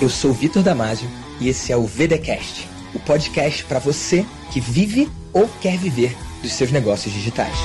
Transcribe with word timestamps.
Eu 0.00 0.08
sou 0.08 0.32
Vitor 0.32 0.62
Damasio 0.62 1.08
e 1.40 1.48
esse 1.48 1.72
é 1.72 1.76
o 1.76 1.84
VDcast, 1.84 2.68
o 2.94 3.00
podcast 3.00 3.64
para 3.64 3.80
você 3.80 4.24
que 4.52 4.60
vive 4.60 5.08
ou 5.32 5.48
quer 5.60 5.76
viver 5.76 6.16
dos 6.40 6.52
seus 6.52 6.70
negócios 6.70 7.12
digitais. 7.12 7.56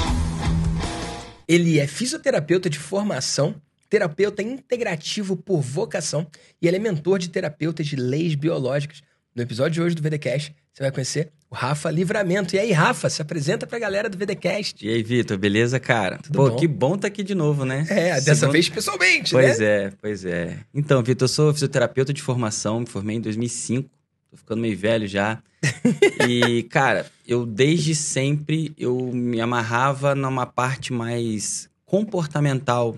Ele 1.48 1.80
é 1.80 1.86
fisioterapeuta 1.86 2.71
de 2.71 2.80
formação, 2.80 3.54
terapeuta 3.88 4.42
integrativo 4.42 5.38
por 5.38 5.61
vocação 5.61 6.25
e 6.60 6.68
ele 6.68 6.78
é 6.78 6.80
mentor 6.80 7.20
de 7.20 7.30
terapeutas 7.30 7.86
de 7.86 7.96
leis 7.96 8.34
biológicas. 8.34 9.04
No 9.36 9.43
episódio 9.43 9.74
de 9.74 9.82
hoje 9.84 9.96
do 9.96 10.02
VDcast, 10.02 10.56
você 10.74 10.84
vai 10.84 10.92
conhecer 10.92 11.32
o 11.52 11.55
Rafa 11.55 11.92
Livramento. 11.92 12.56
E 12.56 12.60
aí, 12.60 12.71
Rafa, 12.71 13.08
se 13.10 13.21
apresenta 13.21 13.68
pra 13.68 13.78
galera 13.78 14.10
do 14.10 14.18
VDcast. 14.18 14.84
E 14.84 14.89
aí, 14.89 15.04
Vitor, 15.04 15.38
beleza, 15.38 15.80
cara? 15.80 16.18
Tudo 16.18 16.36
Pô, 16.36 16.50
bom? 16.50 16.56
que 16.56 16.68
bom 16.68 16.98
tá 16.98 17.07
aqui 17.07 17.21
de 17.24 17.36
novo, 17.36 17.64
né? 17.64 17.86
É, 17.89 18.16
dessa 18.16 18.36
Segundo- 18.36 18.54
vez 18.54 18.70
pessoalmente, 18.70 19.32
Pois 19.32 19.60
né? 19.60 19.66
é, 19.66 19.92
pois 20.02 20.25
é. 20.25 20.57
Então, 20.74 21.04
Vitor, 21.04 21.25
eu 21.25 21.30
sou 21.30 21.54
fisioterapeuta 21.54 22.11
de 22.11 22.24
formação, 22.24 22.80
me 22.80 22.88
formei 22.88 23.18
em 23.18 23.21
2005, 23.21 23.88
tô 24.32 24.38
ficando 24.38 24.61
meio 24.61 24.75
velho 24.75 25.07
já. 25.07 25.44
e, 26.28 26.64
cara, 26.64 27.05
eu 27.28 27.46
desde 27.46 27.94
sempre 27.94 28.74
eu 28.75 28.97
me 29.14 29.39
amarrava 29.39 30.16
numa 30.16 30.47
parte 30.47 30.92
mais 30.92 31.69
comportamental 31.86 32.97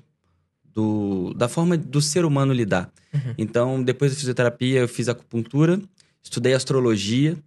do, 0.73 1.33
da 1.33 1.49
forma 1.49 1.75
do 1.77 2.01
ser 2.01 2.23
humano 2.23 2.53
lidar. 2.53 2.89
Uhum. 3.13 3.33
Então, 3.37 3.83
depois 3.83 4.11
da 4.13 4.17
fisioterapia, 4.17 4.79
eu 4.79 4.87
fiz 4.87 5.09
acupuntura, 5.09 5.79
estudei 6.23 6.53
astrologia, 6.53 7.37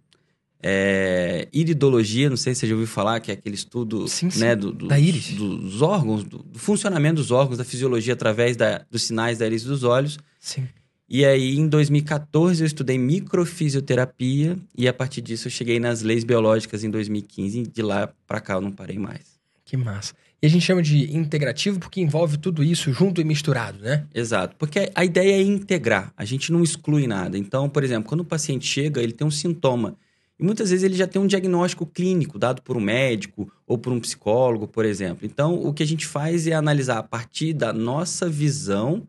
é, 0.61 1.47
iridologia, 1.53 2.29
não 2.29 2.37
sei 2.37 2.53
se 2.53 2.61
você 2.61 2.67
já 2.67 2.73
ouviu 2.73 2.87
falar, 2.87 3.19
que 3.19 3.31
é 3.31 3.33
aquele 3.33 3.55
estudo 3.55 4.07
Sim, 4.07 4.29
sim. 4.29 4.39
né, 4.39 4.55
do, 4.55 4.71
do- 4.71 4.87
Da 4.87 4.99
íris. 4.99 5.31
dos 5.33 5.81
órgãos, 5.81 6.23
do, 6.23 6.45
funcionamento 6.55 7.15
dos 7.15 7.31
órgãos, 7.31 7.57
da 7.57 7.63
fisiologia 7.63 8.13
através 8.13 8.57
da- 8.57 8.85
dos 8.91 9.03
sinais 9.03 9.37
da 9.37 9.45
íris 9.47 9.63
dos 9.63 9.83
olhos. 9.83 10.17
Sim. 10.39 10.67
E 11.11 11.25
aí, 11.25 11.57
em 11.57 11.67
2014, 11.67 12.61
eu 12.61 12.67
estudei 12.67 12.97
microfisioterapia 12.97 14.57
e 14.77 14.87
a 14.87 14.93
partir 14.93 15.21
disso 15.21 15.47
eu 15.47 15.51
cheguei 15.51 15.79
nas 15.79 16.01
leis 16.01 16.23
biológicas 16.23 16.83
em 16.83 16.89
2015 16.89 17.59
e 17.61 17.67
de 17.67 17.81
lá 17.81 18.09
pra 18.27 18.39
cá 18.39 18.53
eu 18.53 18.61
não 18.61 18.71
parei 18.71 18.97
mais. 18.97 19.39
Que 19.65 19.75
massa. 19.77 20.13
E 20.41 20.45
a 20.47 20.49
gente 20.49 20.63
chama 20.65 20.81
de 20.81 21.15
integrativo 21.15 21.79
porque 21.79 21.99
envolve 21.99 22.37
tudo 22.37 22.63
isso 22.63 22.93
junto 22.93 23.19
e 23.19 23.23
misturado, 23.23 23.79
né? 23.79 24.05
Exato, 24.13 24.55
porque 24.57 24.89
a 24.95 25.03
ideia 25.03 25.33
é 25.33 25.41
integrar, 25.41 26.13
a 26.15 26.23
gente 26.23 26.51
não 26.51 26.63
exclui 26.63 27.07
nada. 27.07 27.37
Então, 27.37 27.67
por 27.69 27.83
exemplo, 27.83 28.07
quando 28.07 28.21
o 28.21 28.25
paciente 28.25 28.65
chega, 28.65 29.01
ele 29.01 29.11
tem 29.11 29.27
um 29.27 29.31
sintoma. 29.31 29.95
E 30.39 30.43
muitas 30.43 30.69
vezes 30.69 30.83
ele 30.83 30.95
já 30.95 31.05
tem 31.05 31.21
um 31.21 31.27
diagnóstico 31.27 31.85
clínico 31.85 32.39
dado 32.39 32.61
por 32.61 32.77
um 32.77 32.79
médico 32.79 33.51
ou 33.67 33.77
por 33.77 33.91
um 33.91 33.99
psicólogo, 33.99 34.67
por 34.67 34.85
exemplo. 34.85 35.25
Então, 35.25 35.53
o 35.53 35.73
que 35.73 35.83
a 35.83 35.85
gente 35.85 36.07
faz 36.07 36.47
é 36.47 36.53
analisar 36.53 36.97
a 36.97 37.03
partir 37.03 37.53
da 37.53 37.73
nossa 37.73 38.29
visão 38.29 39.05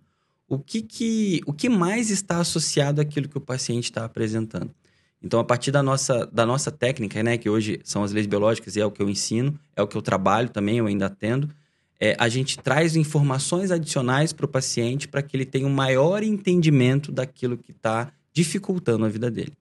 o 0.48 0.58
que, 0.58 0.82
que, 0.82 1.40
o 1.46 1.52
que 1.52 1.68
mais 1.68 2.10
está 2.10 2.38
associado 2.38 3.00
àquilo 3.00 3.28
que 3.28 3.38
o 3.38 3.40
paciente 3.40 3.84
está 3.84 4.04
apresentando. 4.04 4.74
Então, 5.22 5.38
a 5.38 5.44
partir 5.44 5.70
da 5.70 5.82
nossa, 5.82 6.26
da 6.26 6.44
nossa 6.44 6.72
técnica, 6.72 7.22
né, 7.22 7.38
que 7.38 7.48
hoje 7.48 7.80
são 7.84 8.02
as 8.02 8.10
leis 8.10 8.26
biológicas 8.26 8.74
e 8.74 8.80
é 8.80 8.84
o 8.84 8.90
que 8.90 9.00
eu 9.00 9.08
ensino, 9.08 9.56
é 9.76 9.82
o 9.82 9.86
que 9.86 9.96
eu 9.96 10.02
trabalho 10.02 10.48
também, 10.48 10.78
eu 10.78 10.86
ainda 10.86 11.06
atendo, 11.06 11.48
é, 12.00 12.16
a 12.18 12.28
gente 12.28 12.58
traz 12.58 12.96
informações 12.96 13.70
adicionais 13.70 14.32
para 14.32 14.46
o 14.46 14.48
paciente 14.48 15.06
para 15.06 15.22
que 15.22 15.36
ele 15.36 15.44
tenha 15.44 15.66
um 15.66 15.72
maior 15.72 16.22
entendimento 16.22 17.12
daquilo 17.12 17.58
que 17.58 17.70
está 17.70 18.10
dificultando 18.32 19.04
a 19.04 19.08
vida 19.08 19.30
dele. 19.30 19.52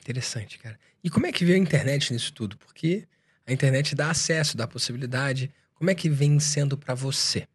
Interessante, 0.00 0.58
cara. 0.58 0.78
E 1.02 1.10
como 1.10 1.26
é 1.26 1.32
que 1.32 1.44
veio 1.44 1.56
a 1.58 1.60
internet 1.62 2.12
nisso 2.12 2.32
tudo? 2.32 2.56
Porque 2.56 3.04
a 3.46 3.52
internet 3.52 3.94
dá 3.94 4.10
acesso, 4.10 4.56
dá 4.56 4.66
possibilidade. 4.66 5.50
Como 5.74 5.90
é 5.90 5.94
que 5.94 6.08
vem 6.08 6.38
sendo 6.40 6.76
pra 6.76 6.94
você? 6.94 7.46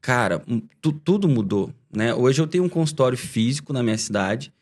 Cara, 0.00 0.42
um, 0.48 0.60
tu- 0.80 0.92
tudo 0.92 1.28
mudou, 1.28 1.72
né? 1.92 2.14
Hoje 2.14 2.40
eu 2.40 2.46
tenho 2.46 2.64
um 2.64 2.68
consultório 2.68 3.18
físico 3.18 3.72
na 3.72 3.82
minha 3.82 3.98
cidade 3.98 4.52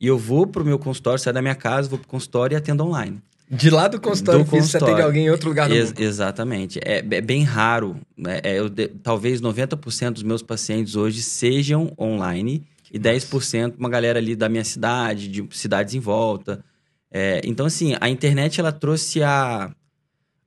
e 0.00 0.06
eu 0.06 0.18
vou 0.18 0.46
pro 0.46 0.64
meu 0.64 0.78
consultório, 0.78 1.18
saio 1.18 1.34
da 1.34 1.42
minha 1.42 1.54
casa, 1.54 1.88
vou 1.88 1.98
pro 1.98 2.08
consultório 2.08 2.54
e 2.54 2.56
atendo 2.56 2.84
online. 2.84 3.20
De 3.50 3.68
lá 3.68 3.86
do 3.86 4.00
consultório 4.00 4.44
Do 4.44 4.50
físico, 4.50 4.70
você 4.70 4.76
atende 4.78 5.02
alguém 5.02 5.26
em 5.26 5.30
outro 5.30 5.48
lugar 5.48 5.68
do 5.68 5.74
Ex- 5.74 5.88
mundo. 5.90 6.00
exatamente. 6.00 6.78
É, 6.82 6.98
é 6.98 7.20
bem 7.20 7.42
raro. 7.42 7.96
Né? 8.16 8.40
É, 8.42 8.58
eu 8.58 8.68
de- 8.68 8.88
talvez 8.88 9.40
90% 9.42 10.14
dos 10.14 10.22
meus 10.22 10.42
pacientes 10.42 10.96
hoje 10.96 11.22
sejam 11.22 11.92
online 11.98 12.64
Que 12.84 12.96
e 12.96 12.98
massa. 12.98 13.10
10% 13.10 13.74
uma 13.78 13.90
galera 13.90 14.18
ali 14.18 14.34
da 14.34 14.48
minha 14.48 14.64
cidade, 14.64 15.28
de 15.28 15.46
cidades 15.50 15.94
em 15.94 16.00
volta. 16.00 16.64
É, 17.12 17.42
então, 17.44 17.66
assim, 17.66 17.94
a 18.00 18.08
internet 18.08 18.58
ela 18.58 18.72
trouxe 18.72 19.22
a, 19.22 19.70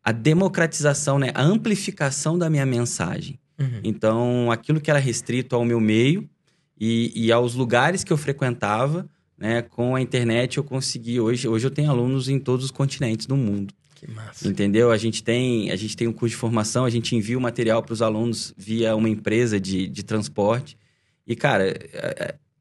a 0.03 0.11
democratização, 0.11 1.19
né? 1.19 1.31
a 1.35 1.43
amplificação 1.43 2.37
da 2.37 2.49
minha 2.49 2.65
mensagem. 2.65 3.39
Uhum. 3.59 3.81
Então, 3.83 4.51
aquilo 4.51 4.81
que 4.81 4.89
era 4.89 4.99
restrito 4.99 5.55
ao 5.55 5.63
meu 5.63 5.79
meio 5.79 6.27
e, 6.79 7.13
e 7.15 7.31
aos 7.31 7.53
lugares 7.53 8.03
que 8.03 8.11
eu 8.11 8.17
frequentava, 8.17 9.07
né? 9.37 9.61
Com 9.61 9.95
a 9.95 10.01
internet 10.01 10.57
eu 10.57 10.63
consegui 10.63 11.19
hoje. 11.19 11.47
Hoje 11.47 11.67
eu 11.67 11.71
tenho 11.71 11.89
alunos 11.89 12.29
em 12.29 12.39
todos 12.39 12.65
os 12.65 12.71
continentes 12.71 13.25
do 13.25 13.35
mundo. 13.35 13.73
Que 13.95 14.09
massa. 14.09 14.47
Entendeu? 14.47 14.91
A 14.91 14.97
gente 14.97 15.23
tem, 15.23 15.71
a 15.71 15.75
gente 15.75 15.95
tem 15.95 16.07
um 16.07 16.13
curso 16.13 16.35
de 16.35 16.39
formação, 16.39 16.85
a 16.85 16.89
gente 16.89 17.15
envia 17.15 17.37
o 17.37 17.41
material 17.41 17.81
para 17.83 17.93
os 17.93 18.01
alunos 18.01 18.53
via 18.57 18.95
uma 18.95 19.09
empresa 19.09 19.59
de, 19.59 19.87
de 19.87 20.03
transporte. 20.03 20.77
E, 21.27 21.35
cara, 21.35 21.73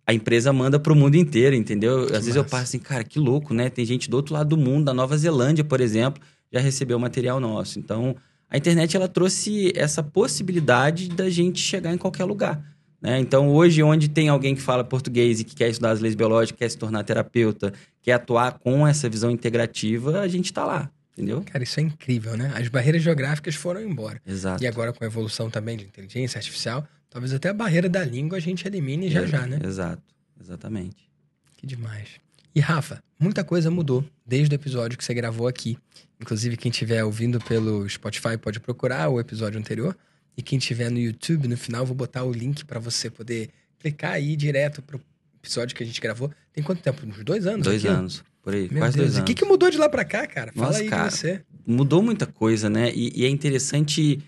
a, 0.07 0.15
empresa 0.15 0.53
manda 0.53 0.79
para 0.79 0.93
o 0.93 0.97
mundo 0.97 1.17
inteiro, 1.17 1.55
entendeu? 1.55 2.05
Às 2.05 2.11
vezes 2.11 2.37
eu 2.37 2.43
massa. 2.43 2.57
passo 2.57 2.63
assim, 2.65 2.79
cara, 2.79 3.05
que 3.05 3.19
louco, 3.19 3.55
né? 3.55 3.71
Tem 3.71 3.85
gente 3.85 4.09
do 4.09 4.17
outro 4.17 4.35
lado 4.35 4.51
do 4.51 4.57
mundo, 4.57 4.85
da 4.85 4.95
Nova 4.95 5.17
Zelândia, 5.17 5.65
por 5.65 5.81
exemplo, 5.81 6.23
já 6.53 6.61
recebeu 6.61 6.99
material 6.99 7.41
nosso. 7.41 7.79
Então, 7.79 8.17
a 8.49 8.57
internet 8.57 8.97
ela 8.97 9.09
trouxe 9.09 9.73
essa 9.75 10.03
possibilidade 10.03 11.09
da 11.09 11.29
gente 11.29 11.61
chegar 11.61 11.93
em 11.93 11.99
qualquer 11.99 12.25
lugar. 12.25 12.63
Né? 13.05 13.19
Então, 13.19 13.51
hoje, 13.51 13.83
onde 13.83 14.09
tem 14.09 14.31
alguém 14.31 14.55
que 14.55 14.63
fala 14.63 14.83
português 14.83 15.41
e 15.41 15.45
que 15.45 15.55
quer 15.55 15.69
estudar 15.69 15.91
as 15.91 16.01
leis 16.01 16.15
biológicas, 16.15 16.59
quer 16.59 16.71
se 16.71 16.79
tornar 16.79 17.05
terapeuta, 17.05 17.73
quer 18.01 18.13
atuar 18.13 18.59
com 18.59 18.87
essa 18.87 19.11
visão 19.11 19.31
integrativa, 19.31 20.21
a 20.21 20.29
gente 20.29 20.47
está 20.47 20.65
lá, 20.65 20.91
entendeu? 21.13 21.43
Cara, 21.45 21.63
isso 21.65 21.79
é 21.81 21.83
incrível, 21.83 22.35
né? 22.35 22.51
As 22.55 22.69
barreiras 22.69 23.03
geográficas 23.03 23.55
foram 23.55 23.83
embora. 23.83 24.19
Exato. 24.27 24.65
E 24.65 24.67
agora, 24.67 24.91
com 24.91 25.05
a 25.05 25.07
evolução 25.07 25.51
também 25.51 25.77
de 25.77 25.85
inteligência 25.85 26.39
artificial, 26.39 26.87
talvez 27.15 27.33
até 27.33 27.49
a 27.51 27.55
barreira 27.55 27.89
da 27.89 28.05
língua 28.05 28.39
a 28.39 28.41
gente 28.41 28.67
elimine 28.67 29.09
já 29.09 29.25
já, 29.25 29.47
né? 29.47 29.61
Exato, 29.65 30.03
exatamente. 30.41 31.09
Que 31.57 31.65
demais. 31.65 32.09
E 32.53 32.59
Rafa, 32.59 33.01
muita 33.19 33.45
coisa 33.45 33.71
mudou 33.71 34.05
desde 34.27 34.53
o 34.53 34.57
episódio 34.57 34.99
que 34.99 35.05
você 35.05 35.15
gravou 35.15 35.47
aqui. 35.47 35.79
Inclusive, 36.21 36.57
quem 36.57 36.71
estiver 36.73 37.05
ouvindo 37.05 37.39
pelo 37.41 37.89
Spotify 37.89 38.37
pode 38.37 38.59
procurar 38.59 39.09
o 39.11 39.21
episódio 39.21 39.59
anterior. 39.61 39.97
E 40.37 40.43
quem 40.43 40.59
estiver 40.59 40.91
no 40.91 40.99
YouTube, 40.99 41.47
no 41.47 41.57
final, 41.57 41.83
eu 41.83 41.87
vou 41.87 41.95
botar 41.95 42.25
o 42.25 42.33
link 42.33 42.65
para 42.65 42.81
você 42.81 43.09
poder 43.09 43.51
clicar 43.79 44.13
aí 44.15 44.35
direto 44.35 44.83
pro 44.83 45.01
episódio 45.41 45.77
que 45.77 45.85
a 45.85 45.87
gente 45.87 46.01
gravou. 46.01 46.33
Tem 46.53 46.65
quanto 46.65 46.83
tempo? 46.83 47.07
Uns 47.07 47.23
dois 47.23 47.47
anos? 47.47 47.65
Dois 47.65 47.85
aqui? 47.85 47.95
anos, 47.95 48.25
por 48.43 48.55
aí, 48.55 48.69
Meu 48.69 48.81
quase 48.81 48.97
Deus. 48.97 49.07
dois 49.07 49.15
E 49.15 49.17
o 49.17 49.19
anos. 49.21 49.27
que, 49.29 49.35
que 49.35 49.45
mudou 49.45 49.71
de 49.71 49.79
lá 49.79 49.89
pra 49.89 50.05
cá, 50.05 50.27
cara? 50.27 50.53
Fala 50.53 50.67
Nossa, 50.69 50.81
aí 50.81 50.89
cara. 50.89 51.11
você. 51.11 51.43
Mudou 51.65 52.03
muita 52.03 52.27
coisa, 52.27 52.69
né? 52.69 52.91
E, 52.93 53.13
e 53.23 53.25
é 53.25 53.29
interessante. 53.29 54.21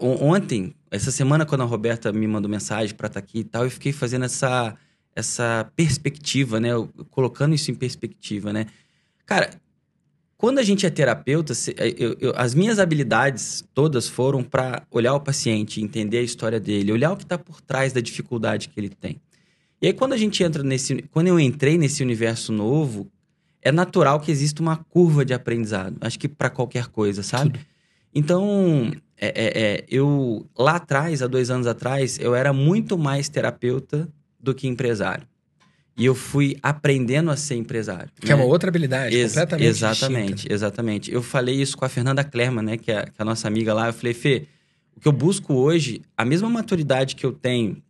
Ontem, 0.00 0.74
essa 0.90 1.10
semana, 1.10 1.44
quando 1.46 1.62
a 1.62 1.64
Roberta 1.64 2.12
me 2.12 2.26
mandou 2.26 2.50
mensagem 2.50 2.94
para 2.94 3.06
estar 3.08 3.20
aqui 3.20 3.40
e 3.40 3.44
tal, 3.44 3.64
eu 3.64 3.70
fiquei 3.70 3.92
fazendo 3.92 4.24
essa, 4.24 4.74
essa 5.14 5.70
perspectiva, 5.76 6.58
né? 6.60 6.70
Eu- 6.72 6.88
colocando 7.10 7.54
isso 7.54 7.70
em 7.70 7.74
perspectiva, 7.74 8.52
né? 8.52 8.66
Cara, 9.26 9.50
quando 10.36 10.58
a 10.58 10.62
gente 10.62 10.86
é 10.86 10.90
terapeuta, 10.90 11.52
se- 11.54 11.74
eu- 11.98 12.16
eu- 12.20 12.32
as 12.36 12.54
minhas 12.54 12.78
habilidades 12.78 13.64
todas 13.74 14.08
foram 14.08 14.42
para 14.42 14.86
olhar 14.90 15.14
o 15.14 15.20
paciente, 15.20 15.80
entender 15.82 16.18
a 16.18 16.22
história 16.22 16.60
dele, 16.60 16.92
olhar 16.92 17.12
o 17.12 17.16
que 17.16 17.24
está 17.24 17.36
por 17.36 17.60
trás 17.60 17.92
da 17.92 18.00
dificuldade 18.00 18.68
que 18.68 18.78
ele 18.78 18.88
tem. 18.88 19.20
E 19.82 19.86
aí, 19.88 19.92
quando 19.92 20.12
a 20.12 20.16
gente 20.16 20.42
entra 20.42 20.62
nesse. 20.62 21.02
Quando 21.10 21.28
eu 21.28 21.38
entrei 21.38 21.78
nesse 21.78 22.02
universo 22.02 22.52
novo, 22.52 23.08
é 23.62 23.70
natural 23.70 24.18
que 24.20 24.30
exista 24.30 24.62
uma 24.62 24.76
curva 24.76 25.24
de 25.24 25.34
aprendizado. 25.34 25.96
Acho 26.00 26.18
que 26.18 26.28
para 26.28 26.50
qualquer 26.50 26.86
coisa, 26.88 27.22
sabe? 27.22 27.60
Então, 28.14 28.90
é, 29.20 29.26
é- 29.28 29.62
é, 29.62 29.84
eu 29.88 30.46
lá 30.58 30.76
atrás, 30.76 31.22
há 31.22 31.26
dois 31.26 31.50
anos 31.50 31.66
atrás, 31.66 32.18
eu 32.18 32.34
era 32.34 32.52
muito 32.52 32.96
mais 32.96 33.28
terapeuta 33.28 34.08
do 34.40 34.54
que 34.54 34.66
empresário. 34.68 35.26
E 35.96 36.04
eu 36.04 36.14
fui 36.14 36.56
aprendendo 36.62 37.28
a 37.30 37.36
ser 37.36 37.56
empresário. 37.56 38.08
Que 38.20 38.30
é 38.30 38.36
né? 38.36 38.40
uma 38.40 38.44
outra 38.44 38.68
habilidade, 38.68 39.16
Ex- 39.16 39.32
completamente 39.32 39.66
Exatamente, 39.66 40.32
distinta. 40.34 40.54
exatamente. 40.54 41.12
Eu 41.12 41.22
falei 41.22 41.60
isso 41.60 41.76
com 41.76 41.84
a 41.84 41.88
Fernanda 41.88 42.22
Klerman, 42.22 42.64
né? 42.64 42.76
Que 42.76 42.92
é, 42.92 43.02
que 43.02 43.10
é 43.18 43.22
a 43.22 43.24
nossa 43.24 43.48
amiga 43.48 43.74
lá. 43.74 43.88
Eu 43.88 43.92
falei, 43.92 44.14
Fê, 44.14 44.46
o 44.96 45.00
que 45.00 45.08
eu 45.08 45.12
busco 45.12 45.54
hoje, 45.54 46.00
a 46.16 46.24
mesma 46.24 46.48
maturidade 46.48 47.16
que 47.16 47.26
eu 47.26 47.32
tenho 47.32 47.82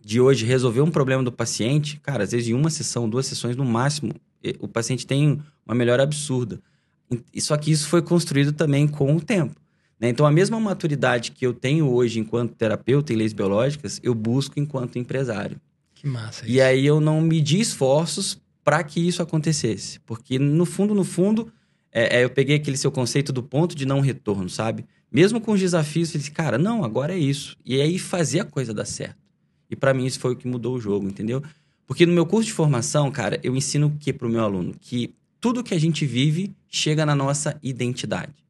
de 0.00 0.18
hoje 0.18 0.46
resolver 0.46 0.80
um 0.80 0.90
problema 0.90 1.22
do 1.22 1.30
paciente, 1.30 2.00
cara, 2.00 2.24
às 2.24 2.32
vezes 2.32 2.48
em 2.48 2.54
uma 2.54 2.70
sessão, 2.70 3.06
duas 3.08 3.26
sessões 3.26 3.54
no 3.54 3.64
máximo, 3.66 4.14
o 4.58 4.66
paciente 4.66 5.06
tem 5.06 5.38
uma 5.66 5.74
melhora 5.74 6.02
absurda. 6.02 6.58
Só 7.38 7.56
que 7.58 7.70
isso 7.70 7.86
foi 7.86 8.00
construído 8.00 8.52
também 8.52 8.88
com 8.88 9.14
o 9.14 9.20
tempo. 9.20 9.54
Né? 10.02 10.08
Então, 10.08 10.26
a 10.26 10.32
mesma 10.32 10.58
maturidade 10.58 11.30
que 11.30 11.46
eu 11.46 11.54
tenho 11.54 11.88
hoje 11.88 12.18
enquanto 12.18 12.56
terapeuta 12.56 13.12
em 13.12 13.16
leis 13.16 13.32
biológicas, 13.32 14.00
eu 14.02 14.12
busco 14.12 14.58
enquanto 14.58 14.98
empresário. 14.98 15.60
Que 15.94 16.08
massa. 16.08 16.44
E 16.44 16.60
aí 16.60 16.84
eu 16.84 17.00
não 17.00 17.20
medi 17.20 17.60
esforços 17.60 18.36
para 18.64 18.82
que 18.82 18.98
isso 18.98 19.22
acontecesse. 19.22 20.00
Porque, 20.00 20.40
no 20.40 20.66
fundo, 20.66 20.92
no 20.92 21.04
fundo, 21.04 21.52
é, 21.92 22.18
é, 22.18 22.24
eu 22.24 22.30
peguei 22.30 22.56
aquele 22.56 22.76
seu 22.76 22.90
conceito 22.90 23.32
do 23.32 23.44
ponto 23.44 23.76
de 23.76 23.86
não 23.86 24.00
retorno, 24.00 24.50
sabe? 24.50 24.84
Mesmo 25.08 25.40
com 25.40 25.52
os 25.52 25.60
desafios, 25.60 26.12
eu 26.12 26.18
disse, 26.18 26.32
cara, 26.32 26.58
não, 26.58 26.84
agora 26.84 27.14
é 27.14 27.18
isso. 27.18 27.56
E 27.64 27.80
aí 27.80 27.96
fazer 27.96 28.40
a 28.40 28.44
coisa 28.44 28.74
dar 28.74 28.86
certo. 28.86 29.22
E 29.70 29.76
para 29.76 29.94
mim 29.94 30.04
isso 30.04 30.18
foi 30.18 30.32
o 30.32 30.36
que 30.36 30.48
mudou 30.48 30.74
o 30.74 30.80
jogo, 30.80 31.06
entendeu? 31.06 31.40
Porque 31.86 32.04
no 32.04 32.12
meu 32.12 32.26
curso 32.26 32.46
de 32.46 32.52
formação, 32.52 33.08
cara, 33.12 33.38
eu 33.40 33.54
ensino 33.54 33.86
o 33.86 33.98
que 33.98 34.12
para 34.12 34.26
o 34.26 34.30
meu 34.30 34.42
aluno? 34.42 34.74
Que 34.80 35.14
tudo 35.40 35.62
que 35.62 35.74
a 35.74 35.78
gente 35.78 36.04
vive 36.04 36.52
chega 36.68 37.06
na 37.06 37.14
nossa 37.14 37.56
identidade. 37.62 38.41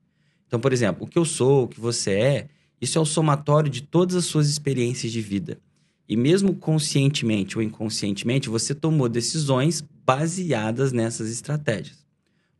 Então, 0.52 0.60
por 0.60 0.70
exemplo, 0.70 1.04
o 1.04 1.06
que 1.06 1.18
eu 1.18 1.24
sou, 1.24 1.64
o 1.64 1.66
que 1.66 1.80
você 1.80 2.10
é, 2.10 2.48
isso 2.78 2.98
é 2.98 3.00
o 3.00 3.06
somatório 3.06 3.70
de 3.70 3.80
todas 3.80 4.14
as 4.14 4.26
suas 4.26 4.50
experiências 4.50 5.10
de 5.10 5.22
vida. 5.22 5.58
E 6.06 6.14
mesmo 6.14 6.54
conscientemente 6.54 7.56
ou 7.56 7.62
inconscientemente, 7.62 8.50
você 8.50 8.74
tomou 8.74 9.08
decisões 9.08 9.82
baseadas 10.04 10.92
nessas 10.92 11.30
estratégias. 11.30 12.04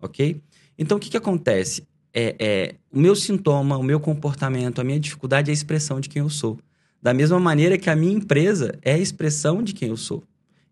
Ok? 0.01 0.41
Então, 0.79 0.97
o 0.97 1.01
que, 1.01 1.11
que 1.11 1.19
acontece? 1.19 1.87
É, 2.15 2.35
é, 2.39 2.75
o 2.91 2.99
meu 2.99 3.15
sintoma, 3.15 3.77
o 3.77 3.83
meu 3.83 4.01
comportamento, 4.01 4.81
a 4.81 4.85
minha 4.85 4.99
dificuldade 4.99 5.51
é 5.51 5.53
a 5.53 5.55
expressão 5.55 6.01
de 6.01 6.09
quem 6.09 6.21
eu 6.21 6.31
sou. 6.31 6.59
Da 7.03 7.13
mesma 7.13 7.39
maneira 7.39 7.77
que 7.77 7.91
a 7.91 7.95
minha 7.95 8.15
empresa 8.15 8.75
é 8.81 8.95
a 8.95 8.99
expressão 8.99 9.63
de 9.63 9.75
quem 9.75 9.91
eu 9.91 9.99
sou. 9.99 10.25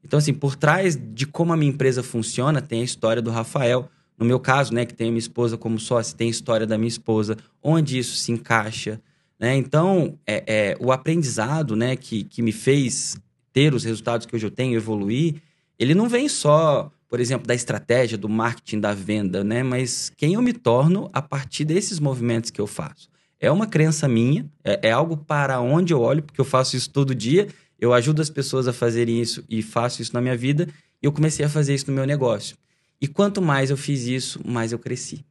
Então, 0.02 0.18
assim, 0.18 0.32
por 0.32 0.56
trás 0.56 0.96
de 0.96 1.26
como 1.26 1.52
a 1.52 1.56
minha 1.58 1.70
empresa 1.70 2.02
funciona, 2.02 2.62
tem 2.62 2.80
a 2.80 2.84
história 2.84 3.20
do 3.20 3.30
Rafael. 3.30 3.90
No 4.20 4.26
meu 4.26 4.38
caso, 4.38 4.74
né, 4.74 4.84
que 4.84 4.92
tem 4.92 5.10
minha 5.10 5.18
esposa 5.18 5.56
como 5.56 5.80
sócia, 5.80 6.14
tem 6.14 6.28
história 6.28 6.66
da 6.66 6.76
minha 6.76 6.88
esposa, 6.88 7.38
onde 7.62 7.98
isso 7.98 8.16
se 8.16 8.30
encaixa. 8.30 9.00
Né? 9.38 9.56
Então, 9.56 10.18
é, 10.26 10.44
é, 10.46 10.76
o 10.78 10.92
aprendizado 10.92 11.74
né, 11.74 11.96
que, 11.96 12.24
que 12.24 12.42
me 12.42 12.52
fez 12.52 13.18
ter 13.50 13.72
os 13.72 13.82
resultados 13.82 14.26
que 14.26 14.36
hoje 14.36 14.46
eu 14.46 14.50
tenho, 14.50 14.76
evoluir, 14.76 15.36
ele 15.78 15.94
não 15.94 16.06
vem 16.06 16.28
só, 16.28 16.92
por 17.08 17.18
exemplo, 17.18 17.46
da 17.46 17.54
estratégia, 17.54 18.18
do 18.18 18.28
marketing, 18.28 18.80
da 18.80 18.92
venda, 18.92 19.42
né? 19.42 19.62
mas 19.62 20.12
quem 20.14 20.34
eu 20.34 20.42
me 20.42 20.52
torno 20.52 21.08
a 21.14 21.22
partir 21.22 21.64
desses 21.64 21.98
movimentos 21.98 22.50
que 22.50 22.60
eu 22.60 22.66
faço. 22.66 23.08
É 23.40 23.50
uma 23.50 23.66
crença 23.66 24.06
minha, 24.06 24.46
é, 24.62 24.88
é 24.88 24.92
algo 24.92 25.16
para 25.16 25.58
onde 25.60 25.94
eu 25.94 26.00
olho, 26.02 26.22
porque 26.22 26.40
eu 26.40 26.44
faço 26.44 26.76
isso 26.76 26.90
todo 26.90 27.14
dia, 27.14 27.48
eu 27.80 27.94
ajudo 27.94 28.20
as 28.20 28.28
pessoas 28.28 28.68
a 28.68 28.72
fazerem 28.74 29.18
isso 29.18 29.42
e 29.48 29.62
faço 29.62 30.02
isso 30.02 30.12
na 30.12 30.20
minha 30.20 30.36
vida, 30.36 30.68
e 31.02 31.06
eu 31.06 31.12
comecei 31.12 31.46
a 31.46 31.48
fazer 31.48 31.74
isso 31.74 31.86
no 31.88 31.94
meu 31.94 32.04
negócio. 32.04 32.54
E 33.00 33.08
quanto 33.08 33.40
mais 33.40 33.70
eu 33.70 33.76
fiz 33.76 34.04
isso, 34.04 34.40
mais 34.44 34.72
eu 34.72 34.78
cresci 34.78 35.24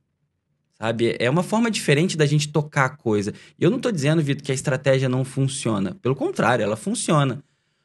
sabe? 0.80 1.16
É 1.20 1.30
uma 1.30 1.44
forma 1.44 1.70
diferente 1.70 2.16
da 2.16 2.26
gente 2.26 2.48
tocar 2.48 2.86
a 2.86 2.90
coisa. 2.90 3.34
Eu 3.60 3.70
não 3.70 3.78
estou 3.78 3.92
dizendo, 3.92 4.22
Vitor, 4.24 4.44
que 4.44 4.52
a 4.52 4.56
estratégia 4.56 5.10
não 5.10 5.26
funciona. 5.26 5.96
Pelo 6.02 6.16
contrário, 6.16 6.64
ela 6.64 6.78
funciona. 6.78 7.44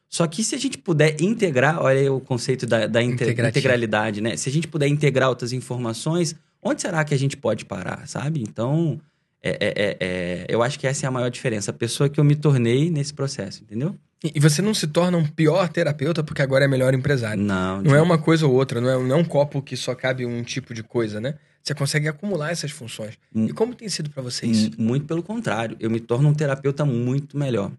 Só 0.09 0.29
que 0.29 0.45
se 0.45 0.55
a 0.55 0.59
gente 0.59 0.79
puder 0.79 1.21
integrar, 1.21 1.83
olha 1.83 1.99
aí 1.99 2.09
o 2.09 2.21
conceito 2.21 2.67
da, 2.67 2.87
da 2.87 3.03
integralidade, 3.03 4.21
né? 4.21 4.37
Se 4.37 4.49
a 4.49 4.53
gente 4.53 4.69
puder 4.69 4.87
integrar 4.87 5.29
outras 5.29 5.53
informações, 5.53 6.37
onde 6.63 6.83
será 6.83 7.05
que 7.05 7.13
a 7.13 7.19
gente 7.19 7.37
pode 7.37 7.65
parar, 7.65 8.07
sabe? 8.07 8.41
Então, 8.41 9.01
é, 9.43 9.51
é, 9.51 9.57
é, 9.61 9.97
é 10.01 10.47
eu 10.49 10.63
acho 10.63 10.79
que 10.79 10.87
essa 10.87 11.05
é 11.05 11.09
a 11.09 11.11
maior 11.11 11.31
diferença. 11.31 11.73
A 11.73 11.75
pessoa 11.75 12.09
que 12.09 12.21
eu 12.21 12.25
me 12.25 12.37
tornei 12.37 12.91
nesse 12.91 13.13
processo, 13.13 13.65
entendeu? 13.65 13.97
E 14.25 14.41
você 14.41 14.63
não 14.63 14.73
se 14.73 14.87
torna 14.87 15.19
um 15.19 15.27
pior 15.27 15.69
terapeuta 15.69 16.25
porque 16.25 16.41
agora 16.41 16.65
é 16.65 16.69
melhor 16.69 16.95
empresário. 16.95 17.43
Não. 17.43 17.83
Não 17.83 17.95
é 17.95 18.01
uma 18.01 18.17
coisa 18.17 18.47
ou 18.47 18.55
outra, 18.55 18.81
não 18.81 18.89
é, 18.89 19.09
não 19.09 19.17
é 19.17 19.19
um 19.19 19.25
copo 19.25 19.61
que 19.61 19.77
só 19.77 19.95
cabe 19.95 20.25
um 20.25 20.43
tipo 20.43 20.73
de 20.73 20.83
coisa, 20.83 21.21
né? 21.21 21.35
Você 21.63 21.75
consegue 21.75 22.09
acumular 22.09 22.51
essas 22.51 22.71
funções. 22.71 23.19
Hum, 23.35 23.47
e 23.47 23.53
como 23.53 23.75
tem 23.75 23.89
sido 23.89 24.09
para 24.09 24.23
você 24.23 24.47
isso? 24.47 24.71
Muito 24.79 25.07
pelo 25.07 25.23
contrário. 25.23 25.77
Eu 25.79 25.91
me 25.91 26.01
torno 26.01 26.29
um 26.29 26.35
terapeuta 26.35 26.87
muito 26.87 27.37
melhor. 27.37 27.71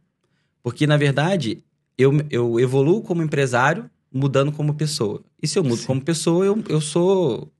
Porque, 0.61 0.85
na 0.85 0.97
verdade, 0.97 1.63
eu, 1.97 2.11
eu 2.29 2.59
evoluo 2.59 3.01
como 3.01 3.23
empresário, 3.23 3.89
mudando 4.13 4.51
como 4.51 4.73
pessoa. 4.75 5.23
E 5.41 5.47
se 5.47 5.57
eu 5.57 5.63
mudo 5.63 5.77
Sim. 5.77 5.87
como 5.87 6.01
pessoa, 6.01 6.45
eu, 6.45 6.63
eu 6.69 6.81
sou 6.81 7.51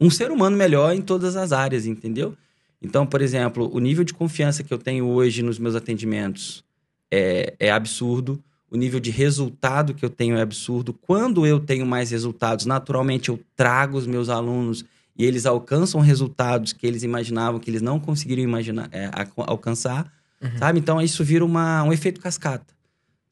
um 0.00 0.08
ser 0.08 0.30
humano 0.30 0.56
melhor 0.56 0.94
em 0.94 1.02
todas 1.02 1.36
as 1.36 1.52
áreas, 1.52 1.86
entendeu? 1.86 2.34
Então, 2.80 3.06
por 3.06 3.20
exemplo, 3.20 3.70
o 3.72 3.78
nível 3.78 4.04
de 4.04 4.14
confiança 4.14 4.62
que 4.62 4.72
eu 4.72 4.78
tenho 4.78 5.06
hoje 5.06 5.42
nos 5.42 5.58
meus 5.58 5.74
atendimentos 5.74 6.64
é, 7.10 7.54
é 7.58 7.70
absurdo. 7.70 8.42
O 8.70 8.76
nível 8.76 8.98
de 8.98 9.10
resultado 9.10 9.94
que 9.94 10.04
eu 10.04 10.10
tenho 10.10 10.36
é 10.36 10.42
absurdo. 10.42 10.92
Quando 10.92 11.46
eu 11.46 11.60
tenho 11.60 11.86
mais 11.86 12.10
resultados, 12.10 12.66
naturalmente 12.66 13.28
eu 13.28 13.38
trago 13.56 13.96
os 13.96 14.06
meus 14.06 14.28
alunos 14.28 14.84
e 15.16 15.24
eles 15.24 15.46
alcançam 15.46 16.00
resultados 16.00 16.72
que 16.72 16.86
eles 16.86 17.02
imaginavam 17.02 17.60
que 17.60 17.70
eles 17.70 17.82
não 17.82 18.00
conseguiriam 18.00 18.44
imaginar, 18.44 18.88
é, 18.90 19.10
alcançar, 19.36 20.12
uhum. 20.42 20.58
sabe? 20.58 20.80
Então 20.80 21.00
isso 21.00 21.22
vira 21.22 21.44
uma, 21.44 21.84
um 21.84 21.92
efeito 21.92 22.20
cascata, 22.20 22.74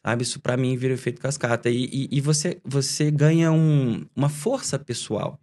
sabe? 0.03 0.23
Isso 0.23 0.39
para 0.39 0.57
mim 0.57 0.77
vira 0.77 0.93
um 0.93 0.95
efeito 0.95 1.21
cascata 1.21 1.69
e, 1.69 1.85
e, 1.93 2.09
e 2.13 2.21
você 2.21 2.59
você 2.65 3.11
ganha 3.11 3.51
um, 3.51 4.05
uma 4.15 4.29
força 4.29 4.79
pessoal, 4.79 5.41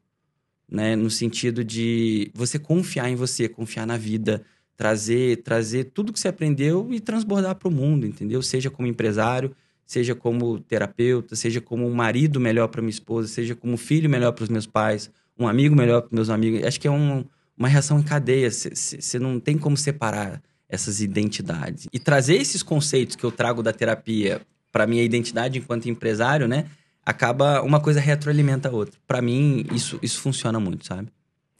né? 0.71 0.95
No 0.95 1.09
sentido 1.09 1.61
de 1.63 2.31
você 2.33 2.57
confiar 2.57 3.09
em 3.09 3.15
você, 3.15 3.49
confiar 3.49 3.85
na 3.85 3.97
vida, 3.97 4.41
trazer 4.79 5.43
trazer 5.43 5.91
tudo 5.93 6.13
que 6.13 6.19
você 6.19 6.29
aprendeu 6.29 6.87
e 6.89 7.01
transbordar 7.01 7.53
para 7.55 7.67
o 7.67 7.71
mundo, 7.71 8.07
entendeu? 8.07 8.41
Seja 8.41 8.71
como 8.71 8.87
empresário, 8.87 9.53
seja 9.85 10.15
como 10.15 10.57
terapeuta, 10.57 11.35
seja 11.35 11.59
como 11.59 11.85
um 11.85 11.93
marido 11.93 12.39
melhor 12.39 12.69
para 12.69 12.81
minha 12.81 12.89
esposa, 12.89 13.27
seja 13.27 13.53
como 13.55 13.75
filho 13.75 14.09
melhor 14.09 14.31
para 14.31 14.43
os 14.43 14.49
meus 14.49 14.65
pais 14.65 15.11
um 15.37 15.49
amigo 15.49 15.75
melhor 15.75 16.03
para 16.03 16.15
meus 16.15 16.29
amigos. 16.29 16.63
Acho 16.63 16.79
que 16.79 16.87
é 16.87 16.91
um, 16.91 17.25
uma 17.57 17.67
reação 17.67 17.99
em 17.99 18.03
cadeia. 18.03 18.49
Você 18.49 19.19
não 19.19 19.37
tem 19.37 19.57
como 19.57 19.75
separar 19.75 20.41
essas 20.69 21.01
identidades. 21.01 21.87
E 21.91 21.99
trazer 21.99 22.35
esses 22.35 22.63
conceitos 22.63 23.17
que 23.17 23.23
eu 23.25 23.31
trago 23.31 23.61
da 23.61 23.73
terapia 23.73 24.41
para 24.71 24.87
minha 24.87 25.03
identidade 25.03 25.59
enquanto 25.59 25.89
empresário, 25.89 26.47
né? 26.47 26.67
Acaba 27.05 27.61
uma 27.61 27.81
coisa 27.81 27.99
retroalimenta 27.99 28.69
a 28.69 28.71
outra. 28.71 28.97
Para 29.05 29.21
mim, 29.21 29.65
isso, 29.73 29.99
isso 30.01 30.21
funciona 30.21 30.57
muito, 30.57 30.85
sabe? 30.85 31.09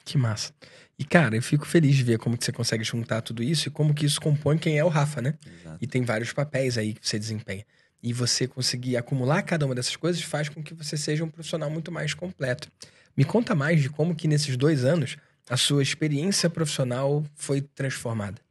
Que 0.05 0.17
massa. 0.17 0.53
E, 0.99 1.05
cara, 1.05 1.33
eu 1.33 1.41
fico 1.41 1.65
feliz 1.65 1.95
de 1.95 2.03
ver 2.03 2.19
como 2.19 2.37
que 2.37 2.43
você 2.43 2.51
consegue 2.51 2.83
juntar 2.83 3.21
tudo 3.21 3.41
isso 3.41 3.69
e 3.69 3.71
como 3.71 3.93
que 3.93 4.05
isso 4.05 4.19
compõe 4.19 4.57
quem 4.57 4.77
é 4.77 4.83
o 4.83 4.89
Rafa, 4.89 5.21
né? 5.21 5.35
Exato. 5.61 5.77
E 5.79 5.87
tem 5.87 6.03
vários 6.03 6.33
papéis 6.33 6.77
aí 6.77 6.93
que 6.93 7.07
você 7.07 7.17
desempenha. 7.17 7.63
E 8.03 8.11
você 8.11 8.45
conseguir 8.45 8.97
acumular 8.97 9.41
cada 9.43 9.65
uma 9.65 9.73
dessas 9.73 9.95
coisas 9.95 10.21
faz 10.21 10.49
com 10.49 10.61
que 10.61 10.73
você 10.73 10.97
seja 10.97 11.23
um 11.23 11.29
profissional 11.29 11.69
muito 11.69 11.89
mais 11.89 12.13
completo. 12.13 12.69
Me 13.15 13.23
conta 13.23 13.55
mais 13.55 13.81
de 13.81 13.89
como 13.89 14.13
que 14.13 14.27
nesses 14.27 14.57
dois 14.57 14.83
anos 14.83 15.15
a 15.49 15.55
sua 15.55 15.81
experiência 15.81 16.49
profissional 16.49 17.23
foi 17.33 17.61
transformada. 17.61 18.41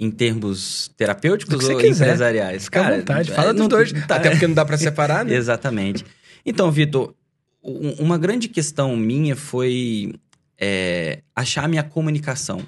Em 0.00 0.10
termos 0.10 0.90
terapêuticos 0.96 1.68
ou 1.68 1.78
quiser. 1.78 2.06
empresariais? 2.06 2.64
Fica 2.64 2.82
Cara, 2.82 2.96
à 2.96 2.98
vontade, 2.98 3.30
fala 3.30 3.50
é, 3.50 3.54
dos 3.54 3.68
dois. 3.68 3.92
Tá... 3.92 4.16
Até 4.16 4.30
porque 4.30 4.48
não 4.48 4.54
dá 4.54 4.64
para 4.64 4.76
separar, 4.76 5.24
né? 5.24 5.34
Exatamente. 5.38 6.04
Então, 6.44 6.68
Vitor, 6.72 7.14
uma 7.62 8.18
grande 8.18 8.48
questão 8.48 8.96
minha 8.96 9.36
foi 9.36 10.14
é, 10.64 11.22
achar 11.34 11.64
a 11.64 11.68
minha 11.68 11.82
comunicação. 11.82 12.60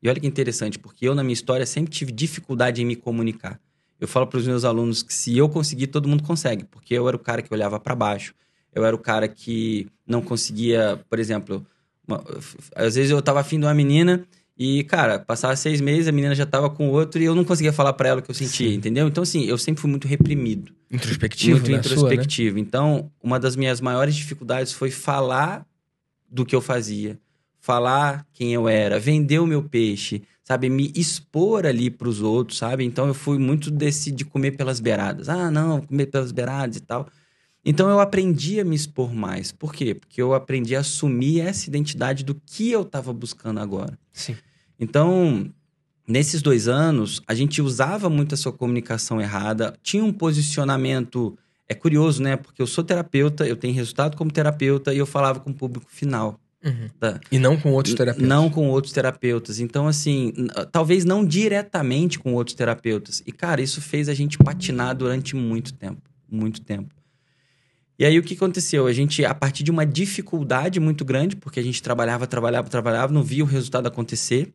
E 0.00 0.08
olha 0.08 0.20
que 0.20 0.26
interessante, 0.26 0.78
porque 0.78 1.08
eu, 1.08 1.16
na 1.16 1.24
minha 1.24 1.32
história, 1.32 1.66
sempre 1.66 1.90
tive 1.90 2.12
dificuldade 2.12 2.80
em 2.80 2.84
me 2.84 2.94
comunicar. 2.94 3.58
Eu 3.98 4.06
falo 4.06 4.28
para 4.28 4.38
os 4.38 4.46
meus 4.46 4.64
alunos 4.64 5.02
que 5.02 5.12
se 5.12 5.36
eu 5.36 5.48
conseguir, 5.48 5.88
todo 5.88 6.08
mundo 6.08 6.22
consegue, 6.22 6.64
porque 6.64 6.94
eu 6.94 7.08
era 7.08 7.16
o 7.16 7.18
cara 7.18 7.42
que 7.42 7.52
olhava 7.52 7.80
para 7.80 7.96
baixo, 7.96 8.34
eu 8.72 8.84
era 8.84 8.94
o 8.94 8.98
cara 8.98 9.26
que 9.26 9.88
não 10.06 10.22
conseguia, 10.22 11.00
por 11.10 11.18
exemplo, 11.18 11.66
uma, 12.06 12.22
às 12.76 12.94
vezes 12.94 13.10
eu 13.10 13.20
tava 13.20 13.40
afim 13.40 13.58
de 13.58 13.66
uma 13.66 13.74
menina 13.74 14.24
e, 14.56 14.84
cara, 14.84 15.18
passava 15.18 15.56
seis 15.56 15.80
meses, 15.80 16.06
a 16.06 16.12
menina 16.12 16.34
já 16.36 16.46
tava 16.46 16.70
com 16.70 16.90
outro 16.90 17.20
e 17.20 17.24
eu 17.24 17.34
não 17.34 17.44
conseguia 17.44 17.72
falar 17.72 17.94
para 17.94 18.10
ela 18.10 18.20
o 18.20 18.22
que 18.22 18.30
eu 18.30 18.34
sentia, 18.34 18.68
Sim. 18.68 18.76
entendeu? 18.76 19.08
Então, 19.08 19.22
assim, 19.22 19.44
eu 19.44 19.58
sempre 19.58 19.80
fui 19.80 19.90
muito 19.90 20.06
reprimido. 20.06 20.72
Introspectivo, 20.88 21.58
Muito 21.58 21.72
introspectivo. 21.72 22.50
Sua, 22.50 22.60
né? 22.60 22.60
Então, 22.60 23.10
uma 23.20 23.40
das 23.40 23.56
minhas 23.56 23.80
maiores 23.80 24.14
dificuldades 24.14 24.72
foi 24.72 24.92
falar 24.92 25.66
do 26.30 26.44
que 26.44 26.54
eu 26.54 26.60
fazia, 26.60 27.18
falar 27.64 28.26
quem 28.34 28.52
eu 28.52 28.68
era, 28.68 29.00
vender 29.00 29.38
o 29.38 29.46
meu 29.46 29.62
peixe, 29.62 30.22
sabe? 30.42 30.68
Me 30.68 30.92
expor 30.94 31.64
ali 31.64 31.88
para 31.88 32.06
os 32.06 32.20
outros, 32.20 32.58
sabe? 32.58 32.84
Então, 32.84 33.06
eu 33.08 33.14
fui 33.14 33.38
muito 33.38 33.70
desse 33.70 34.12
de 34.12 34.22
comer 34.22 34.50
pelas 34.50 34.80
beiradas. 34.80 35.30
Ah, 35.30 35.50
não, 35.50 35.80
comer 35.80 36.06
pelas 36.06 36.30
beiradas 36.30 36.76
e 36.76 36.80
tal. 36.80 37.08
Então 37.64 37.88
eu 37.88 37.98
aprendi 37.98 38.60
a 38.60 38.64
me 38.66 38.76
expor 38.76 39.14
mais. 39.14 39.50
Por 39.50 39.72
quê? 39.72 39.94
Porque 39.94 40.20
eu 40.20 40.34
aprendi 40.34 40.76
a 40.76 40.80
assumir 40.80 41.40
essa 41.40 41.66
identidade 41.66 42.22
do 42.22 42.34
que 42.34 42.70
eu 42.70 42.82
estava 42.82 43.10
buscando 43.14 43.58
agora. 43.58 43.98
Sim. 44.12 44.36
Então, 44.78 45.50
nesses 46.06 46.42
dois 46.42 46.68
anos, 46.68 47.22
a 47.26 47.32
gente 47.32 47.62
usava 47.62 48.10
muito 48.10 48.34
a 48.34 48.36
sua 48.36 48.52
comunicação 48.52 49.18
errada, 49.18 49.74
tinha 49.82 50.04
um 50.04 50.12
posicionamento. 50.12 51.38
É 51.66 51.74
curioso, 51.74 52.22
né? 52.22 52.36
Porque 52.36 52.60
eu 52.60 52.66
sou 52.66 52.84
terapeuta, 52.84 53.46
eu 53.46 53.56
tenho 53.56 53.72
resultado 53.72 54.18
como 54.18 54.30
terapeuta 54.30 54.92
e 54.92 54.98
eu 54.98 55.06
falava 55.06 55.40
com 55.40 55.48
o 55.48 55.54
público 55.54 55.90
final. 55.90 56.38
Uhum. 56.64 56.88
Tá? 56.98 57.20
E 57.30 57.38
não 57.38 57.56
com 57.58 57.72
outros 57.72 57.94
terapeutas. 57.94 58.28
Não 58.28 58.48
com 58.48 58.68
outros 58.70 58.92
terapeutas. 58.92 59.60
Então, 59.60 59.86
assim, 59.86 60.32
talvez 60.72 61.04
não 61.04 61.24
diretamente 61.24 62.18
com 62.18 62.32
outros 62.32 62.56
terapeutas. 62.56 63.22
E, 63.26 63.32
cara, 63.32 63.60
isso 63.60 63.80
fez 63.82 64.08
a 64.08 64.14
gente 64.14 64.38
patinar 64.38 64.96
durante 64.96 65.36
muito 65.36 65.74
tempo. 65.74 66.00
Muito 66.30 66.62
tempo. 66.62 66.94
E 67.98 68.04
aí 68.04 68.18
o 68.18 68.22
que 68.22 68.34
aconteceu? 68.34 68.86
A 68.86 68.92
gente, 68.92 69.24
a 69.24 69.34
partir 69.34 69.62
de 69.62 69.70
uma 69.70 69.86
dificuldade 69.86 70.80
muito 70.80 71.04
grande, 71.04 71.36
porque 71.36 71.60
a 71.60 71.62
gente 71.62 71.82
trabalhava, 71.82 72.26
trabalhava, 72.26 72.68
trabalhava, 72.68 73.12
não 73.12 73.22
via 73.22 73.44
o 73.44 73.46
resultado 73.46 73.86
acontecer. 73.86 74.52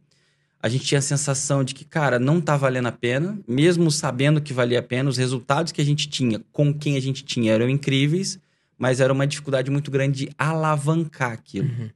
A 0.62 0.68
gente 0.68 0.84
tinha 0.84 1.00
a 1.00 1.01
sensação 1.01 1.63
de 1.63 1.74
que, 1.74 1.86
cara, 1.86 2.20
não 2.20 2.42
tá 2.42 2.58
valendo 2.58 2.88
a 2.88 2.92
pena, 2.92 3.39
mesmo 3.48 3.89
sabendo 3.89 4.42
que 4.42 4.51
valia 4.51 4.80
a 4.80 4.84
pena, 4.84 5.10
os 5.10 5.16
resultados 5.16 5.72
que 5.72 5.80
a 5.80 5.86
gente 5.86 6.10
tinha 6.10 6.42
com 6.51 6.74
quem 6.74 6.98
a 6.98 7.00
gente 7.00 7.24
tinha 7.24 7.54
eram 7.54 7.70
incríveis, 7.70 8.38
mas 8.78 9.00
era 9.00 9.13
uma 9.13 9.25
dificuldade 9.25 9.72
muito 9.72 9.89
grande 9.89 10.25
de 10.25 10.32
alavancar 10.38 11.32
aquilo. 11.32 11.70
Uhum. 11.70 11.89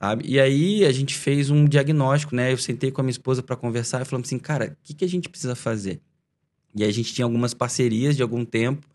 Sabe? 0.00 0.24
E 0.26 0.38
aí 0.38 0.84
a 0.84 0.92
gente 0.92 1.14
fez 1.14 1.50
um 1.50 1.64
diagnóstico, 1.64 2.34
né? 2.34 2.52
Eu 2.52 2.58
sentei 2.58 2.90
com 2.90 3.00
a 3.00 3.04
minha 3.04 3.10
esposa 3.10 3.42
para 3.42 3.56
conversar 3.56 4.02
e 4.02 4.04
falamos 4.04 4.28
assim, 4.28 4.38
cara, 4.38 4.76
o 4.80 4.86
que, 4.86 4.94
que 4.94 5.04
a 5.04 5.08
gente 5.08 5.28
precisa 5.28 5.56
fazer? 5.56 6.00
E 6.74 6.84
aí 6.84 6.88
a 6.88 6.92
gente 6.92 7.12
tinha 7.12 7.24
algumas 7.24 7.52
parcerias 7.52 8.16
de 8.16 8.22
algum 8.22 8.44
tempo 8.44 8.86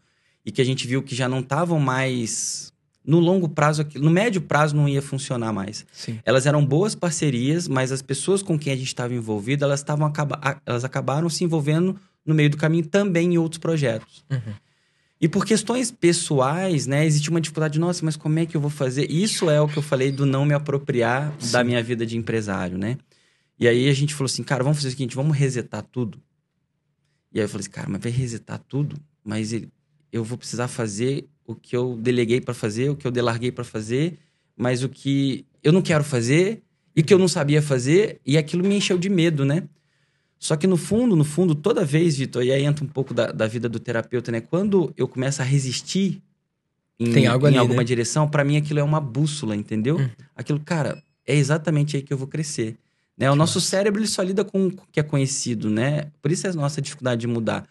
e 0.46 0.52
que 0.52 0.62
a 0.62 0.66
gente 0.66 0.88
viu 0.88 1.04
que 1.04 1.14
já 1.14 1.28
não 1.28 1.42
estavam 1.42 1.80
mais 1.80 2.72
no 3.06 3.20
longo 3.20 3.50
prazo, 3.50 3.86
no 3.96 4.10
médio 4.10 4.42
prazo 4.42 4.76
não 4.76 4.88
ia 4.88 5.02
funcionar 5.02 5.52
mais. 5.52 5.86
Sim. 5.92 6.20
Elas 6.24 6.46
eram 6.46 6.66
boas 6.66 6.96
parcerias, 6.96 7.68
mas 7.68 7.92
as 7.92 8.02
pessoas 8.02 8.42
com 8.42 8.58
quem 8.58 8.72
a 8.72 8.76
gente 8.76 8.88
estava 8.88 9.14
envolvido, 9.14 9.66
elas, 9.66 9.84
acaba, 9.84 10.62
elas 10.66 10.86
acabaram 10.86 11.30
se 11.30 11.44
envolvendo 11.44 12.00
no 12.26 12.34
meio 12.34 12.50
do 12.50 12.58
caminho 12.58 12.86
também 12.86 13.34
em 13.34 13.38
outros 13.38 13.60
projetos. 13.60 14.24
Uhum. 14.32 14.54
E 15.24 15.28
por 15.30 15.46
questões 15.46 15.90
pessoais, 15.90 16.86
né, 16.86 17.06
existe 17.06 17.30
uma 17.30 17.40
dificuldade, 17.40 17.80
nossa, 17.80 18.04
mas 18.04 18.18
como 18.18 18.40
é 18.40 18.46
que 18.46 18.58
eu 18.58 18.60
vou 18.60 18.70
fazer? 18.70 19.10
Isso 19.10 19.50
é 19.50 19.62
o 19.62 19.70
que 19.70 19.78
eu 19.78 19.82
falei 19.82 20.12
do 20.12 20.26
não 20.26 20.46
me 20.46 20.54
apropriar 20.54 21.34
Sim. 21.40 21.54
da 21.54 21.64
minha 21.64 21.82
vida 21.82 22.06
de 22.06 22.18
empresário, 22.18 22.78
né? 22.78 22.98
E 23.58 23.66
aí 23.66 23.88
a 23.88 23.94
gente 23.94 24.14
falou 24.14 24.26
assim, 24.26 24.44
cara, 24.44 24.66
vamos 24.66 24.80
fazer 24.80 24.90
o 24.90 24.92
seguinte, 24.92 25.16
vamos 25.16 25.38
resetar 25.38 25.82
tudo. 25.82 26.22
E 27.32 27.40
aí 27.40 27.46
eu 27.46 27.48
falei 27.48 27.62
assim, 27.62 27.70
cara, 27.70 27.88
mas 27.90 28.04
vai 28.04 28.12
resetar 28.12 28.60
tudo? 28.68 28.98
Mas 29.24 29.54
eu 30.12 30.26
vou 30.26 30.38
precisar 30.38 30.68
fazer 30.68 31.26
o 31.48 31.56
que 31.56 31.74
eu 31.74 31.96
deleguei 31.96 32.42
para 32.42 32.54
fazer, 32.54 32.90
o 32.90 32.96
que 32.98 33.08
eu 33.08 33.12
delarguei 33.12 33.50
para 33.50 33.64
fazer, 33.64 34.20
mas 34.58 34.84
o 34.84 34.90
que 34.90 35.46
eu 35.64 35.72
não 35.72 35.82
quero 35.82 36.04
fazer 36.04 36.62
e 36.94 37.00
o 37.00 37.04
que 37.06 37.14
eu 37.14 37.18
não 37.18 37.30
sabia 37.30 37.62
fazer, 37.62 38.20
e 38.26 38.38
aquilo 38.38 38.68
me 38.68 38.76
encheu 38.76 38.98
de 38.98 39.08
medo, 39.08 39.46
né? 39.46 39.64
Só 40.44 40.58
que 40.58 40.68
no 40.68 40.76
fundo, 40.76 41.16
no 41.16 41.24
fundo, 41.24 41.56
toda 41.56 41.86
vez, 41.86 42.18
Vitor, 42.18 42.44
e 42.44 42.52
aí 42.52 42.66
entra 42.66 42.84
um 42.84 42.88
pouco 42.88 43.14
da, 43.14 43.32
da 43.32 43.48
vida 43.48 43.70
do 43.70 43.80
terapeuta, 43.80 44.30
né? 44.30 44.42
Quando 44.42 44.94
eu 44.98 45.08
começo 45.08 45.42
a 45.42 45.46
resistir 45.46 46.22
em, 47.00 47.18
em 47.18 47.28
ali, 47.28 47.58
alguma 47.58 47.78
né? 47.78 47.84
direção, 47.86 48.28
para 48.28 48.44
mim 48.44 48.58
aquilo 48.58 48.78
é 48.78 48.84
uma 48.84 49.00
bússola, 49.00 49.56
entendeu? 49.56 49.96
Uhum. 49.96 50.10
Aquilo, 50.36 50.60
cara, 50.60 51.02
é 51.26 51.34
exatamente 51.34 51.96
aí 51.96 52.04
que 52.04 52.12
eu 52.12 52.18
vou 52.18 52.28
crescer. 52.28 52.76
Né? 53.18 53.30
O 53.30 53.32
Que 53.32 53.40
nosso 53.40 53.58
massa. 53.58 53.70
cérebro 53.70 54.02
ele 54.02 54.08
só 54.08 54.22
lida 54.22 54.44
com 54.44 54.68
o 54.68 54.72
que 54.92 55.00
é 55.00 55.04
conhecido, 55.04 55.70
né? 55.70 56.12
Por 56.22 56.30
isso 56.30 56.46
é 56.46 56.50
a 56.50 56.54
nossa 56.54 56.82
dificuldade 56.82 57.22
de 57.22 57.28
mudar. 57.28 57.66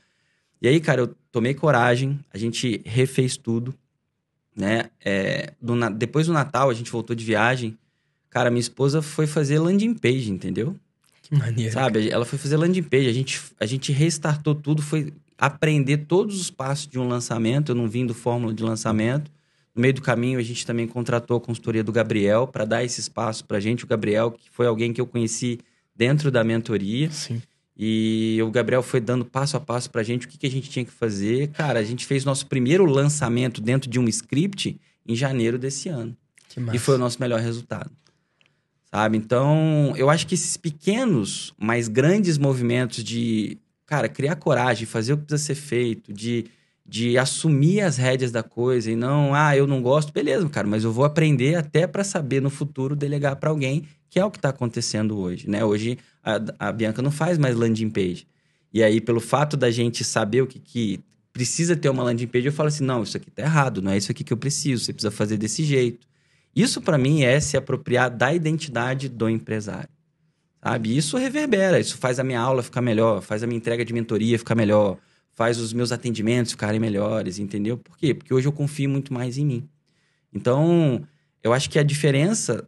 E 0.63 0.67
aí, 0.67 0.81
cara, 0.81 1.03
eu 1.03 1.15
tomei 1.31 1.53
coragem, 1.53 2.19
a 2.33 2.39
gente 2.39 2.81
refez 2.87 3.37
tudo, 3.37 3.75
né? 4.57 4.87
É, 5.05 5.53
do 5.61 5.75
depois 5.91 6.27
do 6.27 6.33
Natal, 6.33 6.71
a 6.71 6.75
gente 6.75 6.91
voltou 6.91 7.15
de 7.15 7.23
viagem. 7.23 7.77
Cara, 8.31 8.49
minha 8.51 8.61
esposa 8.61 9.03
foi 9.03 9.27
fazer 9.27 9.59
landing 9.59 9.93
page, 9.93 10.31
entendeu? 10.31 10.75
Maneiro. 11.39 11.73
Sabe? 11.73 12.11
Ela 12.11 12.27
foi 12.27 12.39
fazer 12.39 12.59
landing 12.59 12.83
page. 12.83 13.09
A 13.09 13.13
gente, 13.13 13.41
a 13.59 13.65
gente 13.65 13.91
restartou 13.91 14.55
tudo, 14.55 14.83
foi 14.83 15.15
aprender 15.39 15.99
todos 15.99 16.39
os 16.39 16.51
passos 16.51 16.87
de 16.87 16.99
um 16.99 17.09
lançamento. 17.09 17.73
Eu 17.73 17.75
não 17.75 17.89
vim 17.89 18.05
do 18.05 18.13
fórmula 18.13 18.53
de 18.53 18.63
lançamento. 18.63 19.31
No 19.75 19.81
meio 19.81 19.95
do 19.95 20.03
caminho, 20.03 20.39
a 20.39 20.43
gente 20.43 20.67
também 20.67 20.87
contratou 20.87 21.39
a 21.39 21.41
consultoria 21.41 21.83
do 21.83 21.91
Gabriel 21.91 22.47
para 22.47 22.67
dar 22.67 22.85
esse 22.85 23.01
espaço 23.01 23.47
para 23.47 23.57
a 23.57 23.61
gente. 23.61 23.85
O 23.85 23.87
Gabriel, 23.87 24.31
que 24.31 24.51
foi 24.51 24.67
alguém 24.67 24.93
que 24.93 25.01
eu 25.01 25.07
conheci 25.07 25.59
dentro 25.97 26.31
da 26.31 26.45
mentoria. 26.45 27.11
Sim. 27.11 27.41
E 27.75 28.39
o 28.45 28.51
Gabriel 28.51 28.83
foi 28.83 29.01
dando 29.01 29.25
passo 29.25 29.57
a 29.57 29.61
passo 29.61 29.91
pra 29.91 30.03
gente 30.03 30.27
o 30.27 30.29
que, 30.29 30.37
que 30.37 30.47
a 30.47 30.51
gente 30.51 30.69
tinha 30.69 30.85
que 30.85 30.93
fazer. 30.93 31.49
Cara, 31.49 31.79
a 31.79 31.83
gente 31.83 32.05
fez 32.05 32.23
nosso 32.27 32.47
primeiro 32.47 32.85
lançamento 32.85 33.63
dentro 33.63 33.91
de 33.91 33.99
um 33.99 34.07
script 34.09 34.79
em 35.07 35.17
janeiro 35.17 35.59
desse 35.59 35.89
ano. 35.89 36.15
Que 36.51 36.61
massa. 36.61 36.77
E 36.77 36.79
foi 36.79 36.97
o 36.97 36.99
nosso 36.99 37.19
melhor 37.19 37.41
resultado. 37.41 37.91
Sabe? 38.95 39.17
Então, 39.17 39.95
eu 39.97 40.11
acho 40.11 40.27
que 40.27 40.35
esses 40.35 40.59
pequenos, 40.59 41.55
mas 41.59 41.89
grandes 41.89 42.37
movimentos 42.37 43.03
de, 43.03 43.57
cara, 43.87 44.07
criar 44.07 44.37
coragem, 44.37 44.85
fazer 44.85 45.15
o 45.15 45.17
que 45.17 45.25
precisa 45.25 45.47
ser 45.47 45.55
feito, 45.55 46.13
de, 46.13 46.45
de 46.85 47.17
assumir 47.17 47.81
as 47.81 47.97
rédeas 47.97 48.31
da 48.31 48.43
coisa 48.43 48.91
e 48.91 48.97
não, 48.97 49.35
ah, 49.35 49.57
eu 49.57 49.67
não 49.67 49.81
gosto, 49.81 50.13
beleza, 50.13 50.47
cara, 50.51 50.69
mas 50.69 50.85
eu 50.85 50.93
vou 50.93 51.07
aprender 51.07 51.55
até 51.55 51.87
para 51.87 52.05
saber 52.05 52.43
no 52.43 52.51
futuro 52.51 52.95
delegar 52.95 53.37
para 53.37 53.49
alguém, 53.49 53.85
que 54.11 54.19
é 54.19 54.25
o 54.27 54.31
que 54.31 54.37
está 54.37 54.51
acontecendo 54.51 55.19
hoje, 55.19 55.49
né? 55.49 55.65
Hoje 55.65 55.99
a, 56.23 56.69
a 56.69 56.71
Bianca 56.71 57.01
não 57.01 57.11
faz 57.11 57.39
mais 57.39 57.57
landing 57.57 57.89
page. 57.89 58.27
E 58.75 58.83
aí, 58.83 59.01
pelo 59.01 59.21
fato 59.21 59.57
da 59.57 59.71
gente 59.71 60.05
saber 60.05 60.43
o 60.43 60.47
que, 60.47 60.59
que 60.59 61.01
precisa 61.33 61.75
ter 61.75 61.89
uma 61.89 62.03
landing 62.03 62.27
page, 62.27 62.47
eu 62.47 62.53
falo 62.53 62.69
assim: 62.69 62.85
não, 62.85 63.03
isso 63.03 63.17
aqui 63.17 63.31
tá 63.31 63.43
errado, 63.43 63.81
não 63.81 63.91
é 63.91 63.97
isso 63.97 64.13
aqui 64.13 64.23
que 64.23 64.35
eu 64.35 64.37
preciso, 64.37 64.85
você 64.85 64.93
precisa 64.93 65.11
fazer 65.11 65.39
desse 65.39 65.65
jeito. 65.65 66.07
Isso, 66.55 66.81
para 66.81 66.99
mim, 66.99 67.23
é 67.23 67.41
se 67.41 67.57
apropriar 67.57 68.11
da 68.11 68.33
identidade 68.33 69.09
do 69.09 69.29
empresário. 69.29 69.89
Sabe? 70.63 70.97
Isso 70.97 71.17
reverbera, 71.17 71.81
isso 71.81 71.97
faz 71.99 72.21
a 72.21 72.25
minha 72.25 72.41
aula 72.41 72.63
ficar 72.63 72.81
melhor, 72.81 73.21
faz 73.21 73.43
a 73.43 73.47
minha 73.47 73.57
entrega 73.57 73.85
de 73.85 73.93
mentoria 73.93 74.39
ficar 74.39 74.55
melhor, 74.55 74.97
faz 75.33 75.59
os 75.59 75.73
meus 75.73 75.91
atendimentos 75.91 76.53
ficarem 76.53 76.79
melhores, 76.79 77.39
entendeu? 77.39 77.79
Por 77.79 77.97
quê? 77.97 78.15
Porque 78.15 78.33
hoje 78.33 78.47
eu 78.47 78.53
confio 78.53 78.89
muito 78.89 79.13
mais 79.13 79.39
em 79.39 79.45
mim. 79.45 79.69
Então, 80.33 81.03
eu 81.43 81.53
acho 81.53 81.69
que 81.69 81.79
a 81.79 81.83
diferença 81.83 82.67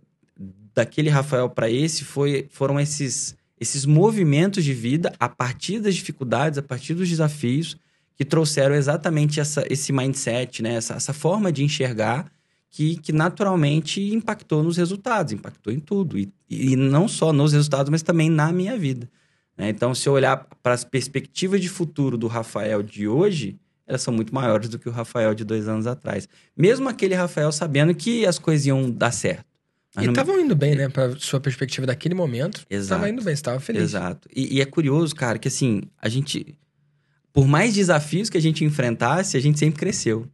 daquele 0.75 1.09
Rafael 1.09 1.49
para 1.49 1.71
esse 1.71 2.05
foi, 2.05 2.49
foram 2.51 2.81
esses, 2.81 3.37
esses 3.61 3.87
movimentos 3.87 4.65
de 4.65 4.75
vida 4.75 5.13
a 5.21 5.29
partir 5.29 5.79
das 5.79 5.95
dificuldades, 5.95 6.59
a 6.59 6.63
partir 6.63 6.95
dos 6.95 7.09
desafios, 7.09 7.77
que 8.17 8.25
trouxeram 8.25 8.75
exatamente 8.75 9.41
essa, 9.41 9.65
esse 9.71 9.93
mindset, 9.93 10.63
né? 10.63 10.75
essa, 10.75 10.95
essa 10.95 11.13
forma 11.13 11.53
de 11.53 11.63
enxergar 11.63 12.31
que, 12.77 12.97
que 12.97 13.13
naturalmente 13.13 14.03
impactou 14.13 14.61
nos 14.65 14.77
resultados, 14.77 15.33
impactou 15.33 15.73
em 15.73 15.79
tudo. 15.79 16.19
E, 16.19 16.33
e 16.51 16.75
não 16.75 17.07
só 17.07 17.33
nos 17.33 17.53
resultados, 17.53 17.89
mas 17.89 18.03
também 18.03 18.29
na 18.29 18.51
minha 18.51 18.77
vida. 18.77 19.09
né? 19.57 19.69
Então, 19.69 19.95
se 19.95 20.09
eu 20.09 20.13
olhar 20.13 20.49
para 20.61 20.75
as 20.75 20.83
perspectivas 20.83 21.61
de 21.61 21.69
futuro 21.69 22.19
do 22.19 22.27
Rafael 22.27 22.83
de 22.83 23.07
hoje, 23.07 23.57
elas 23.87 24.03
são 24.03 24.13
muito 24.13 24.35
maiores 24.35 24.69
do 24.69 24.77
que 24.77 24.89
o 24.89 24.93
Rafael 24.93 25.37
de 25.37 25.45
dois 25.45 25.69
anos 25.69 25.87
atrás. 25.87 26.29
Mesmo 26.57 26.89
aquele 26.89 27.15
Rafael 27.15 27.53
sabendo 27.53 27.95
que 27.95 28.27
as 28.27 28.41
coisas 28.41 28.67
iam 28.67 28.91
dar 28.91 29.13
certo. 29.13 29.45
Mas 29.95 30.03
E 30.03 30.07
não- 30.09 30.13
estavam 30.13 30.41
indo 30.41 30.57
bem, 30.57 30.75
né? 30.75 30.89
Pra 30.89 31.15
sua 31.17 31.39
perspectiva 31.39 31.87
daquele 31.87 32.17
momento. 32.17 32.67
Exato. 32.69 33.01
Tava 33.01 33.09
indo 33.13 33.23
bem, 33.23 33.37
você 33.37 33.43
tava 33.43 33.61
feliz. 33.61 33.83
Exato. 33.83 34.29
E, 34.35 34.57
e 34.57 34.61
é 34.61 34.65
curioso, 34.67 35.15
cara, 35.15 35.39
que 35.39 35.47
assim, 35.47 35.83
a 36.03 36.09
gente. 36.09 36.59
Por 37.33 37.47
mais 37.47 37.73
desafios 37.73 38.29
que 38.29 38.37
a 38.37 38.41
gente 38.43 38.65
enfrentasse, 38.65 39.37
a 39.37 39.41
gente 39.41 39.61
sempre 39.61 39.79
cresceu. 39.79 40.27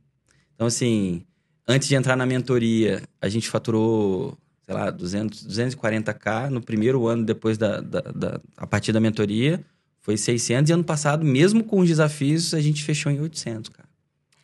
Então, 0.54 0.66
assim, 0.66 1.22
antes 1.66 1.88
de 1.88 1.94
entrar 1.94 2.16
na 2.16 2.26
mentoria, 2.26 3.02
a 3.20 3.28
gente 3.28 3.48
faturou, 3.48 4.36
sei 4.64 4.74
lá, 4.74 4.90
200, 4.90 5.46
240k. 5.46 6.48
No 6.50 6.60
primeiro 6.60 7.06
ano 7.06 7.24
depois 7.24 7.56
da, 7.58 7.80
da, 7.80 8.00
da- 8.00 8.40
a 8.56 8.66
partir 8.66 8.92
da 8.92 9.00
mentoria, 9.00 9.64
foi 10.00 10.16
600. 10.16 10.70
E 10.70 10.72
ano 10.72 10.84
passado, 10.84 11.24
mesmo 11.24 11.62
com 11.64 11.80
os 11.80 11.88
desafios, 11.88 12.54
a 12.54 12.60
gente 12.60 12.82
fechou 12.84 13.10
em 13.12 13.20
800, 13.20 13.70
cara. 13.70 13.88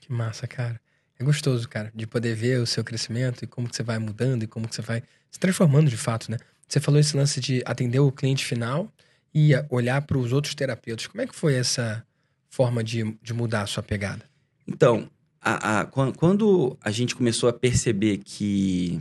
Que 0.01 0.13
massa, 0.13 0.47
cara. 0.47 0.81
É 1.19 1.25
gostoso, 1.25 1.67
cara, 1.69 1.91
de 1.95 2.07
poder 2.07 2.35
ver 2.35 2.61
o 2.61 2.67
seu 2.67 2.85
crescimento 2.85 3.43
e 3.43 3.47
como 3.47 3.69
que 3.69 3.75
você 3.75 3.83
vai 3.83 3.99
mudando 3.99 4.43
e 4.43 4.47
como 4.47 4.69
que 4.69 4.75
você 4.75 4.83
vai 4.83 5.03
se 5.31 5.41
transformando 5.41 5.89
de 5.89 5.97
fato, 5.97 6.31
né? 6.31 6.37
Você 6.69 6.79
falou 6.79 7.01
esse 7.01 7.17
lance 7.17 7.41
de 7.41 7.63
atender 7.65 8.01
o 8.01 8.13
cliente 8.13 8.45
final 8.45 8.93
e 9.35 9.53
olhar 9.71 10.03
para 10.03 10.19
os 10.19 10.33
outros 10.33 10.55
terapeutas. 10.55 11.07
Como 11.07 11.23
é 11.23 11.27
que 11.27 11.35
foi 11.35 11.55
essa 11.55 12.05
forma 12.51 12.85
de, 12.85 13.17
de 13.23 13.33
mudar 13.33 13.63
a 13.63 13.67
sua 13.67 13.83
pegada? 13.83 14.25
Então, 14.69 15.09
a- 15.55 15.81
a- 15.81 15.85
quan- 15.87 16.13
quando 16.13 16.77
a 16.81 16.91
gente 16.91 17.15
começou 17.15 17.49
a 17.49 17.53
perceber 17.53 18.19
que 18.19 19.01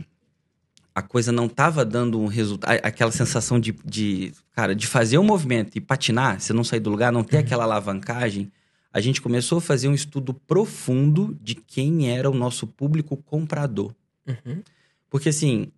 a 0.94 1.02
coisa 1.02 1.30
não 1.32 1.46
estava 1.46 1.84
dando 1.84 2.18
um 2.20 2.26
resultado, 2.26 2.78
aquela 2.82 3.10
sensação 3.12 3.58
de, 3.60 3.74
de, 3.84 4.32
cara, 4.52 4.74
de 4.74 4.86
fazer 4.86 5.18
um 5.18 5.24
movimento 5.24 5.76
e 5.76 5.80
patinar, 5.80 6.40
você 6.40 6.52
não 6.52 6.64
sair 6.64 6.80
do 6.80 6.88
lugar, 6.90 7.12
não 7.12 7.24
ter 7.24 7.36
Uhum. 7.38 7.42
aquela 7.42 7.64
alavancagem, 7.64 8.50
a 8.92 9.00
gente 9.00 9.20
começou 9.20 9.58
a 9.58 9.60
fazer 9.60 9.88
um 9.88 9.94
estudo 9.94 10.32
profundo 10.32 11.36
de 11.42 11.54
quem 11.54 12.08
era 12.10 12.30
o 12.30 12.34
nosso 12.34 12.66
público 12.66 13.16
comprador. 13.16 13.94
Uhum. 14.26 14.62
Porque 15.10 15.28
assim, 15.28 15.68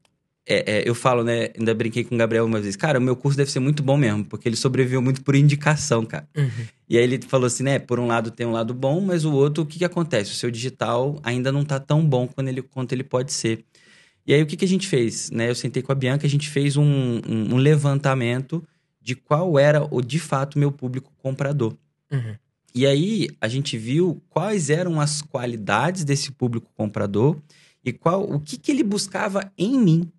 é- 0.49 0.79
é, 0.79 0.89
eu 0.89 0.95
falo, 0.95 1.23
né? 1.23 1.51
Ainda 1.59 1.75
brinquei 1.75 2.03
com 2.03 2.15
o 2.15 2.19
Gabriel 2.19 2.45
uma 2.45 2.61
vez, 2.61 2.75
cara, 2.75 2.99
o 2.99 3.03
meu 3.03 3.15
curso 3.15 3.37
deve 3.37 3.51
ser 3.51 3.61
muito 3.61 3.83
bom 3.83 3.97
mesmo, 3.97 4.25
porque 4.25 4.49
ele 4.49 4.57
sobreviveu 4.57 5.03
muito 5.03 5.23
por 5.23 5.35
indicação, 5.35 6.05
cara. 6.07 6.29
Uhum. 6.37 6.49
E 6.89 6.97
aí 6.97 7.05
ele 7.05 7.21
falou 7.23 7.47
assim, 7.47 7.63
né? 7.63 7.79
Por 7.79 8.01
um 8.01 8.07
lado 8.07 8.31
tem 8.31 8.47
um 8.47 8.53
lado 8.53 8.73
bom, 8.73 9.01
mas 9.01 9.25
o 9.25 9.33
outro, 9.33 9.63
o 9.63 9.67
que, 9.67 9.79
que 9.79 9.85
acontece? 9.85 10.33
O 10.33 10.35
seu 10.35 10.51
digital 10.51 11.21
ainda 11.23 11.53
não 11.53 11.65
tá 11.65 11.79
tão 11.79 12.05
bom 12.05 12.27
quanto 12.27 12.49
ele, 12.49 12.63
quanto 12.63 12.93
ele 12.93 13.05
pode 13.05 13.33
ser. 13.33 13.65
E 14.27 14.35
aí 14.35 14.43
o 14.43 14.47
que, 14.47 14.57
que 14.57 14.65
a 14.65 14.69
gente 14.69 14.87
fez? 14.87 15.31
Né? 15.31 15.51
Eu 15.51 15.55
sentei 15.55 15.83
com 15.83 15.93
a 15.93 15.95
Bianca, 15.95 16.27
a 16.27 16.31
gente 16.31 16.49
fez 16.49 16.77
um, 16.77 16.85
um, 16.85 17.55
um 17.55 17.57
levantamento 17.57 18.63
de 19.01 19.15
qual 19.15 19.59
era 19.59 19.87
o 19.91 20.03
de 20.03 20.19
fato 20.19 20.59
meu 20.59 20.71
público 20.71 21.13
comprador. 21.17 21.75
Uhum. 22.11 22.35
E 22.75 22.87
aí 22.87 23.29
a 23.41 23.49
gente 23.49 23.79
viu 23.79 24.23
quais 24.29 24.71
eram 24.71 25.01
as 25.01 25.23
qualidades 25.23 26.05
desse 26.05 26.31
público 26.31 26.71
comprador 26.77 27.39
e 27.85 27.93
qual 27.93 28.23
o 28.23 28.39
que, 28.39 28.57
que 28.59 28.71
ele 28.71 28.83
buscava 28.83 29.51
em 29.57 29.79
mim. 29.79 30.13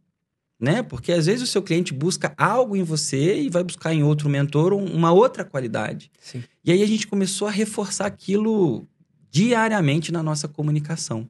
Né? 0.59 0.83
Porque 0.83 1.13
às 1.13 1.25
vezes 1.25 1.41
o 1.47 1.47
seu 1.51 1.61
cliente 1.61 1.93
busca 1.93 2.33
algo 2.37 2.75
em 2.75 2.83
você 2.83 3.39
e 3.41 3.49
vai 3.49 3.63
buscar 3.63 3.93
em 3.93 4.03
outro 4.03 4.27
mentor 4.27 4.73
um- 4.73 4.83
uma 4.93 5.09
outra 5.11 5.45
qualidade. 5.45 6.11
Sim. 6.19 6.43
E 6.65 6.71
aí 6.71 6.83
a 6.83 6.85
gente 6.85 7.07
começou 7.07 7.47
a 7.47 7.51
reforçar 7.51 8.05
aquilo 8.07 8.85
diariamente 9.31 10.11
na 10.11 10.21
nossa 10.21 10.47
comunicação. 10.47 11.29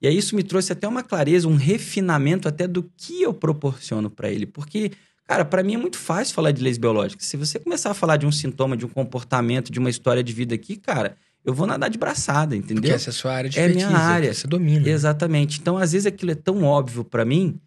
E 0.00 0.08
aí 0.08 0.16
isso 0.16 0.34
me 0.34 0.42
trouxe 0.42 0.72
até 0.72 0.86
uma 0.88 1.02
clareza, 1.02 1.46
um 1.48 1.54
refinamento 1.56 2.48
até 2.48 2.66
do 2.66 2.82
que 2.96 3.22
eu 3.22 3.32
proporciono 3.32 4.10
para 4.10 4.30
ele. 4.30 4.46
Porque, 4.46 4.90
cara, 5.26 5.44
para 5.44 5.62
mim 5.62 5.74
é 5.74 5.78
muito 5.78 5.96
fácil 5.96 6.34
falar 6.34 6.50
de 6.50 6.62
leis 6.62 6.76
biológicas. 6.76 7.24
Se 7.26 7.36
você 7.36 7.58
começar 7.58 7.90
a 7.90 7.94
falar 7.94 8.16
de 8.16 8.26
um 8.26 8.32
sintoma, 8.32 8.76
de 8.76 8.84
um 8.84 8.88
comportamento, 8.88 9.70
de 9.70 9.78
uma 9.78 9.88
história 9.90 10.22
de 10.22 10.32
vida 10.32 10.54
aqui, 10.54 10.76
cara, 10.76 11.16
eu 11.44 11.54
vou 11.54 11.66
nadar 11.66 11.88
de 11.88 11.98
braçada, 11.98 12.56
Porque 12.56 12.72
entendeu? 12.72 12.94
essa 12.94 13.10
é 13.10 13.12
a 13.12 13.14
sua 13.14 13.32
área 13.32 13.48
de 13.48 13.58
É 13.58 13.68
minha 13.68 13.78
expertise, 13.84 14.02
área. 14.10 14.34
Você 14.34 14.46
domina. 14.48 14.88
Exatamente. 14.88 15.60
Então, 15.60 15.78
às 15.78 15.92
vezes 15.92 16.06
aquilo 16.06 16.32
é 16.32 16.34
tão 16.34 16.62
óbvio 16.64 17.04
para 17.04 17.24
mim 17.24 17.58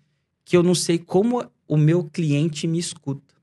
que 0.50 0.58
eu 0.58 0.64
não 0.64 0.74
sei 0.74 0.98
como 0.98 1.46
o 1.68 1.78
meu 1.78 2.04
cliente 2.06 2.66
me 2.66 2.80
escuta. 2.80 3.36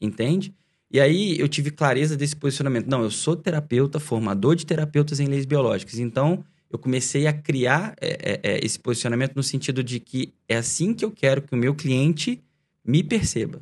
Entende? 0.00 0.54
E 0.88 1.00
aí 1.00 1.36
eu 1.40 1.48
tive 1.48 1.72
clareza 1.72 2.16
desse 2.16 2.36
posicionamento. 2.36 2.86
Não, 2.86 3.02
eu 3.02 3.10
sou 3.10 3.34
terapeuta, 3.34 3.98
formador 3.98 4.54
de 4.54 4.64
terapeutas 4.64 5.18
em 5.18 5.26
leis 5.26 5.44
biológicas. 5.44 5.98
Então, 5.98 6.44
eu 6.70 6.78
comecei 6.78 7.26
a 7.26 7.32
criar 7.32 7.96
é, 8.00 8.10
é, 8.10 8.40
é, 8.44 8.64
esse 8.64 8.78
posicionamento 8.78 9.34
no 9.34 9.42
sentido 9.42 9.82
de 9.82 9.98
que 9.98 10.32
é 10.48 10.56
assim 10.56 10.94
que 10.94 11.04
eu 11.04 11.10
quero 11.10 11.42
que 11.42 11.52
o 11.52 11.58
meu 11.58 11.74
cliente 11.74 12.40
me 12.84 13.02
perceba. 13.02 13.60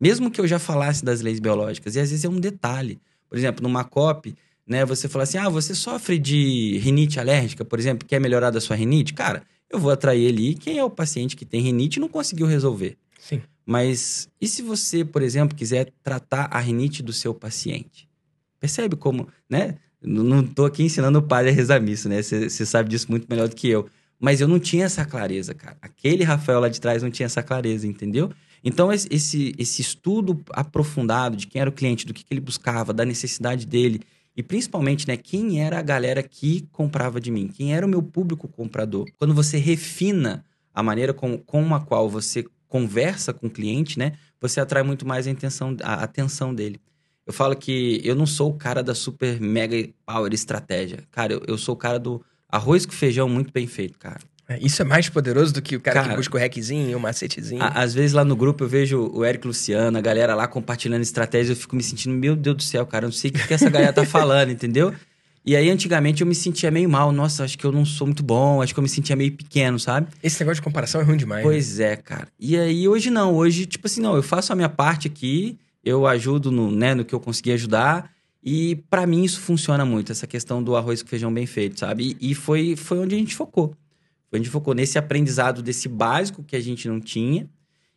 Mesmo 0.00 0.30
que 0.30 0.40
eu 0.40 0.46
já 0.46 0.60
falasse 0.60 1.04
das 1.04 1.20
leis 1.20 1.40
biológicas. 1.40 1.96
E 1.96 1.98
às 1.98 2.10
vezes 2.10 2.24
é 2.24 2.28
um 2.28 2.38
detalhe. 2.38 3.00
Por 3.28 3.36
exemplo, 3.36 3.60
numa 3.60 3.82
COP, 3.82 4.36
né, 4.64 4.84
você 4.84 5.08
fala 5.08 5.24
assim: 5.24 5.38
ah, 5.38 5.48
você 5.48 5.74
sofre 5.74 6.16
de 6.16 6.78
rinite 6.78 7.18
alérgica, 7.18 7.64
por 7.64 7.80
exemplo, 7.80 8.06
quer 8.06 8.20
melhorar 8.20 8.50
da 8.50 8.60
sua 8.60 8.76
rinite? 8.76 9.12
Cara, 9.14 9.42
eu 9.70 9.78
vou 9.78 9.90
atrair 9.90 10.28
ali 10.28 10.54
quem 10.54 10.78
é 10.78 10.84
o 10.84 10.90
paciente 10.90 11.36
que 11.36 11.44
tem 11.44 11.60
rinite 11.60 11.98
e 11.98 12.00
não 12.00 12.08
conseguiu 12.08 12.46
resolver. 12.46 12.96
Sim. 13.18 13.42
Mas 13.64 14.28
e 14.40 14.46
se 14.46 14.62
você, 14.62 15.04
por 15.04 15.22
exemplo, 15.22 15.56
quiser 15.56 15.92
tratar 16.02 16.48
a 16.52 16.60
rinite 16.60 17.02
do 17.02 17.12
seu 17.12 17.34
paciente? 17.34 18.08
Percebe 18.60 18.96
como, 18.96 19.28
né? 19.50 19.76
Não 20.00 20.40
estou 20.40 20.66
aqui 20.66 20.82
ensinando 20.82 21.18
o 21.18 21.22
padre 21.22 21.50
a 21.50 21.52
rezar 21.52 21.80
missa, 21.80 22.08
né? 22.08 22.22
Você 22.22 22.64
sabe 22.64 22.88
disso 22.88 23.06
muito 23.10 23.26
melhor 23.28 23.48
do 23.48 23.56
que 23.56 23.68
eu. 23.68 23.88
Mas 24.20 24.40
eu 24.40 24.48
não 24.48 24.58
tinha 24.58 24.84
essa 24.84 25.04
clareza, 25.04 25.52
cara. 25.52 25.76
Aquele 25.82 26.22
Rafael 26.22 26.60
lá 26.60 26.68
de 26.68 26.80
trás 26.80 27.02
não 27.02 27.10
tinha 27.10 27.26
essa 27.26 27.42
clareza, 27.42 27.86
entendeu? 27.86 28.30
Então, 28.64 28.92
esse, 28.92 29.54
esse 29.58 29.82
estudo 29.82 30.42
aprofundado 30.50 31.36
de 31.36 31.46
quem 31.46 31.60
era 31.60 31.70
o 31.70 31.72
cliente, 31.72 32.06
do 32.06 32.14
que, 32.14 32.24
que 32.24 32.32
ele 32.32 32.40
buscava, 32.40 32.92
da 32.92 33.04
necessidade 33.04 33.66
dele, 33.66 34.00
e 34.36 34.42
principalmente, 34.42 35.08
né, 35.08 35.16
quem 35.16 35.62
era 35.62 35.78
a 35.78 35.82
galera 35.82 36.22
que 36.22 36.68
comprava 36.70 37.20
de 37.20 37.30
mim, 37.30 37.48
quem 37.48 37.74
era 37.74 37.86
o 37.86 37.88
meu 37.88 38.02
público 38.02 38.46
comprador. 38.46 39.06
Quando 39.16 39.32
você 39.32 39.56
refina 39.56 40.44
a 40.74 40.82
maneira 40.82 41.14
com, 41.14 41.38
com 41.38 41.74
a 41.74 41.80
qual 41.80 42.10
você 42.10 42.44
conversa 42.68 43.32
com 43.32 43.46
o 43.46 43.50
cliente, 43.50 43.98
né, 43.98 44.12
você 44.38 44.60
atrai 44.60 44.82
muito 44.82 45.06
mais 45.06 45.26
a, 45.26 45.30
intenção, 45.30 45.74
a 45.82 45.94
atenção 45.94 46.54
dele. 46.54 46.78
Eu 47.26 47.32
falo 47.32 47.56
que 47.56 48.00
eu 48.04 48.14
não 48.14 48.26
sou 48.26 48.50
o 48.50 48.54
cara 48.54 48.82
da 48.82 48.94
super 48.94 49.40
mega 49.40 49.88
power 50.04 50.32
estratégia. 50.32 51.02
Cara, 51.10 51.32
eu, 51.32 51.42
eu 51.48 51.58
sou 51.58 51.74
o 51.74 51.78
cara 51.78 51.98
do 51.98 52.22
arroz 52.48 52.84
com 52.84 52.92
feijão 52.92 53.28
muito 53.28 53.52
bem 53.52 53.66
feito, 53.66 53.98
cara. 53.98 54.20
É, 54.48 54.58
isso 54.60 54.80
é 54.80 54.84
mais 54.84 55.08
poderoso 55.08 55.52
do 55.52 55.60
que 55.60 55.74
o 55.74 55.80
cara, 55.80 56.00
cara 56.00 56.10
que 56.10 56.16
busca 56.16 56.36
o 56.36 56.40
hackzinho, 56.40 56.96
o 56.96 57.00
macetezinho. 57.00 57.62
A, 57.62 57.68
às 57.68 57.92
vezes 57.92 58.12
lá 58.12 58.24
no 58.24 58.36
grupo 58.36 58.62
eu 58.64 58.68
vejo 58.68 59.10
o 59.12 59.24
Eric 59.24 59.46
Luciano, 59.46 59.98
a 59.98 60.00
galera 60.00 60.34
lá 60.34 60.46
compartilhando 60.46 61.02
estratégias, 61.02 61.50
eu 61.50 61.56
fico 61.56 61.74
me 61.74 61.82
sentindo, 61.82 62.14
meu 62.14 62.36
Deus 62.36 62.56
do 62.56 62.62
céu, 62.62 62.86
cara, 62.86 63.06
eu 63.06 63.08
não 63.08 63.12
sei 63.12 63.30
o 63.30 63.34
que, 63.34 63.46
que 63.46 63.54
essa 63.54 63.68
galera 63.68 63.92
tá 63.92 64.04
falando, 64.06 64.50
entendeu? 64.50 64.94
E 65.44 65.54
aí, 65.54 65.70
antigamente, 65.70 66.22
eu 66.22 66.26
me 66.26 66.34
sentia 66.34 66.72
meio 66.72 66.90
mal. 66.90 67.12
Nossa, 67.12 67.44
acho 67.44 67.56
que 67.56 67.64
eu 67.64 67.70
não 67.70 67.84
sou 67.84 68.04
muito 68.08 68.20
bom. 68.20 68.60
Acho 68.60 68.74
que 68.74 68.80
eu 68.80 68.82
me 68.82 68.88
sentia 68.88 69.14
meio 69.14 69.30
pequeno, 69.30 69.78
sabe? 69.78 70.08
Esse 70.20 70.40
negócio 70.40 70.56
de 70.56 70.62
comparação 70.62 71.00
é 71.00 71.04
ruim 71.04 71.16
demais. 71.16 71.44
Né? 71.44 71.48
Pois 71.48 71.78
né? 71.78 71.92
é, 71.92 71.96
cara. 71.96 72.26
E 72.38 72.58
aí, 72.58 72.88
hoje 72.88 73.10
não. 73.10 73.32
Hoje, 73.32 73.64
tipo 73.64 73.86
assim, 73.86 74.00
não. 74.00 74.16
Eu 74.16 74.24
faço 74.24 74.52
a 74.52 74.56
minha 74.56 74.68
parte 74.68 75.06
aqui. 75.06 75.56
Eu 75.84 76.04
ajudo 76.04 76.50
no, 76.50 76.72
né, 76.72 76.96
no 76.96 77.04
que 77.04 77.14
eu 77.14 77.20
conseguir 77.20 77.52
ajudar. 77.52 78.10
E 78.42 78.74
para 78.90 79.06
mim 79.06 79.22
isso 79.22 79.40
funciona 79.40 79.84
muito. 79.84 80.10
Essa 80.10 80.26
questão 80.26 80.60
do 80.60 80.74
arroz 80.74 81.00
com 81.00 81.08
feijão 81.08 81.32
bem 81.32 81.46
feito, 81.46 81.78
sabe? 81.78 82.16
E, 82.20 82.32
e 82.32 82.34
foi, 82.34 82.74
foi 82.74 82.98
onde 82.98 83.14
a 83.14 83.18
gente 83.18 83.36
focou. 83.36 83.72
A 84.32 84.36
gente 84.36 84.50
focou. 84.50 84.74
Nesse 84.74 84.98
aprendizado 84.98 85.62
desse 85.62 85.88
básico 85.88 86.42
que 86.42 86.56
a 86.56 86.60
gente 86.60 86.88
não 86.88 87.00
tinha. 87.00 87.48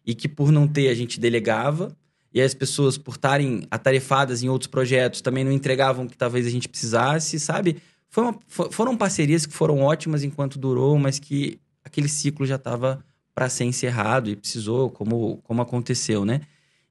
E 0.06 0.16
que 0.16 0.28
por 0.28 0.52
não 0.52 0.68
ter, 0.68 0.90
a 0.90 0.96
gente 0.96 1.20
delegava 1.20 1.96
e 2.34 2.42
as 2.42 2.54
pessoas, 2.54 2.98
por 2.98 3.16
estarem 3.16 3.64
atarefadas 3.72 4.44
em 4.44 4.50
outros 4.50 4.68
projetos, 4.68 5.22
também 5.22 5.44
não 5.44 5.52
entregavam 5.52 6.06
o 6.06 6.10
que 6.10 6.18
talvez 6.18 6.46
a 6.46 6.50
gente 6.50 6.70
precisasse, 6.70 7.40
sabe? 7.40 7.78
Uma, 8.16 8.38
foram 8.72 8.96
parcerias 8.96 9.46
que 9.46 9.54
foram 9.54 9.80
ótimas 9.80 10.24
enquanto 10.24 10.60
durou, 10.60 10.98
mas 10.98 11.20
que 11.20 11.60
aquele 11.84 12.08
ciclo 12.08 12.46
já 12.46 12.56
estava 12.56 13.04
para 13.34 13.50
ser 13.50 13.66
encerrado 13.66 14.30
e 14.30 14.36
precisou, 14.36 14.90
como, 14.90 15.38
como 15.44 15.62
aconteceu, 15.62 16.26
né? 16.26 16.42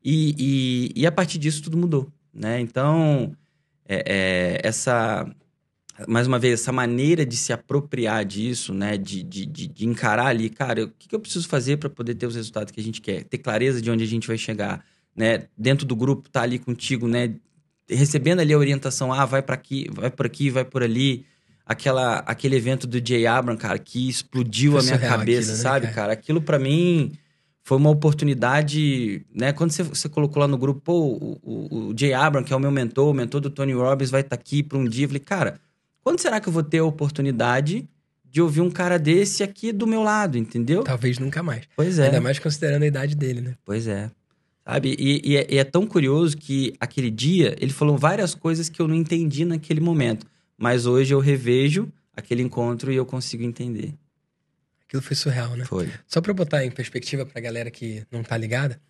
E, 0.03 0.35
e, 0.39 1.03
e, 1.03 1.07
a 1.07 1.13
partir 1.13 1.39
disso 1.39 1.63
tudo 1.63 1.77
mudou, 1.77 2.11
né? 2.33 2.61
Então, 2.61 3.33
é, 3.87 4.03
é, 4.07 4.61
essa 4.67 5.29
mais 6.07 6.27
uma 6.27 6.39
vez, 6.39 6.61
essa 6.61 6.73
maneira 6.73 7.27
de 7.27 7.37
se 7.37 7.53
apropriar 7.53 8.25
disso, 8.25 8.73
né? 8.73 8.97
De, 8.97 9.23
de, 9.23 9.47
de, 9.47 9.67
de 9.67 9.87
encarar 9.87 10.27
ali, 10.27 10.49
cara, 10.49 10.85
o 10.85 10.89
que, 10.89 11.09
que 11.09 11.15
eu 11.15 11.21
preciso 11.21 11.49
fazer 11.49 11.79
para 11.79 11.91
poder 11.91 12.15
ter 12.15 12.27
os 12.27 12.37
resultados 12.37 12.71
que 12.71 12.81
a 12.81 12.83
gente 12.83 13.01
quer? 13.01 13.25
Ter 13.25 13.39
clareza 13.39 13.83
de 13.83 13.91
onde 13.91 14.05
a 14.05 14.07
gente 14.07 14.29
vai 14.29 14.39
chegar 14.39 14.85
né, 15.17 15.49
dentro 15.57 15.85
do 15.85 15.97
grupo, 15.97 16.31
tá 16.31 16.43
ali 16.43 16.61
contigo, 16.61 17.09
né, 17.09 17.35
recebendo 17.89 18.39
ali 18.39 18.53
a 18.53 18.59
orientação, 18.59 19.13
ah, 19.13 19.25
vai 19.25 19.43
para 19.43 19.57
aqui, 19.57 19.89
vai 19.93 20.11
por 20.11 20.27
aqui, 20.27 20.49
vai 20.49 20.65
por 20.65 20.83
ali. 20.83 21.27
Aquela, 21.67 22.19
aquele 22.21 22.57
evento 22.57 22.87
do 22.87 23.05
Jay 23.07 23.27
Abram, 23.27 23.57
cara, 23.57 23.79
que 23.79 24.09
explodiu 24.09 24.73
foi 24.73 24.81
a 24.81 24.85
minha 24.85 24.99
cabeça, 24.99 25.51
aquilo, 25.51 25.57
né, 25.57 25.63
sabe, 25.63 25.87
cara? 25.87 25.95
cara? 25.95 26.13
Aquilo 26.13 26.41
para 26.41 26.59
mim 26.59 27.13
foi 27.63 27.77
uma 27.77 27.91
oportunidade, 27.91 29.27
né? 29.35 29.53
Quando 29.53 29.73
você, 29.73 29.83
você 29.83 30.09
colocou 30.09 30.41
lá 30.41 30.49
no 30.49 30.57
grupo, 30.57 30.81
pô, 30.81 30.95
o, 30.95 31.39
o, 31.43 31.89
o 31.91 31.95
Jay 31.95 32.15
Abram, 32.15 32.43
que 32.43 32.55
é 32.55 32.57
o 32.57 32.61
meu 32.61 32.71
mentor, 32.71 33.11
o 33.11 33.13
mentor 33.13 33.43
do 33.43 33.51
Tony 33.51 33.75
Robbins, 33.75 34.11
vai 34.11 34.23
estar 34.23 34.35
tá 34.35 34.41
aqui 34.41 34.63
para 34.63 34.79
um 34.79 34.85
dia. 34.87 35.05
Eu 35.05 35.09
falei, 35.09 35.21
cara, 35.21 35.61
quando 36.09 36.21
será 36.21 36.41
que 36.41 36.49
eu 36.49 36.53
vou 36.55 36.63
ter 36.63 36.79
a 36.79 36.85
oportunidade 36.85 37.87
de 38.25 38.41
ouvir 38.41 38.63
um 38.63 38.71
cara 38.71 38.99
desse 38.99 39.43
aqui 39.43 39.73
do 39.73 39.87
meu 39.87 40.03
lado, 40.03 40.39
entendeu? 40.39 40.83
Talvez 40.83 41.19
nunca 41.19 41.43
mais. 41.43 41.69
Pois 41.77 41.99
é. 41.99 42.07
Ainda 42.07 42.19
mais 42.19 42.39
considerando 42.39 42.83
a 42.85 42.87
idade 42.87 43.15
dele, 43.15 43.43
né? 43.43 43.57
Pois 43.63 43.87
é. 43.87 44.11
Sabe? 44.65 44.97
E, 44.99 45.21
e, 45.23 45.37
é, 45.37 45.47
e, 45.51 45.59
é, 45.59 45.65
tão 45.65 45.87
curioso 45.87 46.35
que 46.35 46.73
aquele 46.81 47.11
dia 47.11 47.55
ele 47.61 47.75
falou 47.75 47.99
várias 47.99 48.35
coisas 48.35 48.71
que 48.71 48.81
eu 48.81 48.89
não 48.89 48.95
entendi 48.95 49.45
naquele 49.45 49.81
momento. 49.81 50.27
Mas 50.57 50.87
hoje 50.87 51.13
eu 51.13 51.21
revejo 51.21 51.93
aquele 52.17 52.41
encontro 52.41 52.91
e 52.91 52.97
eu 52.97 53.05
consigo 53.05 53.43
entender. 53.43 53.93
Aquilo 54.87 55.03
foi 55.03 55.15
surreal, 55.15 55.59
né? 55.59 55.67
Foi. 55.67 55.91
Só 56.07 56.23
pra 56.23 56.33
botar 56.33 56.65
em 56.65 56.71
perspectiva 56.71 57.27
pra 57.27 57.39
galera 57.39 57.71
que 57.71 58.03
não 58.11 58.23
tá 58.23 58.35
ligada, 58.39 58.81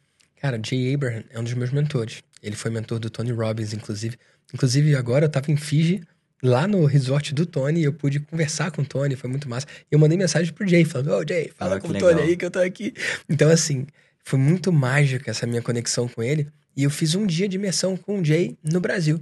cara, 0.40 0.60
Jay 0.64 0.94
Abraham 0.94 1.24
é 1.30 1.40
um 1.40 1.42
dos 1.42 1.54
meus 1.54 1.72
mentores. 1.72 2.22
Ele 2.40 2.54
foi 2.54 2.70
mentor 2.70 3.00
do 3.00 3.10
Tony 3.10 3.32
Robbins, 3.32 3.72
inclusive. 3.72 4.16
Inclusive, 4.54 4.94
agora 4.94 5.24
eu 5.24 5.28
tava 5.28 5.50
em 5.50 5.56
Fiji, 5.56 6.00
lá 6.42 6.66
no 6.66 6.84
resort 6.84 7.34
do 7.34 7.44
Tony, 7.44 7.82
eu 7.82 7.92
pude 7.92 8.20
conversar 8.20 8.70
com 8.70 8.82
o 8.82 8.84
Tony, 8.84 9.16
foi 9.16 9.28
muito 9.28 9.48
massa. 9.48 9.66
E 9.90 9.94
eu 9.94 9.98
mandei 9.98 10.16
mensagem 10.16 10.52
pro 10.52 10.66
Jay, 10.66 10.84
falando: 10.84 11.12
Ô, 11.12 11.18
oh, 11.18 11.24
Jay, 11.26 11.50
fala 11.56 11.76
ah, 11.76 11.80
com 11.80 11.88
o 11.88 11.98
Tony 11.98 12.20
aí 12.20 12.36
que 12.36 12.44
eu 12.44 12.50
tô 12.50 12.58
aqui. 12.58 12.94
Então, 13.28 13.50
assim, 13.50 13.86
foi 14.22 14.38
muito 14.38 14.72
mágica 14.72 15.30
essa 15.30 15.46
minha 15.46 15.62
conexão 15.62 16.08
com 16.08 16.22
ele. 16.22 16.46
E 16.76 16.84
eu 16.84 16.90
fiz 16.90 17.14
um 17.14 17.26
dia 17.26 17.48
de 17.48 17.56
imersão 17.56 17.96
com 17.96 18.20
o 18.20 18.24
Jay 18.24 18.56
no 18.62 18.80
Brasil. 18.80 19.20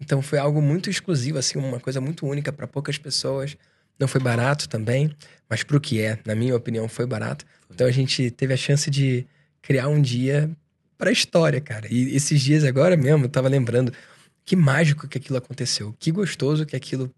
Então 0.00 0.20
foi 0.20 0.38
algo 0.38 0.60
muito 0.60 0.90
exclusivo, 0.90 1.38
assim, 1.38 1.58
uma 1.58 1.80
coisa 1.80 2.00
muito 2.00 2.26
única 2.26 2.52
para 2.52 2.66
poucas 2.66 2.98
pessoas. 2.98 3.56
Não 3.98 4.06
foi 4.06 4.20
barato 4.20 4.68
também, 4.68 5.14
mas 5.48 5.62
pro 5.62 5.80
que 5.80 6.00
é, 6.00 6.18
na 6.26 6.34
minha 6.34 6.54
opinião, 6.54 6.88
foi 6.88 7.06
barato. 7.06 7.46
Então 7.70 7.86
a 7.86 7.90
gente 7.90 8.30
teve 8.30 8.52
a 8.52 8.56
chance 8.56 8.90
de 8.90 9.26
criar 9.62 9.88
um 9.88 10.00
dia 10.00 10.50
para 10.98 11.10
a 11.10 11.12
história, 11.12 11.60
cara. 11.60 11.86
E 11.90 12.14
esses 12.14 12.40
dias 12.40 12.64
agora 12.64 12.96
mesmo, 12.96 13.24
eu 13.24 13.28
tava 13.28 13.48
lembrando 13.48 13.92
que 14.46 14.54
mágico 14.54 15.08
que 15.08 15.18
aquilo 15.18 15.36
aconteceu, 15.36 15.94
que 15.98 16.12
gostoso 16.12 16.64
que 16.64 16.76
aquilo 16.76 17.12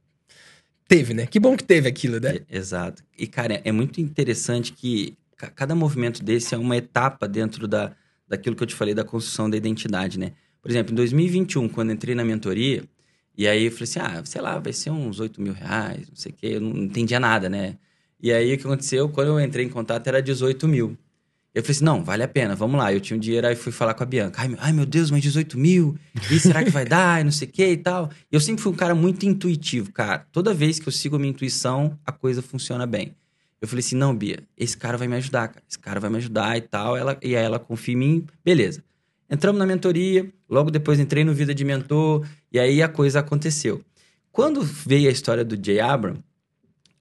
teve, 0.89 1.13
né? 1.13 1.27
Que 1.27 1.39
bom 1.39 1.55
que 1.55 1.63
teve 1.63 1.87
aquilo, 1.87 2.19
né? 2.19 2.41
Exato. 2.51 3.05
E 3.17 3.27
cara, 3.27 3.61
é 3.63 3.71
muito 3.71 4.01
interessante 4.01 4.73
que 4.73 5.17
cada 5.55 5.75
movimento 5.75 6.25
desse 6.25 6.55
é 6.55 6.59
uma 6.59 6.77
etapa 6.77 7.29
dentro 7.29 7.69
da, 7.69 7.95
daquilo 8.27 8.57
que 8.57 8.63
eu 8.63 8.67
te 8.67 8.75
falei 8.75 8.95
da 8.95 9.05
construção 9.05 9.49
da 9.49 9.57
identidade, 9.59 10.19
né? 10.19 10.33
Por 10.63 10.71
exemplo, 10.71 10.93
em 10.93 10.97
2021, 10.97 11.69
quando 11.69 11.93
entrei 11.93 12.15
na 12.15 12.25
mentoria, 12.25 12.83
e 13.37 13.47
aí 13.47 13.67
eu 13.67 13.71
falei 13.71 13.85
assim, 13.85 14.01
ah, 14.01 14.23
sei 14.25 14.41
lá, 14.41 14.59
vai 14.59 14.73
ser 14.73 14.91
uns 14.91 15.21
8 15.21 15.41
mil 15.41 15.53
reais, 15.53 16.09
não 16.09 16.17
sei 16.17 16.33
o 16.33 16.35
quê, 16.35 16.47
eu 16.55 16.61
não 16.61 16.83
entendia 16.83 17.21
nada, 17.21 17.49
né? 17.49 17.77
E 18.21 18.33
aí 18.33 18.55
o 18.55 18.59
que 18.59 18.67
aconteceu, 18.67 19.09
quando 19.11 19.29
eu 19.29 19.41
entrei 19.41 19.67
em 19.67 19.69
contato, 19.69 20.07
era 20.09 20.21
18 20.21 20.67
mil. 20.67 20.99
Eu 21.59 21.65
falei 21.65 21.75
assim, 21.75 21.85
não, 21.85 22.05
vale 22.05 22.23
a 22.23 22.29
pena, 22.29 22.55
vamos 22.55 22.79
lá. 22.79 22.93
Eu 22.93 23.01
tinha 23.01 23.17
um 23.17 23.21
dinheiro, 23.21 23.45
aí 23.45 23.57
fui 23.57 23.73
falar 23.73 23.93
com 23.93 24.05
a 24.05 24.07
Bianca. 24.07 24.41
Ai, 24.41 24.55
ai 24.61 24.73
meu 24.73 24.87
Deus, 24.87 25.11
mas 25.11 25.21
18 25.21 25.59
mil? 25.59 25.99
E 26.31 26.39
será 26.39 26.63
que 26.63 26.71
vai 26.71 26.85
dar? 26.85 27.21
E 27.21 27.25
não 27.25 27.33
sei 27.33 27.49
o 27.49 27.51
que 27.51 27.67
e 27.67 27.77
tal. 27.77 28.13
E 28.31 28.37
eu 28.37 28.39
sempre 28.39 28.63
fui 28.63 28.71
um 28.71 28.77
cara 28.77 28.95
muito 28.95 29.27
intuitivo, 29.27 29.91
cara. 29.91 30.25
Toda 30.31 30.55
vez 30.55 30.79
que 30.79 30.87
eu 30.87 30.93
sigo 30.93 31.17
a 31.17 31.19
minha 31.19 31.31
intuição, 31.31 31.99
a 32.07 32.13
coisa 32.13 32.41
funciona 32.41 32.87
bem. 32.87 33.13
Eu 33.61 33.67
falei 33.67 33.81
assim, 33.81 33.97
não, 33.97 34.15
Bia, 34.15 34.39
esse 34.57 34.77
cara 34.77 34.97
vai 34.97 35.09
me 35.09 35.17
ajudar, 35.17 35.49
cara. 35.49 35.65
Esse 35.69 35.81
cara 35.81 35.99
vai 35.99 36.09
me 36.09 36.19
ajudar 36.19 36.57
e 36.57 36.61
tal. 36.61 36.97
Ela, 36.97 37.19
e 37.21 37.35
aí 37.35 37.45
ela 37.45 37.59
confia 37.59 37.93
em 37.93 37.99
mim, 37.99 38.27
beleza. 38.45 38.85
Entramos 39.29 39.59
na 39.59 39.67
mentoria, 39.67 40.33
logo 40.49 40.71
depois 40.71 41.01
entrei 41.01 41.25
no 41.25 41.35
Vida 41.35 41.53
de 41.53 41.65
Mentor, 41.65 42.25
e 42.53 42.61
aí 42.61 42.81
a 42.81 42.89
coisa 42.89 43.19
aconteceu. 43.19 43.83
Quando 44.31 44.63
veio 44.63 45.09
a 45.09 45.13
história 45.13 45.45
do 45.45 45.59
Jay 45.61 45.81
Abram, 45.81 46.23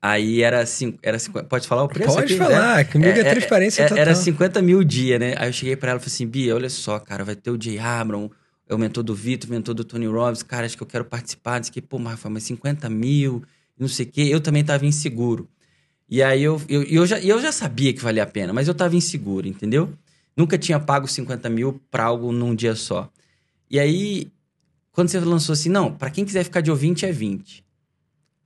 aí 0.02 0.42
era 0.42 0.62
assim, 0.62 0.98
era 1.02 1.18
pode 1.50 1.68
falar 1.68 1.84
o 1.84 1.88
preço 1.88 2.14
Pode 2.14 2.34
aqui, 2.34 2.38
falar, 2.38 2.78
né? 2.78 2.84
comigo 2.84 3.18
é, 3.18 3.20
é 3.20 3.24
transparência 3.24 3.84
é, 3.84 3.88
total. 3.88 4.02
Era 4.02 4.16
50 4.16 4.62
mil 4.62 4.84
dia, 4.84 5.18
né? 5.20 5.36
Aí 5.38 5.50
eu 5.50 5.54
cheguei 5.54 5.76
para 5.76 5.92
ela 5.92 6.00
e 6.00 6.02
falei 6.02 6.14
assim, 6.14 6.28
Bia, 6.28 6.56
olha 6.56 6.70
só, 6.70 7.00
cara, 7.00 7.24
vai 7.24 7.36
ter 7.36 7.52
o 7.52 7.62
Jay 7.62 7.80
Abram, 7.80 8.32
é 8.70 8.76
o 8.76 8.78
mentor 8.78 9.04
do 9.04 9.16
Vitor, 9.16 9.50
o 9.50 9.54
mentor 9.54 9.74
do 9.74 9.84
Tony 9.84 10.08
Robbins, 10.08 10.44
cara, 10.44 10.66
acho 10.66 10.76
que 10.76 10.84
eu 10.84 10.88
quero 10.88 11.06
participar. 11.06 11.60
Disse 11.60 11.72
que, 11.72 11.82
pô, 11.82 11.98
mas 11.98 12.20
50 12.44 12.90
mil, 12.90 13.44
não 13.80 13.88
sei 13.88 14.06
o 14.06 14.10
quê. 14.10 14.28
Eu 14.30 14.42
também 14.42 14.64
tava 14.64 14.86
inseguro. 14.86 15.48
E 16.10 16.22
aí 16.24 16.44
eu, 16.44 16.62
eu, 16.70 16.84
eu, 16.84 17.06
já, 17.06 17.20
eu 17.20 17.42
já 17.42 17.52
sabia 17.52 17.94
que 17.94 18.02
valia 18.02 18.24
a 18.24 18.28
pena, 18.28 18.54
mas 18.54 18.68
eu 18.68 18.74
tava 18.74 18.96
inseguro, 18.96 19.48
entendeu? 19.48 19.92
Nunca 20.36 20.58
tinha 20.58 20.80
pago 20.80 21.08
50 21.08 21.50
mil 21.50 21.82
pra 21.90 22.06
algo 22.06 22.32
num 22.32 22.56
dia 22.56 22.76
só. 22.76 23.10
E 23.70 23.80
aí, 23.80 24.32
quando 24.92 25.10
você 25.10 25.20
lançou 25.20 25.54
assim, 25.54 25.70
não, 25.70 25.92
para 25.92 26.10
quem 26.10 26.24
quiser 26.24 26.44
ficar 26.44 26.62
de 26.62 26.72
ouvinte 26.72 27.06
é 27.06 27.12
20. 27.12 27.64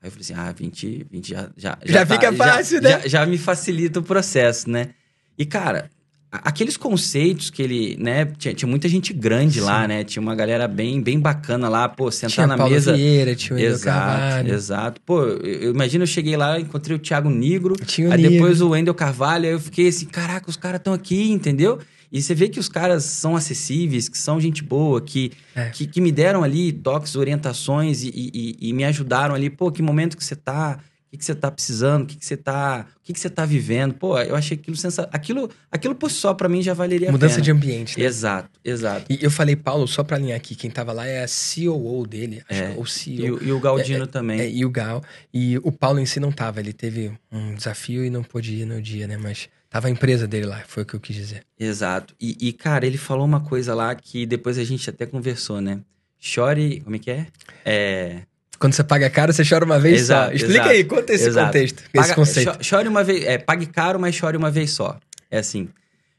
Aí 0.01 0.07
eu 0.07 0.11
falei 0.11 0.21
assim, 0.21 0.33
ah, 0.33 0.51
20, 0.51 1.07
20 1.11 1.29
já... 1.29 1.49
Já, 1.55 1.77
já, 1.85 1.93
já 1.93 2.05
tá, 2.05 2.13
fica 2.15 2.33
fácil, 2.33 2.81
já, 2.81 2.89
né? 2.89 3.01
Já, 3.03 3.07
já 3.07 3.25
me 3.25 3.37
facilita 3.37 3.99
o 3.99 4.03
processo, 4.03 4.69
né? 4.69 4.89
E, 5.37 5.45
cara, 5.45 5.89
aqueles 6.31 6.77
conceitos 6.77 7.49
que 7.49 7.61
ele, 7.61 7.97
né, 7.99 8.25
tinha, 8.37 8.53
tinha 8.53 8.67
muita 8.67 8.87
gente 8.87 9.13
grande 9.13 9.59
Sim. 9.59 9.65
lá, 9.65 9.87
né? 9.87 10.03
Tinha 10.03 10.21
uma 10.21 10.33
galera 10.33 10.67
bem, 10.67 11.01
bem 11.01 11.19
bacana 11.19 11.67
lá, 11.67 11.89
pô, 11.89 12.09
sentar 12.09 12.31
tinha 12.31 12.47
na 12.47 12.57
Paulo 12.57 12.73
mesa. 12.73 12.93
Vieira, 12.95 13.35
tinha 13.35 13.57
o 13.57 13.59
exato, 13.59 13.83
Carvalho. 13.83 14.53
exato. 14.53 15.01
Pô, 15.01 15.23
eu, 15.23 15.39
eu 15.39 15.71
imagino 15.71 16.03
eu 16.03 16.07
cheguei 16.07 16.37
lá, 16.37 16.59
encontrei 16.59 16.95
o 16.95 16.99
Thiago 16.99 17.29
Negro, 17.29 17.75
tinha 17.85 18.09
o 18.09 18.13
aí 18.13 18.21
depois 18.21 18.61
o 18.61 18.69
Wendel 18.69 18.93
Carvalho, 18.93 19.45
aí 19.45 19.51
eu 19.51 19.59
fiquei 19.59 19.89
assim, 19.89 20.05
caraca, 20.05 20.49
os 20.49 20.57
caras 20.57 20.79
estão 20.79 20.93
aqui, 20.93 21.29
entendeu? 21.31 21.79
E 22.11 22.21
você 22.21 22.35
vê 22.35 22.49
que 22.49 22.59
os 22.59 22.67
caras 22.67 23.03
são 23.05 23.35
acessíveis, 23.35 24.09
que 24.09 24.17
são 24.17 24.39
gente 24.39 24.63
boa, 24.63 24.99
que, 25.01 25.31
É. 25.55 25.69
que, 25.69 25.87
que 25.87 26.01
me 26.01 26.11
deram 26.11 26.43
ali 26.43 26.71
toques, 26.73 27.15
orientações 27.15 28.03
e, 28.03 28.11
e, 28.13 28.57
e 28.69 28.73
me 28.73 28.83
ajudaram 28.83 29.33
ali. 29.33 29.49
Pô, 29.49 29.71
que 29.71 29.81
momento 29.81 30.17
que 30.17 30.23
você 30.23 30.35
tá? 30.35 30.79
O 31.07 31.11
que, 31.11 31.17
que 31.17 31.25
você 31.25 31.35
tá 31.35 31.51
precisando? 31.51 32.03
O 32.03 32.05
que, 32.05 32.15
que 32.15 32.25
você 32.25 32.37
tá. 32.37 32.85
O 32.97 33.03
que, 33.03 33.11
que 33.11 33.19
você 33.19 33.29
tá 33.29 33.45
vivendo? 33.45 33.93
Pô, 33.93 34.17
eu 34.17 34.33
achei 34.33 34.55
aquilo 34.57 34.77
sensacional. 34.77 35.09
Aquilo, 35.13 35.49
aquilo 35.69 35.93
por 35.93 36.09
si 36.09 36.15
só, 36.17 36.33
pra 36.33 36.47
mim, 36.47 36.61
já 36.61 36.73
valeria 36.73 37.11
Mudança 37.11 37.33
a 37.33 37.35
pena. 37.35 37.43
de 37.43 37.51
ambiente, 37.51 37.99
né? 37.99 38.05
Exato, 38.05 38.49
exato. 38.63 39.05
E 39.09 39.19
eu 39.21 39.29
falei, 39.29 39.57
Paulo, 39.57 39.85
só 39.89 40.03
pra 40.05 40.15
alinhar 40.15 40.37
aqui, 40.37 40.55
quem 40.55 40.69
tava 40.71 40.93
lá 40.93 41.05
é 41.05 41.21
a 41.23 41.27
COO 41.27 42.07
dele, 42.07 42.41
acho 42.49 42.61
É. 42.61 42.71
que, 42.71 42.77
ou 42.77 42.85
E, 42.85 42.87
CEO. 42.87 43.35
o- 43.37 43.43
e 43.43 43.51
o 43.51 43.59
Galdino 43.59 44.07
também. 44.07 44.39
É, 44.39 44.49
e 44.49 44.63
o 44.63 44.69
Gal. 44.69 45.03
E 45.33 45.57
o 45.63 45.71
Paulo 45.71 45.99
em 45.99 46.05
si 46.05 46.17
não 46.19 46.31
tava, 46.31 46.61
ele 46.61 46.71
teve 46.71 47.11
um 47.29 47.55
desafio 47.55 48.05
e 48.05 48.09
não 48.09 48.23
pôde 48.23 48.53
ir 48.53 48.65
no 48.65 48.81
dia, 48.81 49.05
né? 49.05 49.17
Mas 49.17 49.49
tava 49.71 49.87
a 49.87 49.89
empresa 49.89 50.27
dele 50.27 50.45
lá, 50.45 50.61
foi 50.67 50.83
o 50.83 50.85
que 50.85 50.93
eu 50.93 50.99
quis 50.99 51.15
dizer. 51.15 51.43
Exato. 51.59 52.13
E, 52.21 52.37
e, 52.39 52.53
cara, 52.53 52.85
ele 52.85 52.97
falou 52.97 53.25
uma 53.25 53.39
coisa 53.39 53.73
lá 53.73 53.95
que 53.95 54.27
depois 54.27 54.59
a 54.59 54.63
gente 54.63 54.87
até 54.87 55.07
conversou, 55.07 55.59
né? 55.59 55.79
Chore. 56.19 56.81
Como 56.81 56.95
é 56.95 56.99
que 56.99 57.09
é? 57.09 57.27
É. 57.65 58.21
Quando 58.59 58.73
você 58.73 58.83
paga 58.83 59.09
caro, 59.09 59.33
você 59.33 59.43
chora 59.43 59.65
uma 59.65 59.79
vez 59.79 60.01
Exato, 60.01 60.27
só. 60.29 60.35
Explica 60.35 60.53
exato, 60.59 60.69
aí, 60.69 60.83
conta 60.83 61.13
esse 61.13 61.27
exato. 61.27 61.47
contexto, 61.47 61.79
esse 61.79 61.89
Paga- 61.91 62.13
conceito. 62.13 62.53
cho- 62.53 62.63
Chore 62.63 62.87
uma 62.87 63.03
vez. 63.03 63.23
É, 63.25 63.37
pague 63.39 63.65
caro, 63.65 63.99
mas 63.99 64.13
chore 64.13 64.37
uma 64.37 64.51
vez 64.51 64.69
só. 64.71 64.99
É 65.31 65.39
assim. 65.39 65.67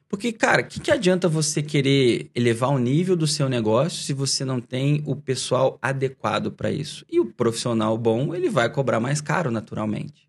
Porque, 0.08 0.32
cara, 0.32 0.60
o 0.62 0.64
que, 0.66 0.80
que 0.80 0.90
adianta 0.90 1.28
você 1.28 1.62
querer 1.62 2.28
elevar 2.34 2.70
o 2.70 2.78
nível 2.78 3.14
do 3.16 3.26
seu 3.26 3.48
negócio 3.48 4.02
se 4.02 4.12
você 4.12 4.44
não 4.44 4.60
tem 4.60 5.02
o 5.06 5.14
pessoal 5.14 5.78
adequado 5.80 6.50
para 6.50 6.70
isso? 6.70 7.04
E 7.10 7.20
o 7.20 7.26
profissional 7.26 7.96
bom, 7.96 8.34
ele 8.34 8.50
vai 8.50 8.68
cobrar 8.68 8.98
mais 9.00 9.20
caro, 9.20 9.50
naturalmente. 9.50 10.28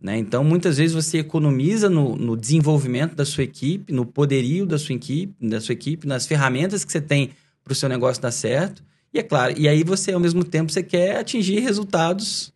Né? 0.00 0.16
Então, 0.16 0.44
muitas 0.44 0.78
vezes 0.78 0.94
você 0.94 1.18
economiza 1.18 1.90
no, 1.90 2.16
no 2.16 2.36
desenvolvimento 2.36 3.14
da 3.14 3.24
sua 3.24 3.44
equipe, 3.44 3.92
no 3.92 4.06
poderio 4.06 4.64
da 4.64 4.78
sua 4.78 4.94
equipe, 4.94 5.34
da 5.46 5.60
sua 5.60 5.72
equipe, 5.72 6.06
nas 6.06 6.26
ferramentas 6.26 6.84
que 6.84 6.92
você 6.92 7.00
tem 7.00 7.30
para 7.64 7.72
o 7.72 7.74
seu 7.74 7.88
negócio 7.88 8.22
dar 8.22 8.30
certo. 8.30 8.82
E 9.12 9.18
é 9.18 9.22
claro, 9.22 9.54
e 9.56 9.66
aí 9.66 9.82
você, 9.82 10.12
ao 10.12 10.20
mesmo 10.20 10.44
tempo, 10.44 10.70
você 10.70 10.82
quer 10.82 11.16
atingir 11.16 11.60
resultados 11.60 12.52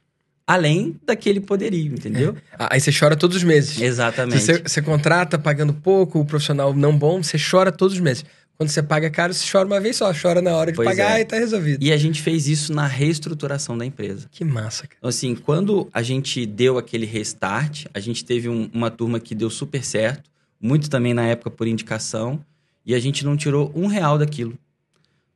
além 0.46 1.00
daquele 1.04 1.40
poderio, 1.40 1.94
entendeu? 1.94 2.36
Ah, 2.58 2.68
Aí 2.72 2.80
você 2.80 2.90
chora 2.92 3.16
todos 3.16 3.36
os 3.36 3.44
meses. 3.44 3.80
Exatamente. 3.80 4.40
Você, 4.40 4.58
você 4.58 4.82
contrata 4.82 5.38
pagando 5.38 5.72
pouco, 5.72 6.20
o 6.20 6.24
profissional 6.24 6.74
não 6.74 6.96
bom, 6.96 7.22
você 7.22 7.38
chora 7.38 7.72
todos 7.72 7.94
os 7.94 8.00
meses. 8.00 8.24
Quando 8.62 8.68
você 8.70 8.80
paga 8.80 9.10
caro, 9.10 9.34
você 9.34 9.44
chora 9.50 9.66
uma 9.66 9.80
vez 9.80 9.96
só, 9.96 10.12
chora 10.14 10.40
na 10.40 10.52
hora 10.56 10.70
de 10.70 10.76
Pois 10.76 10.88
pagar 10.88 11.18
é. 11.18 11.22
e 11.22 11.24
tá 11.24 11.36
resolvido. 11.36 11.82
E 11.82 11.92
a 11.92 11.96
gente 11.96 12.22
fez 12.22 12.46
isso 12.46 12.72
na 12.72 12.86
reestruturação 12.86 13.76
da 13.76 13.84
empresa. 13.84 14.28
Que 14.30 14.44
massa, 14.44 14.82
cara. 14.86 14.94
Então, 14.98 15.08
assim, 15.10 15.34
quando 15.34 15.88
a 15.92 16.00
gente 16.00 16.46
deu 16.46 16.78
aquele 16.78 17.04
restart, 17.04 17.86
a 17.92 17.98
gente 17.98 18.24
teve 18.24 18.48
um- 18.48 18.70
uma 18.72 18.88
turma 18.88 19.18
que 19.18 19.34
deu 19.34 19.50
super 19.50 19.84
certo, 19.84 20.30
muito 20.60 20.88
também 20.88 21.12
na 21.12 21.26
época 21.26 21.50
por 21.50 21.66
indicação, 21.66 22.38
e 22.86 22.94
a 22.94 23.00
gente 23.00 23.24
não 23.24 23.36
tirou 23.36 23.72
um 23.74 23.88
real 23.88 24.16
daquilo. 24.16 24.56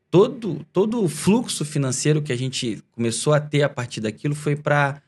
Todo, 0.08 0.64
todo 0.72 1.02
o 1.02 1.08
fluxo 1.08 1.64
financeiro 1.64 2.22
que 2.22 2.32
a 2.32 2.38
gente 2.38 2.80
começou 2.92 3.34
a 3.34 3.40
ter 3.40 3.64
a 3.64 3.68
partir 3.68 4.00
daquilo 4.00 4.36
foi 4.36 4.54
para 4.54 5.02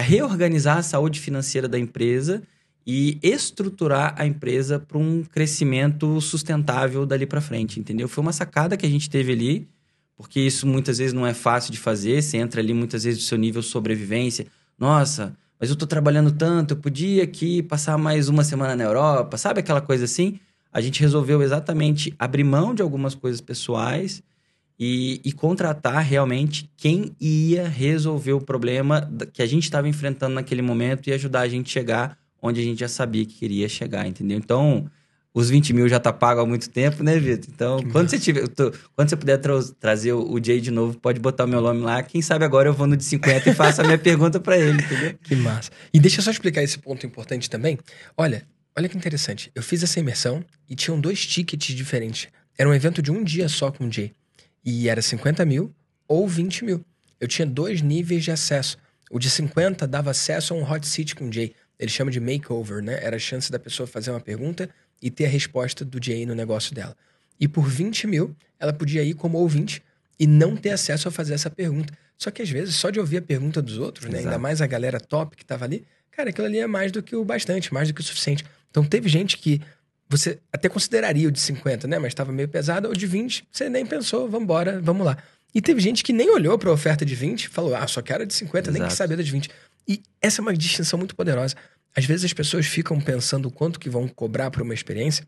reorganizar 0.00 0.78
a 0.78 0.82
saúde 0.82 1.20
financeira 1.20 1.68
da 1.68 1.78
empresa 1.78 2.42
e 2.86 3.18
estruturar 3.22 4.14
a 4.16 4.26
empresa 4.26 4.78
para 4.78 4.98
um 4.98 5.22
crescimento 5.22 6.20
sustentável 6.20 7.04
dali 7.04 7.26
para 7.26 7.40
frente, 7.40 7.78
entendeu? 7.78 8.08
Foi 8.08 8.22
uma 8.22 8.32
sacada 8.32 8.76
que 8.76 8.86
a 8.86 8.90
gente 8.90 9.08
teve 9.08 9.32
ali, 9.32 9.68
porque 10.16 10.40
isso 10.40 10.66
muitas 10.66 10.98
vezes 10.98 11.12
não 11.12 11.26
é 11.26 11.34
fácil 11.34 11.72
de 11.72 11.78
fazer. 11.78 12.22
Você 12.22 12.36
entra 12.36 12.60
ali 12.60 12.74
muitas 12.74 13.04
vezes 13.04 13.20
do 13.20 13.24
seu 13.24 13.38
nível 13.38 13.62
sobrevivência. 13.62 14.46
Nossa, 14.78 15.36
mas 15.58 15.68
eu 15.68 15.76
tô 15.76 15.86
trabalhando 15.86 16.32
tanto, 16.32 16.72
eu 16.72 16.76
podia 16.78 17.22
aqui 17.22 17.62
passar 17.62 17.98
mais 17.98 18.28
uma 18.28 18.42
semana 18.42 18.74
na 18.74 18.84
Europa, 18.84 19.36
sabe 19.36 19.60
aquela 19.60 19.80
coisa 19.80 20.06
assim? 20.06 20.40
A 20.72 20.80
gente 20.80 21.00
resolveu 21.00 21.42
exatamente 21.42 22.14
abrir 22.18 22.44
mão 22.44 22.74
de 22.74 22.80
algumas 22.80 23.14
coisas 23.14 23.40
pessoais 23.40 24.22
e, 24.78 25.20
e 25.22 25.32
contratar 25.32 26.02
realmente 26.02 26.70
quem 26.78 27.14
ia 27.20 27.68
resolver 27.68 28.32
o 28.32 28.40
problema 28.40 29.10
que 29.34 29.42
a 29.42 29.46
gente 29.46 29.64
estava 29.64 29.86
enfrentando 29.86 30.34
naquele 30.34 30.62
momento 30.62 31.08
e 31.08 31.12
ajudar 31.12 31.40
a 31.40 31.48
gente 31.48 31.66
a 31.66 31.72
chegar 31.80 32.18
onde 32.42 32.60
a 32.60 32.64
gente 32.64 32.80
já 32.80 32.88
sabia 32.88 33.24
que 33.24 33.34
queria 33.34 33.68
chegar, 33.68 34.06
entendeu? 34.06 34.36
Então, 34.38 34.90
os 35.32 35.48
20 35.48 35.72
mil 35.72 35.88
já 35.88 36.00
tá 36.00 36.12
pago 36.12 36.40
há 36.40 36.46
muito 36.46 36.68
tempo, 36.70 37.02
né, 37.04 37.18
Vitor? 37.18 37.48
Então, 37.54 37.82
quando 37.92 38.08
você 38.08 38.18
tiver, 38.18 38.48
tô- 38.48 38.72
quando 38.96 39.08
você 39.10 39.16
puder 39.16 39.38
tra- 39.38 39.62
trazer 39.78 40.12
o, 40.12 40.32
o 40.32 40.42
Jay 40.44 40.60
de 40.60 40.70
novo, 40.70 40.98
pode 40.98 41.20
botar 41.20 41.44
o 41.44 41.48
meu 41.48 41.60
nome 41.60 41.80
lá. 41.82 42.02
Quem 42.02 42.20
sabe 42.20 42.44
agora 42.44 42.68
eu 42.68 42.74
vou 42.74 42.86
no 42.86 42.96
de 42.96 43.04
50 43.04 43.50
e 43.50 43.54
faço 43.54 43.80
a 43.80 43.84
minha 43.84 43.96
pergunta 43.98 44.40
para 44.40 44.58
ele, 44.58 44.82
entendeu? 44.82 45.14
Que 45.22 45.36
massa. 45.36 45.70
E 45.94 46.00
deixa 46.00 46.18
eu 46.20 46.24
só 46.24 46.30
explicar 46.32 46.62
esse 46.62 46.78
ponto 46.78 47.06
importante 47.06 47.48
também. 47.48 47.78
Olha, 48.16 48.44
olha 48.76 48.88
que 48.88 48.96
interessante. 48.96 49.52
Eu 49.54 49.62
fiz 49.62 49.82
essa 49.84 50.00
imersão 50.00 50.44
e 50.68 50.74
tinham 50.74 51.00
dois 51.00 51.24
tickets 51.24 51.74
diferentes. 51.76 52.26
Era 52.58 52.68
um 52.68 52.74
evento 52.74 53.00
de 53.00 53.12
um 53.12 53.22
dia 53.22 53.48
só 53.48 53.70
com 53.70 53.86
o 53.86 53.92
Jay. 53.92 54.12
E 54.64 54.88
era 54.88 55.00
50 55.00 55.44
mil 55.44 55.72
ou 56.08 56.26
20 56.26 56.64
mil. 56.64 56.84
Eu 57.20 57.28
tinha 57.28 57.46
dois 57.46 57.80
níveis 57.82 58.24
de 58.24 58.32
acesso. 58.32 58.76
O 59.12 59.18
de 59.18 59.30
50 59.30 59.86
dava 59.86 60.10
acesso 60.10 60.54
a 60.54 60.56
um 60.56 60.68
hot 60.68 60.86
seat 60.86 61.14
com 61.14 61.28
o 61.28 61.32
Jay. 61.32 61.52
Ele 61.80 61.90
chama 61.90 62.10
de 62.10 62.20
makeover, 62.20 62.82
né? 62.82 62.98
Era 63.02 63.16
a 63.16 63.18
chance 63.18 63.50
da 63.50 63.58
pessoa 63.58 63.86
fazer 63.86 64.10
uma 64.10 64.20
pergunta 64.20 64.68
e 65.00 65.10
ter 65.10 65.24
a 65.24 65.28
resposta 65.28 65.82
do 65.82 65.98
Jay 66.02 66.26
no 66.26 66.34
negócio 66.34 66.74
dela. 66.74 66.94
E 67.40 67.48
por 67.48 67.66
20 67.66 68.06
mil, 68.06 68.36
ela 68.58 68.72
podia 68.72 69.02
ir 69.02 69.14
como 69.14 69.38
ouvinte 69.38 69.82
e 70.18 70.26
não 70.26 70.54
ter 70.54 70.70
acesso 70.70 71.08
a 71.08 71.10
fazer 71.10 71.32
essa 71.32 71.48
pergunta. 71.48 71.92
Só 72.18 72.30
que 72.30 72.42
às 72.42 72.50
vezes, 72.50 72.74
só 72.74 72.90
de 72.90 73.00
ouvir 73.00 73.16
a 73.16 73.22
pergunta 73.22 73.62
dos 73.62 73.78
outros, 73.78 74.10
né? 74.10 74.18
Ainda 74.18 74.38
mais 74.38 74.60
a 74.60 74.66
galera 74.66 75.00
top 75.00 75.34
que 75.34 75.44
tava 75.44 75.64
ali, 75.64 75.86
cara, 76.10 76.28
aquilo 76.28 76.46
ali 76.46 76.58
é 76.58 76.66
mais 76.66 76.92
do 76.92 77.02
que 77.02 77.16
o 77.16 77.24
bastante, 77.24 77.72
mais 77.72 77.88
do 77.88 77.94
que 77.94 78.02
o 78.02 78.04
suficiente. 78.04 78.44
Então 78.70 78.84
teve 78.84 79.08
gente 79.08 79.38
que 79.38 79.58
você 80.06 80.38
até 80.52 80.68
consideraria 80.68 81.28
o 81.28 81.30
de 81.30 81.40
50, 81.40 81.88
né? 81.88 81.98
Mas 81.98 82.08
estava 82.08 82.30
meio 82.30 82.48
pesado, 82.48 82.88
ou 82.88 82.94
de 82.94 83.06
20, 83.06 83.48
você 83.50 83.70
nem 83.70 83.86
pensou, 83.86 84.28
vambora, 84.28 84.78
vamos 84.82 85.06
lá. 85.06 85.16
E 85.54 85.62
teve 85.62 85.80
gente 85.80 86.04
que 86.04 86.12
nem 86.12 86.30
olhou 86.30 86.58
para 86.58 86.68
a 86.68 86.72
oferta 86.72 87.04
de 87.04 87.14
20, 87.14 87.48
falou, 87.48 87.74
ah, 87.74 87.86
só 87.86 88.02
quero 88.02 88.22
a 88.22 88.26
de 88.26 88.34
50, 88.34 88.70
nem 88.70 88.80
Exato. 88.80 88.88
quis 88.88 88.98
saber 88.98 89.16
da 89.16 89.22
de 89.22 89.30
20. 89.30 89.48
E 89.86 90.02
essa 90.20 90.40
é 90.40 90.42
uma 90.42 90.56
distinção 90.56 90.98
muito 90.98 91.14
poderosa. 91.14 91.54
Às 91.96 92.04
vezes 92.04 92.24
as 92.24 92.32
pessoas 92.32 92.66
ficam 92.66 93.00
pensando 93.00 93.46
o 93.46 93.50
quanto 93.50 93.80
que 93.80 93.90
vão 93.90 94.06
cobrar 94.06 94.50
por 94.50 94.62
uma 94.62 94.74
experiência, 94.74 95.26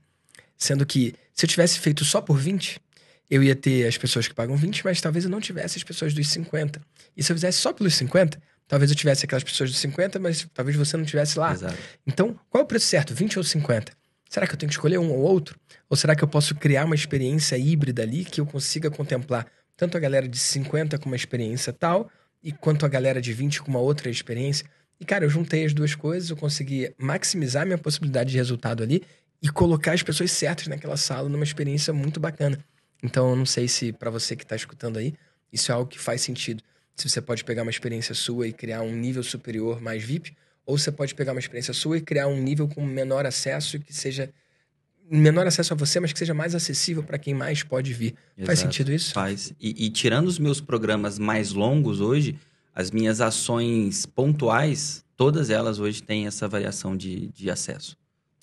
sendo 0.56 0.86
que 0.86 1.14
se 1.34 1.44
eu 1.44 1.48
tivesse 1.48 1.78
feito 1.78 2.04
só 2.04 2.20
por 2.20 2.38
20, 2.38 2.80
eu 3.28 3.42
ia 3.42 3.56
ter 3.56 3.86
as 3.86 3.96
pessoas 3.96 4.28
que 4.28 4.34
pagam 4.34 4.56
20, 4.56 4.84
mas 4.84 5.00
talvez 5.00 5.24
eu 5.24 5.30
não 5.30 5.40
tivesse 5.40 5.78
as 5.78 5.84
pessoas 5.84 6.14
dos 6.14 6.28
50. 6.28 6.80
E 7.16 7.22
se 7.22 7.32
eu 7.32 7.36
fizesse 7.36 7.58
só 7.58 7.72
pelos 7.72 7.94
50, 7.94 8.40
talvez 8.68 8.90
eu 8.90 8.96
tivesse 8.96 9.24
aquelas 9.24 9.42
pessoas 9.42 9.70
dos 9.70 9.80
50, 9.80 10.18
mas 10.18 10.46
talvez 10.54 10.76
você 10.76 10.96
não 10.96 11.04
tivesse 11.04 11.38
lá. 11.38 11.52
Exato. 11.52 11.76
Então, 12.06 12.38
qual 12.48 12.60
é 12.60 12.64
o 12.64 12.66
preço 12.66 12.86
certo, 12.86 13.14
20 13.14 13.38
ou 13.38 13.44
50? 13.44 13.92
Será 14.28 14.46
que 14.46 14.54
eu 14.54 14.58
tenho 14.58 14.68
que 14.68 14.74
escolher 14.74 14.98
um 14.98 15.10
ou 15.10 15.18
outro? 15.18 15.58
Ou 15.90 15.96
será 15.96 16.14
que 16.14 16.22
eu 16.22 16.28
posso 16.28 16.54
criar 16.54 16.84
uma 16.84 16.94
experiência 16.94 17.56
híbrida 17.56 18.02
ali 18.02 18.24
que 18.24 18.40
eu 18.40 18.46
consiga 18.46 18.90
contemplar 18.90 19.46
tanto 19.76 19.96
a 19.96 20.00
galera 20.00 20.28
de 20.28 20.38
50 20.38 20.98
com 20.98 21.06
uma 21.06 21.16
experiência 21.16 21.72
tal, 21.72 22.10
e 22.42 22.52
quanto 22.52 22.84
a 22.84 22.88
galera 22.88 23.20
de 23.20 23.32
20 23.32 23.62
com 23.62 23.70
uma 23.70 23.78
outra 23.80 24.10
experiência? 24.10 24.66
E, 24.98 25.04
cara, 25.04 25.24
eu 25.24 25.30
juntei 25.30 25.64
as 25.64 25.72
duas 25.72 25.94
coisas, 25.94 26.30
eu 26.30 26.36
consegui 26.36 26.92
maximizar 26.98 27.64
minha 27.66 27.78
possibilidade 27.78 28.30
de 28.30 28.36
resultado 28.36 28.82
ali 28.82 29.02
e 29.40 29.48
colocar 29.48 29.92
as 29.92 30.02
pessoas 30.02 30.30
certas 30.30 30.68
naquela 30.68 30.96
sala 30.96 31.28
numa 31.28 31.44
experiência 31.44 31.92
muito 31.92 32.20
bacana. 32.20 32.58
Então, 33.02 33.30
eu 33.30 33.36
não 33.36 33.46
sei 33.46 33.66
se 33.66 33.92
para 33.92 34.10
você 34.10 34.36
que 34.36 34.44
está 34.44 34.54
escutando 34.54 34.98
aí, 34.98 35.14
isso 35.52 35.72
é 35.72 35.74
algo 35.74 35.90
que 35.90 35.98
faz 35.98 36.20
sentido. 36.20 36.62
Se 36.94 37.08
você 37.08 37.20
pode 37.20 37.42
pegar 37.42 37.62
uma 37.62 37.70
experiência 37.70 38.14
sua 38.14 38.46
e 38.46 38.52
criar 38.52 38.82
um 38.82 38.94
nível 38.94 39.22
superior 39.22 39.80
mais 39.80 40.02
VIP, 40.02 40.36
ou 40.64 40.78
você 40.78 40.92
pode 40.92 41.14
pegar 41.14 41.32
uma 41.32 41.40
experiência 41.40 41.74
sua 41.74 41.98
e 41.98 42.00
criar 42.00 42.28
um 42.28 42.40
nível 42.40 42.68
com 42.68 42.84
menor 42.84 43.26
acesso 43.26 43.78
que 43.80 43.92
seja 43.92 44.30
menor 45.10 45.46
acesso 45.46 45.74
a 45.74 45.76
você, 45.76 46.00
mas 46.00 46.12
que 46.12 46.18
seja 46.18 46.34
mais 46.34 46.54
acessível 46.54 47.02
para 47.02 47.18
quem 47.18 47.34
mais 47.34 47.62
pode 47.62 47.92
vir. 47.92 48.14
Faz 48.38 48.58
Exato. 48.58 48.72
sentido 48.72 48.92
isso? 48.92 49.12
Faz. 49.12 49.52
E, 49.60 49.86
e 49.86 49.90
tirando 49.90 50.26
os 50.26 50.38
meus 50.38 50.60
programas 50.60 51.18
mais 51.18 51.52
longos 51.52 52.00
hoje, 52.00 52.38
as 52.74 52.90
minhas 52.90 53.20
ações 53.20 54.06
pontuais, 54.06 55.04
todas 55.16 55.50
elas 55.50 55.78
hoje 55.78 56.02
têm 56.02 56.26
essa 56.26 56.48
variação 56.48 56.96
de, 56.96 57.28
de 57.28 57.50
acesso. 57.50 57.96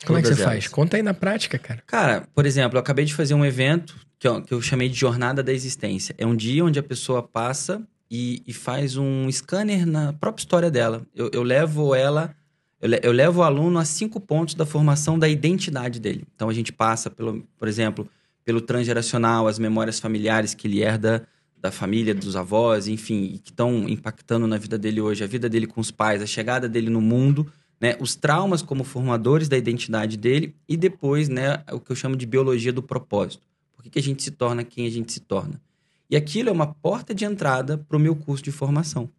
Como 0.06 0.17
é 0.17 0.22
que 0.22 0.28
você 0.28 0.34
Todas 0.34 0.45
faz? 0.45 0.63
elas. 0.63 0.67
Conta 0.67 0.98
aí 0.98 1.04
na 1.04 1.13
prática, 1.13 1.58
cara. 1.58 1.84
Cara, 1.86 2.28
por 2.34 2.45
exemplo, 2.45 2.78
eu 2.78 2.80
acabei 2.80 3.06
de 3.06 3.13
fazer 3.13 3.34
um 3.34 3.45
evento 3.45 3.95
que 4.17 4.28
eu, 4.28 4.41
que 4.41 4.54
eu 4.54 4.62
chamei 4.62 4.88
de 4.88 4.95
Jornada 4.95 5.43
da 5.43 5.52
Existência. 5.52 6.15
É 6.17 6.26
um 6.26 6.36
dia 6.36 6.63
onde 6.63 6.80
a 6.80 6.84
pessoa 6.84 7.22
passa 7.22 7.82
e, 8.10 8.41
e 8.48 8.54
faz 8.54 8.95
um 8.95 9.30
scanner 9.32 9.86
na 9.86 10.13
própria 10.13 10.41
história 10.41 10.72
dela. 10.72 11.06
Eu, 11.13 11.30
eu 11.34 11.43
levo 11.43 11.93
ela, 11.93 12.34
eu, 12.81 12.89
eu 13.03 13.11
levo 13.11 13.41
o 13.41 13.43
aluno 13.43 13.77
a 13.79 13.85
cinco 13.85 14.19
pontos 14.19 14.55
da 14.55 14.65
formação 14.65 15.19
da 15.19 15.27
identidade 15.27 15.99
dele. 15.99 16.23
Então 16.35 16.49
a 16.49 16.53
gente 16.53 16.71
passa, 16.71 17.09
pelo, 17.09 17.45
por 17.57 17.67
exemplo, 17.67 18.07
pelo 18.45 18.61
transgeracional, 18.61 19.47
as 19.47 19.59
memórias 19.59 19.99
familiares 19.99 20.53
que 20.53 20.67
ele 20.67 20.81
herda 20.81 21.27
da 21.61 21.71
família, 21.71 22.15
dos 22.15 22.35
avós, 22.35 22.87
enfim, 22.87 23.39
que 23.43 23.51
estão 23.51 23.87
impactando 23.87 24.47
na 24.47 24.57
vida 24.57 24.77
dele 24.77 25.01
hoje, 25.01 25.23
a 25.23 25.27
vida 25.27 25.49
dele 25.49 25.67
com 25.67 25.81
os 25.81 25.91
pais, 25.91 26.21
a 26.21 26.25
chegada 26.25 26.69
dele 26.69 26.89
no 26.89 27.01
mundo, 27.01 27.51
né, 27.81 27.97
os 27.99 28.15
traumas 28.15 28.61
como 28.61 28.83
formadores 28.83 29.49
da 29.49 29.57
identidade 29.57 30.15
dele 30.15 30.55
e 30.67 30.77
depois, 30.77 31.27
né, 31.27 31.63
o 31.71 31.79
que 31.79 31.91
eu 31.91 31.95
chamo 31.95 32.15
de 32.15 32.25
biologia 32.25 32.71
do 32.71 32.81
propósito. 32.81 33.43
Por 33.75 33.83
que, 33.83 33.89
que 33.89 33.99
a 33.99 34.03
gente 34.03 34.23
se 34.23 34.31
torna 34.31 34.63
quem 34.63 34.85
a 34.85 34.89
gente 34.89 35.11
se 35.11 35.19
torna? 35.19 35.61
E 36.09 36.15
aquilo 36.15 36.49
é 36.49 36.51
uma 36.51 36.67
porta 36.67 37.13
de 37.13 37.25
entrada 37.25 37.77
para 37.77 37.95
o 37.95 37.99
meu 37.99 38.15
curso 38.15 38.43
de 38.43 38.51
formação. 38.51 39.09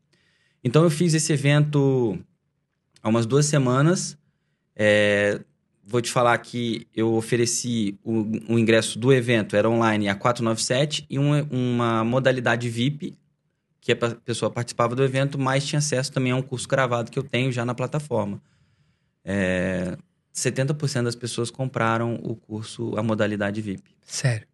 Então 0.63 0.83
eu 0.83 0.91
fiz 0.91 1.15
esse 1.15 1.33
evento 1.33 2.19
há 3.03 3.09
umas 3.09 3.27
duas 3.27 3.47
semanas. 3.47 4.17
É, 4.75 5.41
vou 5.85 6.01
te 6.01 6.11
falar 6.11 6.39
que 6.39 6.87
eu 6.95 7.15
ofereci 7.15 7.99
o, 8.05 8.23
o, 8.55 8.59
ingresso 8.59 8.99
do 8.99 9.13
evento, 9.13 9.57
era 9.57 9.69
online, 9.69 10.09
a 10.09 10.15
497, 10.15 11.05
e 11.11 11.19
um, 11.19 11.43
uma 11.51 12.05
modalidade 12.05 12.69
VIP, 12.69 13.19
que 13.81 13.93
a 13.93 13.97
pessoa 13.97 14.51
participava 14.51 14.95
do 14.95 15.03
evento, 15.03 15.39
mas 15.39 15.67
tinha 15.67 15.79
acesso 15.79 16.13
também 16.13 16.33
a 16.33 16.37
um 16.37 16.43
curso 16.43 16.69
gravado 16.69 17.11
que 17.11 17.19
eu 17.19 17.23
tenho 17.23 17.51
já 17.51 17.65
na 17.65 17.75
plataforma. 17.75 18.41
É, 19.25 19.97
70% 20.35 21.03
das 21.03 21.17
pessoas 21.17 21.51
compraram 21.51 22.15
o 22.23 22.37
curso, 22.37 22.95
a 22.97 23.03
modalidade 23.03 23.61
VIP. 23.61 23.91
Sério? 24.05 24.47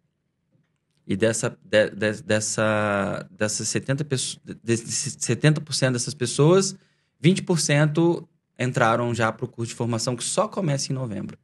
E 1.05 1.15
dessa, 1.15 1.57
de, 1.63 1.89
de, 1.91 2.21
dessa, 2.23 3.25
dessas 3.31 3.67
70%, 3.67 4.39
desses 4.61 5.15
70% 5.17 5.91
dessas 5.91 6.13
pessoas, 6.13 6.75
20% 7.23 8.27
entraram 8.59 9.13
já 9.13 9.31
para 9.31 9.45
o 9.45 9.47
curso 9.47 9.71
de 9.71 9.75
formação 9.75 10.15
que 10.15 10.23
só 10.23 10.47
começa 10.47 10.91
em 10.91 10.95
novembro. 10.95 11.37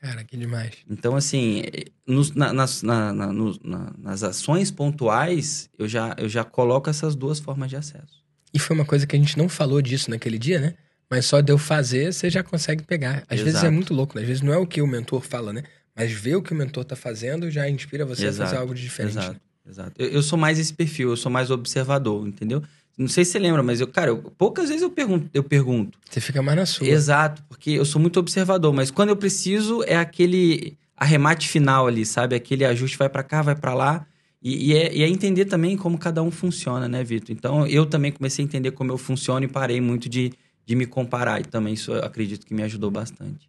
Cara, 0.00 0.22
que 0.22 0.36
demais. 0.36 0.74
Então, 0.88 1.16
assim, 1.16 1.62
nos, 2.06 2.32
na, 2.32 2.52
nas, 2.52 2.82
na, 2.82 3.12
na, 3.12 3.32
nos, 3.32 3.58
nas 3.98 4.22
ações 4.22 4.70
pontuais, 4.70 5.70
eu 5.78 5.88
já, 5.88 6.14
eu 6.18 6.28
já 6.28 6.44
coloco 6.44 6.90
essas 6.90 7.14
duas 7.14 7.40
formas 7.40 7.70
de 7.70 7.76
acesso. 7.76 8.22
E 8.52 8.58
foi 8.58 8.76
uma 8.76 8.84
coisa 8.84 9.06
que 9.06 9.16
a 9.16 9.18
gente 9.18 9.38
não 9.38 9.48
falou 9.48 9.80
disso 9.80 10.10
naquele 10.10 10.38
dia, 10.38 10.60
né? 10.60 10.74
Mas 11.10 11.26
só 11.26 11.40
de 11.40 11.50
eu 11.50 11.56
fazer, 11.56 12.12
você 12.12 12.28
já 12.28 12.42
consegue 12.42 12.82
pegar. 12.84 13.24
Às 13.28 13.38
Exato. 13.38 13.44
vezes 13.44 13.64
é 13.64 13.70
muito 13.70 13.94
louco, 13.94 14.14
né? 14.16 14.22
Às 14.22 14.28
vezes 14.28 14.42
não 14.42 14.52
é 14.52 14.58
o 14.58 14.66
que 14.66 14.82
o 14.82 14.86
mentor 14.86 15.22
fala, 15.22 15.52
né? 15.52 15.62
Mas 15.96 16.12
ver 16.12 16.36
o 16.36 16.42
que 16.42 16.52
o 16.52 16.56
mentor 16.56 16.82
está 16.82 16.96
fazendo 16.96 17.50
já 17.50 17.68
inspira 17.68 18.04
você 18.04 18.26
exato, 18.26 18.42
a 18.42 18.46
fazer 18.46 18.60
algo 18.60 18.74
de 18.74 18.82
diferente. 18.82 19.16
Exato, 19.16 19.40
exato. 19.66 19.92
Eu, 19.96 20.08
eu, 20.08 20.22
sou 20.22 20.38
mais 20.38 20.58
esse 20.58 20.74
perfil, 20.74 21.10
eu 21.10 21.16
sou 21.16 21.30
mais 21.30 21.50
observador, 21.50 22.26
entendeu? 22.26 22.62
Não 22.96 23.08
sei 23.08 23.24
se 23.24 23.32
você 23.32 23.38
lembra, 23.38 23.62
mas 23.62 23.80
eu, 23.80 23.88
cara, 23.88 24.10
eu, 24.10 24.18
poucas 24.18 24.68
vezes 24.68 24.82
eu 24.82 24.90
pergunto, 24.90 25.28
eu 25.34 25.42
pergunto. 25.42 25.98
Você 26.08 26.20
fica 26.20 26.40
mais 26.40 26.56
na 26.56 26.66
sua. 26.66 26.86
Exato, 26.86 27.42
porque 27.48 27.70
eu 27.70 27.84
sou 27.84 28.00
muito 28.00 28.20
observador, 28.20 28.72
mas 28.72 28.90
quando 28.90 29.08
eu 29.08 29.16
preciso 29.16 29.82
é 29.84 29.96
aquele 29.96 30.76
arremate 30.96 31.48
final 31.48 31.86
ali, 31.86 32.06
sabe? 32.06 32.36
Aquele 32.36 32.64
ajuste 32.64 32.96
vai 32.96 33.08
para 33.08 33.22
cá, 33.22 33.42
vai 33.42 33.56
para 33.56 33.74
lá. 33.74 34.06
E, 34.40 34.72
e, 34.72 34.76
é, 34.76 34.94
e, 34.94 35.02
é, 35.02 35.08
entender 35.08 35.46
também 35.46 35.76
como 35.76 35.98
cada 35.98 36.22
um 36.22 36.30
funciona, 36.30 36.86
né, 36.86 37.02
Vitor? 37.02 37.34
Então, 37.34 37.66
eu 37.66 37.86
também 37.86 38.12
comecei 38.12 38.44
a 38.44 38.46
entender 38.46 38.72
como 38.72 38.92
eu 38.92 38.98
funciono 38.98 39.44
e 39.44 39.48
parei 39.48 39.80
muito 39.80 40.08
de, 40.08 40.32
de 40.66 40.76
me 40.76 40.86
comparar. 40.86 41.40
E 41.40 41.44
também 41.44 41.74
isso 41.74 41.92
eu 41.92 42.04
acredito 42.04 42.46
que 42.46 42.54
me 42.54 42.62
ajudou 42.62 42.90
bastante. 42.90 43.48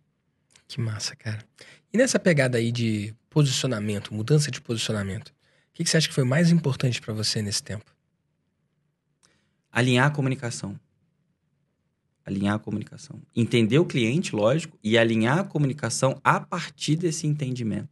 Que 0.68 0.80
massa, 0.80 1.16
cara. 1.16 1.40
E 1.94 1.98
nessa 1.98 2.18
pegada 2.18 2.58
aí 2.58 2.72
de 2.72 3.14
posicionamento, 3.30 4.14
mudança 4.14 4.50
de 4.50 4.60
posicionamento, 4.62 5.28
o 5.30 5.34
que, 5.74 5.84
que 5.84 5.90
você 5.90 5.98
acha 5.98 6.08
que 6.08 6.14
foi 6.14 6.24
mais 6.24 6.50
importante 6.50 7.02
para 7.02 7.14
você 7.14 7.42
nesse 7.42 7.62
tempo? 7.62 7.95
Alinhar 9.76 10.08
a 10.08 10.10
comunicação. 10.10 10.80
Alinhar 12.26 12.56
a 12.56 12.60
comunicação. 12.60 13.22
Entender 13.36 13.78
o 13.78 13.86
cliente, 13.86 14.34
lógico, 14.34 14.80
e 14.82 14.98
alinhar 14.98 15.40
a 15.40 15.44
comunicação 15.44 16.18
a 16.24 16.40
partir 16.40 16.96
desse 16.96 17.28
entendimento. 17.28 17.90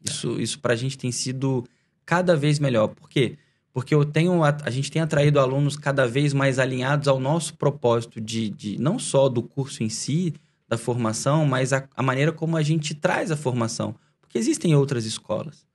Isso, 0.00 0.40
isso 0.40 0.60
para 0.60 0.74
a 0.74 0.76
gente 0.76 0.96
tem 0.96 1.10
sido 1.10 1.66
cada 2.06 2.36
vez 2.36 2.60
melhor. 2.60 2.86
Por 2.86 3.10
quê? 3.10 3.36
Porque 3.72 3.92
eu 3.92 4.04
tenho, 4.04 4.44
a, 4.44 4.56
a 4.62 4.70
gente 4.70 4.92
tem 4.92 5.02
atraído 5.02 5.40
alunos 5.40 5.76
cada 5.76 6.06
vez 6.06 6.32
mais 6.32 6.56
alinhados 6.56 7.08
ao 7.08 7.18
nosso 7.18 7.56
propósito 7.56 8.20
de, 8.20 8.48
de 8.48 8.80
não 8.80 8.96
só 8.96 9.28
do 9.28 9.42
curso 9.42 9.82
em 9.82 9.88
si, 9.88 10.34
da 10.68 10.78
formação, 10.78 11.44
mas 11.44 11.72
a, 11.72 11.88
a, 11.96 12.02
maneira 12.02 12.30
como 12.30 12.56
a 12.56 12.62
gente 12.62 12.94
traz 12.94 13.32
a 13.32 13.36
formação. 13.36 13.92
Porque 14.20 14.38
existem 14.38 14.72
outras 14.76 15.04
escolas. 15.04 15.66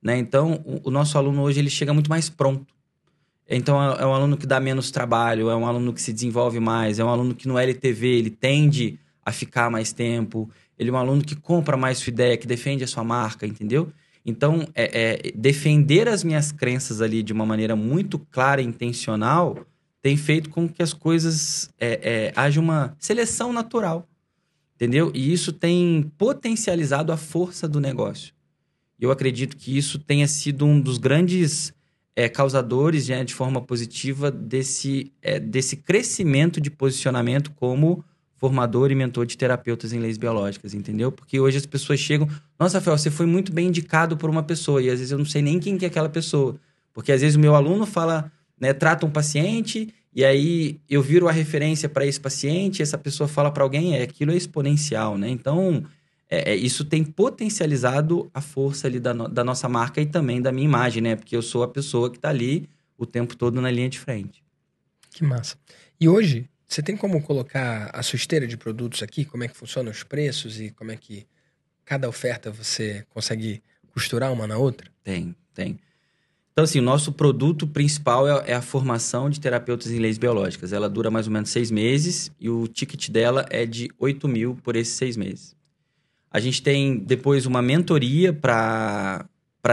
Né? 0.00 0.16
Então, 0.16 0.62
o, 0.64 0.88
o 0.88 0.90
nosso 0.92 1.18
aluno 1.18 1.42
hoje 1.42 1.58
ele 1.58 1.70
chega 1.70 1.92
muito 1.92 2.08
mais 2.08 2.30
pronto. 2.30 2.72
Então, 3.54 3.82
é, 3.82 4.02
é, 4.02 4.06
um 4.06 4.14
aluno 4.14 4.36
que 4.36 4.46
dá 4.46 4.58
menos 4.58 4.90
trabalho, 4.90 5.50
é 5.50 5.56
um 5.56 5.66
aluno 5.66 5.92
que 5.92 6.00
se 6.00 6.12
desenvolve 6.12 6.58
mais, 6.58 6.98
é 6.98 7.04
um 7.04 7.08
aluno 7.08 7.34
que 7.34 7.46
no 7.46 7.58
LTV 7.58 8.06
ele 8.06 8.30
tende 8.30 8.98
a 9.24 9.30
ficar 9.30 9.70
mais 9.70 9.92
tempo, 9.92 10.50
ele 10.78 10.90
é 10.90 10.92
um 10.92 10.96
aluno 10.96 11.22
que 11.22 11.36
compra 11.36 11.76
mais 11.76 11.98
sua 11.98 12.10
ideia, 12.10 12.36
que 12.36 12.46
defende 12.46 12.82
a 12.82 12.86
sua 12.86 13.04
marca, 13.04 13.46
entendeu? 13.46 13.92
Então, 14.24 14.66
é, 14.74 15.26
é, 15.26 15.32
defender 15.32 16.08
as 16.08 16.24
minhas 16.24 16.50
crenças 16.50 17.00
ali 17.00 17.22
de 17.22 17.32
uma 17.32 17.44
maneira 17.44 17.76
muito 17.76 18.18
clara 18.18 18.62
e 18.62 18.64
intencional 18.64 19.58
tem 20.00 20.16
feito 20.16 20.50
com 20.50 20.68
que 20.68 20.82
as 20.82 20.92
coisas 20.92 21.70
é, 21.78 22.00
é 22.02 22.32
haja 22.34 22.60
uma 22.60 22.96
seleção 22.98 23.52
natural. 23.52 24.08
Entendeu? 24.74 25.12
E 25.14 25.32
isso 25.32 25.52
tem 25.52 26.10
potencializado 26.18 27.12
a 27.12 27.16
força 27.16 27.68
do 27.68 27.80
negócio. 27.80 28.32
Eu 28.98 29.12
acredito 29.12 29.56
que 29.56 29.76
isso 29.76 29.98
tenha 29.98 30.26
sido 30.26 30.64
um 30.64 30.80
dos 30.80 30.98
grandes 30.98 31.72
é, 32.14 32.28
causadores 32.28 33.08
né, 33.08 33.24
de 33.24 33.34
forma 33.34 33.60
positiva 33.60 34.30
desse, 34.30 35.12
é, 35.22 35.40
desse 35.40 35.76
crescimento 35.76 36.60
de 36.60 36.70
posicionamento 36.70 37.50
como 37.52 38.04
formador 38.36 38.90
e 38.90 38.94
mentor 38.94 39.24
de 39.24 39.36
terapeutas 39.36 39.92
em 39.92 40.00
leis 40.00 40.18
biológicas, 40.18 40.74
entendeu? 40.74 41.12
Porque 41.12 41.38
hoje 41.38 41.58
as 41.58 41.66
pessoas 41.66 42.00
chegam, 42.00 42.28
nossa, 42.58 42.78
Rafael, 42.78 42.98
você 42.98 43.10
foi 43.10 43.24
muito 43.24 43.52
bem 43.52 43.68
indicado 43.68 44.16
por 44.16 44.28
uma 44.28 44.42
pessoa, 44.42 44.82
e 44.82 44.90
às 44.90 44.98
vezes 44.98 45.12
eu 45.12 45.18
não 45.18 45.24
sei 45.24 45.40
nem 45.42 45.60
quem 45.60 45.78
que 45.78 45.84
é 45.84 45.88
aquela 45.88 46.08
pessoa. 46.08 46.56
Porque 46.92 47.12
às 47.12 47.20
vezes 47.20 47.36
o 47.36 47.40
meu 47.40 47.54
aluno 47.54 47.86
fala, 47.86 48.30
né, 48.60 48.72
trata 48.72 49.06
um 49.06 49.10
paciente 49.10 49.94
e 50.14 50.24
aí 50.24 50.80
eu 50.90 51.00
viro 51.00 51.28
a 51.28 51.32
referência 51.32 51.88
para 51.88 52.04
esse 52.04 52.20
paciente, 52.20 52.82
essa 52.82 52.98
pessoa 52.98 53.26
fala 53.26 53.50
para 53.50 53.62
alguém, 53.62 53.96
é 53.96 54.02
aquilo 54.02 54.32
é 54.32 54.36
exponencial, 54.36 55.16
né? 55.16 55.30
Então, 55.30 55.84
é, 56.34 56.52
é, 56.52 56.56
isso 56.56 56.82
tem 56.82 57.04
potencializado 57.04 58.30
a 58.32 58.40
força 58.40 58.86
ali 58.86 58.98
da, 58.98 59.12
no, 59.12 59.28
da 59.28 59.44
nossa 59.44 59.68
marca 59.68 60.00
e 60.00 60.06
também 60.06 60.40
da 60.40 60.50
minha 60.50 60.64
imagem, 60.64 61.02
né? 61.02 61.14
Porque 61.14 61.36
eu 61.36 61.42
sou 61.42 61.62
a 61.62 61.68
pessoa 61.68 62.10
que 62.10 62.16
está 62.16 62.30
ali 62.30 62.70
o 62.96 63.04
tempo 63.04 63.36
todo 63.36 63.60
na 63.60 63.70
linha 63.70 63.90
de 63.90 64.00
frente. 64.00 64.42
Que 65.10 65.22
massa. 65.22 65.58
E 66.00 66.08
hoje, 66.08 66.48
você 66.66 66.82
tem 66.82 66.96
como 66.96 67.22
colocar 67.22 67.90
a 67.92 68.02
sua 68.02 68.16
esteira 68.16 68.46
de 68.46 68.56
produtos 68.56 69.02
aqui? 69.02 69.26
Como 69.26 69.44
é 69.44 69.48
que 69.48 69.54
funcionam 69.54 69.92
os 69.92 70.02
preços 70.02 70.58
e 70.58 70.70
como 70.70 70.90
é 70.90 70.96
que 70.96 71.26
cada 71.84 72.08
oferta 72.08 72.50
você 72.50 73.04
consegue 73.10 73.62
costurar 73.92 74.32
uma 74.32 74.46
na 74.46 74.56
outra? 74.56 74.90
Tem, 75.04 75.36
tem. 75.52 75.78
Então, 76.52 76.64
assim, 76.64 76.78
o 76.78 76.82
nosso 76.82 77.12
produto 77.12 77.66
principal 77.66 78.26
é, 78.26 78.52
é, 78.52 78.54
a 78.54 78.62
formação 78.62 79.28
de 79.28 79.38
terapeutas 79.38 79.92
em 79.92 79.98
leis 79.98 80.16
biológicas. 80.16 80.72
Ela 80.72 80.88
dura 80.88 81.10
mais 81.10 81.26
ou 81.26 81.32
menos 81.34 81.50
seis 81.50 81.70
meses 81.70 82.32
e 82.40 82.48
o 82.48 82.66
ticket 82.66 83.10
dela 83.10 83.44
é 83.50 83.66
de 83.66 83.90
8 83.98 84.26
mil 84.26 84.56
por 84.62 84.76
esses 84.76 84.94
seis 84.94 85.14
meses. 85.14 85.54
A 86.32 86.40
gente 86.40 86.62
tem 86.62 86.96
depois 86.98 87.44
uma 87.44 87.60
mentoria 87.60 88.32
para 88.32 89.28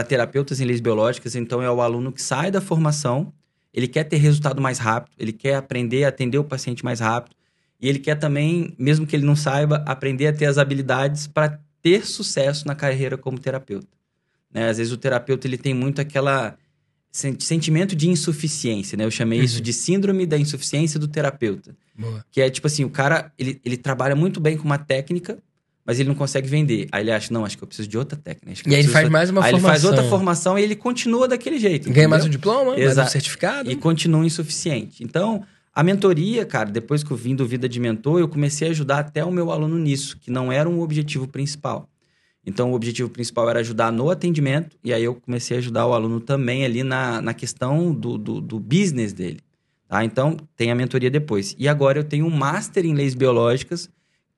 terapeutas 0.06 0.60
em 0.60 0.64
leis 0.64 0.80
biológicas. 0.80 1.34
Então, 1.34 1.62
é 1.62 1.70
o 1.70 1.80
aluno 1.80 2.12
que 2.12 2.20
sai 2.20 2.50
da 2.50 2.60
formação, 2.60 3.32
ele 3.72 3.88
quer 3.88 4.04
ter 4.04 4.16
resultado 4.16 4.60
mais 4.60 4.78
rápido, 4.78 5.14
ele 5.18 5.32
quer 5.32 5.54
aprender 5.54 6.04
a 6.04 6.08
atender 6.08 6.38
o 6.38 6.44
paciente 6.44 6.84
mais 6.84 7.00
rápido. 7.00 7.34
E 7.80 7.88
ele 7.88 7.98
quer 7.98 8.16
também, 8.16 8.74
mesmo 8.78 9.06
que 9.06 9.16
ele 9.16 9.24
não 9.24 9.36
saiba, 9.36 9.82
aprender 9.86 10.26
a 10.26 10.32
ter 10.32 10.46
as 10.46 10.58
habilidades 10.58 11.26
para 11.26 11.58
ter 11.80 12.06
sucesso 12.06 12.66
na 12.66 12.74
carreira 12.74 13.16
como 13.16 13.38
terapeuta. 13.38 13.88
Né? 14.52 14.68
Às 14.68 14.76
vezes 14.76 14.92
o 14.92 14.98
terapeuta 14.98 15.46
ele 15.46 15.56
tem 15.56 15.72
muito 15.72 16.00
aquela 16.00 16.56
sentimento 17.12 17.96
de 17.96 18.08
insuficiência, 18.08 18.96
né? 18.96 19.04
Eu 19.04 19.10
chamei 19.10 19.40
uhum. 19.40 19.44
isso 19.44 19.60
de 19.60 19.72
síndrome 19.72 20.26
da 20.26 20.38
insuficiência 20.38 20.98
do 20.98 21.08
terapeuta. 21.08 21.76
Boa. 21.98 22.24
Que 22.30 22.40
é 22.40 22.48
tipo 22.48 22.68
assim, 22.68 22.84
o 22.84 22.90
cara, 22.90 23.32
ele, 23.36 23.60
ele 23.64 23.76
trabalha 23.76 24.14
muito 24.14 24.38
bem 24.38 24.56
com 24.56 24.64
uma 24.64 24.78
técnica, 24.78 25.38
mas 25.90 25.98
ele 25.98 26.08
não 26.08 26.14
consegue 26.14 26.46
vender. 26.46 26.86
Aí 26.92 27.02
ele 27.02 27.10
acha, 27.10 27.34
não, 27.34 27.44
acho 27.44 27.58
que 27.58 27.64
eu 27.64 27.66
preciso 27.66 27.88
de 27.88 27.98
outra 27.98 28.16
técnica. 28.16 28.62
e 28.64 28.74
aí 28.76 28.80
ele 28.80 28.88
faz 28.88 29.08
mais 29.08 29.28
uma 29.28 29.44
aí 29.44 29.50
formação. 29.50 29.70
Aí 29.70 29.74
ele 29.74 29.82
faz 29.82 29.84
outra 29.84 30.08
formação 30.08 30.56
e 30.56 30.62
ele 30.62 30.76
continua 30.76 31.26
daquele 31.26 31.58
jeito. 31.58 31.86
Ganha 31.86 31.90
entendeu? 31.90 32.10
mais 32.10 32.24
um 32.24 32.28
diploma, 32.28 32.78
Exato. 32.78 32.96
mais 32.98 33.08
um 33.08 33.10
certificado. 33.10 33.68
E 33.72 33.74
continua 33.74 34.24
insuficiente. 34.24 35.02
Então, 35.02 35.42
a 35.74 35.82
mentoria, 35.82 36.46
cara, 36.46 36.70
depois 36.70 37.02
que 37.02 37.10
eu 37.10 37.16
vim 37.16 37.34
do 37.34 37.44
Vida 37.44 37.68
de 37.68 37.80
Mentor, 37.80 38.20
eu 38.20 38.28
comecei 38.28 38.68
a 38.68 38.70
ajudar 38.70 39.00
até 39.00 39.24
o 39.24 39.32
meu 39.32 39.50
aluno 39.50 39.76
nisso, 39.80 40.16
que 40.16 40.30
não 40.30 40.52
era 40.52 40.68
um 40.68 40.80
objetivo 40.80 41.26
principal. 41.26 41.88
Então, 42.46 42.70
o 42.70 42.74
objetivo 42.76 43.10
principal 43.10 43.50
era 43.50 43.58
ajudar 43.58 43.90
no 43.90 44.10
atendimento, 44.10 44.76
e 44.84 44.92
aí 44.92 45.02
eu 45.02 45.16
comecei 45.16 45.56
a 45.56 45.58
ajudar 45.58 45.88
o 45.88 45.92
aluno 45.92 46.20
também 46.20 46.64
ali 46.64 46.84
na, 46.84 47.20
na 47.20 47.34
questão 47.34 47.92
do, 47.92 48.16
do, 48.16 48.40
do 48.40 48.60
business 48.60 49.12
dele. 49.12 49.40
Tá? 49.88 50.04
Então, 50.04 50.36
tem 50.56 50.70
a 50.70 50.74
mentoria 50.76 51.10
depois. 51.10 51.56
E 51.58 51.66
agora 51.66 51.98
eu 51.98 52.04
tenho 52.04 52.26
um 52.26 52.30
Master 52.30 52.86
em 52.86 52.94
Leis 52.94 53.16
Biológicas, 53.16 53.90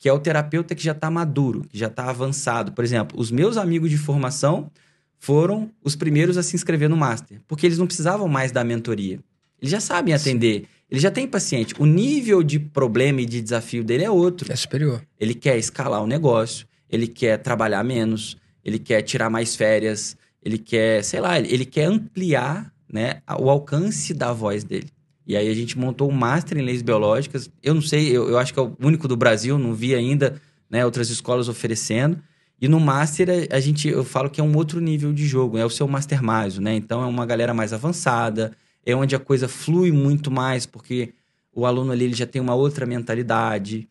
que 0.03 0.09
é 0.09 0.13
o 0.13 0.19
terapeuta 0.19 0.75
que 0.75 0.83
já 0.83 0.91
está 0.91 1.09
maduro, 1.09 1.63
que 1.69 1.79
já 1.79 1.87
está 1.87 2.11
avançado. 2.11 2.73
Por 2.73 2.83
exemplo, 2.83 3.17
os 3.21 3.31
meus 3.31 3.57
amigos 3.57 3.89
de 3.89 3.97
formação 3.97 4.69
foram 5.17 5.71
os 5.81 5.95
primeiros 5.95 6.37
a 6.37 6.43
se 6.43 6.57
inscrever 6.57 6.89
no 6.89 6.97
Master, 6.97 7.41
porque 7.47 7.65
eles 7.65 7.79
não 7.79 7.87
precisavam 7.87 8.27
mais 8.27 8.51
da 8.51 8.65
mentoria. 8.65 9.21
Eles 9.61 9.71
já 9.71 9.79
sabem 9.79 10.13
atender, 10.13 10.65
eles 10.91 11.01
já 11.01 11.09
têm 11.09 11.29
paciente. 11.29 11.73
O 11.79 11.87
nível 11.87 12.43
de 12.43 12.59
problema 12.59 13.21
e 13.21 13.25
de 13.25 13.41
desafio 13.41 13.85
dele 13.85 14.03
é 14.03 14.11
outro. 14.11 14.53
É 14.53 14.57
superior. 14.57 15.07
Ele 15.21 15.35
quer 15.35 15.57
escalar 15.57 16.03
o 16.03 16.07
negócio, 16.09 16.67
ele 16.91 17.07
quer 17.07 17.39
trabalhar 17.39 17.85
menos, 17.85 18.37
ele 18.65 18.81
quer 18.81 19.03
tirar 19.03 19.31
mais 19.31 19.55
férias, 19.55 20.17
ele 20.43 20.59
quer, 20.59 21.05
sei 21.05 21.21
lá, 21.21 21.39
ele 21.39 21.65
quer 21.65 21.85
ampliar 21.85 22.75
né, 22.93 23.23
o 23.39 23.49
alcance 23.49 24.13
da 24.13 24.33
voz 24.33 24.65
dele. 24.65 24.89
E 25.27 25.37
aí 25.37 25.49
a 25.49 25.55
gente 25.55 25.79
montou 25.79 26.11
um 26.11 26.13
Master 26.13 26.59
em 26.59 26.63
Leis 26.63 26.83
Biológicas. 26.83 27.51
Eu 27.63 27.75
não 27.75 27.83
sei, 27.83 28.09
eu, 28.09 28.29
eu 28.29 28.39
acho 28.39 28.53
que 28.53 28.59
é 28.59 28.63
o 28.63 28.75
único 28.81 29.07
do 29.07 29.17
Brasil, 29.17 29.59
não 29.59 29.75
vi 29.75 29.95
ainda 29.95 30.41
né, 30.69 30.85
outras 30.85 31.11
escolas 31.11 31.49
oferecendo. 31.49 32.19
E 32.61 32.69
no 32.69 32.79
Master, 32.79 33.49
a, 33.51 33.59
gente, 33.61 33.89
eu 33.89 34.05
falo 34.05 34.31
que 34.31 34.41
é 34.41 34.45
um 34.45 34.57
outro 34.57 34.81
nível 34.81 35.13
de 35.13 35.27
jogo, 35.27 35.59
é 35.59 35.65
o 35.65 35.71
seu 35.71 35.89
Master 35.89 36.23
mais, 36.23 36.59
né? 36.59 36.75
Então 36.75 37.03
é 37.03 37.07
uma 37.07 37.27
galera 37.27 37.53
mais 37.53 37.73
avançada, 37.73 38.53
é 38.87 38.95
onde 38.95 39.17
a 39.17 39.19
coisa 39.19 39.49
flui 39.49 39.91
muito 39.91 40.31
mais, 40.31 40.65
porque 40.65 41.13
o 41.53 41.67
aluno 41.67 41.93
ali 41.93 42.05
ele 42.05 42.15
já 42.15 42.27
tem 42.27 42.41
uma 42.41 42.55
outra 42.55 42.87
mentalidade. 42.87 43.89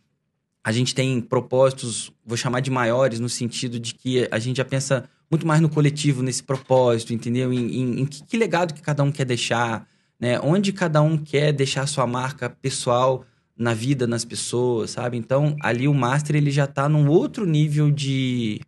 A 0.63 0.71
gente 0.71 0.95
tem 0.95 1.19
propósitos, 1.19 2.13
vou 2.25 2.37
chamar 2.37 2.61
de 2.61 2.71
maiores, 2.71 3.19
no 3.19 3.27
sentido 3.27 3.79
de 3.79 3.93
que 3.93 4.27
a 4.31 4.39
gente 4.39 4.57
já 4.57 4.65
pensa 4.65 5.03
muito 5.29 5.45
mais 5.45 5.59
no 5.59 5.69
coletivo, 5.69 6.23
nesse 6.23 6.43
propósito, 6.43 7.13
entendeu? 7.13 7.51
Em, 7.51 7.75
em, 7.75 8.01
em 8.01 8.05
que, 8.05 8.23
que, 8.23 8.37
legado 8.37 8.73
que 8.73 8.81
cada 8.81 9.03
um 9.03 9.11
quer 9.11 9.25
deixar, 9.25 9.87
né? 10.21 10.39
Onde 10.39 10.71
cada 10.71 11.01
um 11.01 11.17
quer 11.17 11.51
deixar 11.51 11.88
sua 11.88 12.05
marca 12.05 12.47
pessoal 12.47 13.25
na 13.57 13.73
vida, 13.73 14.05
nas 14.05 14.23
pessoas, 14.23 14.91
sabe? 14.91 15.17
Então, 15.17 15.55
ali 15.62 15.88
o 15.88 15.93
Master 15.93 16.36
ele 16.36 16.51
já 16.51 16.65
está 16.65 16.88
num 16.88 17.10
outro 17.10 17.45
nível 17.45 17.89
de, 17.91 18.62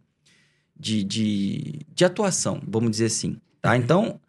de, 0.77 1.03
de, 1.03 1.79
de, 1.87 2.05
atuação, 2.05 2.61
vamos 2.67 2.91
dizer 2.91 3.05
assim, 3.05 3.37
tá? 3.61 3.71
Uhum. 3.71 3.75
Então, 3.77 4.19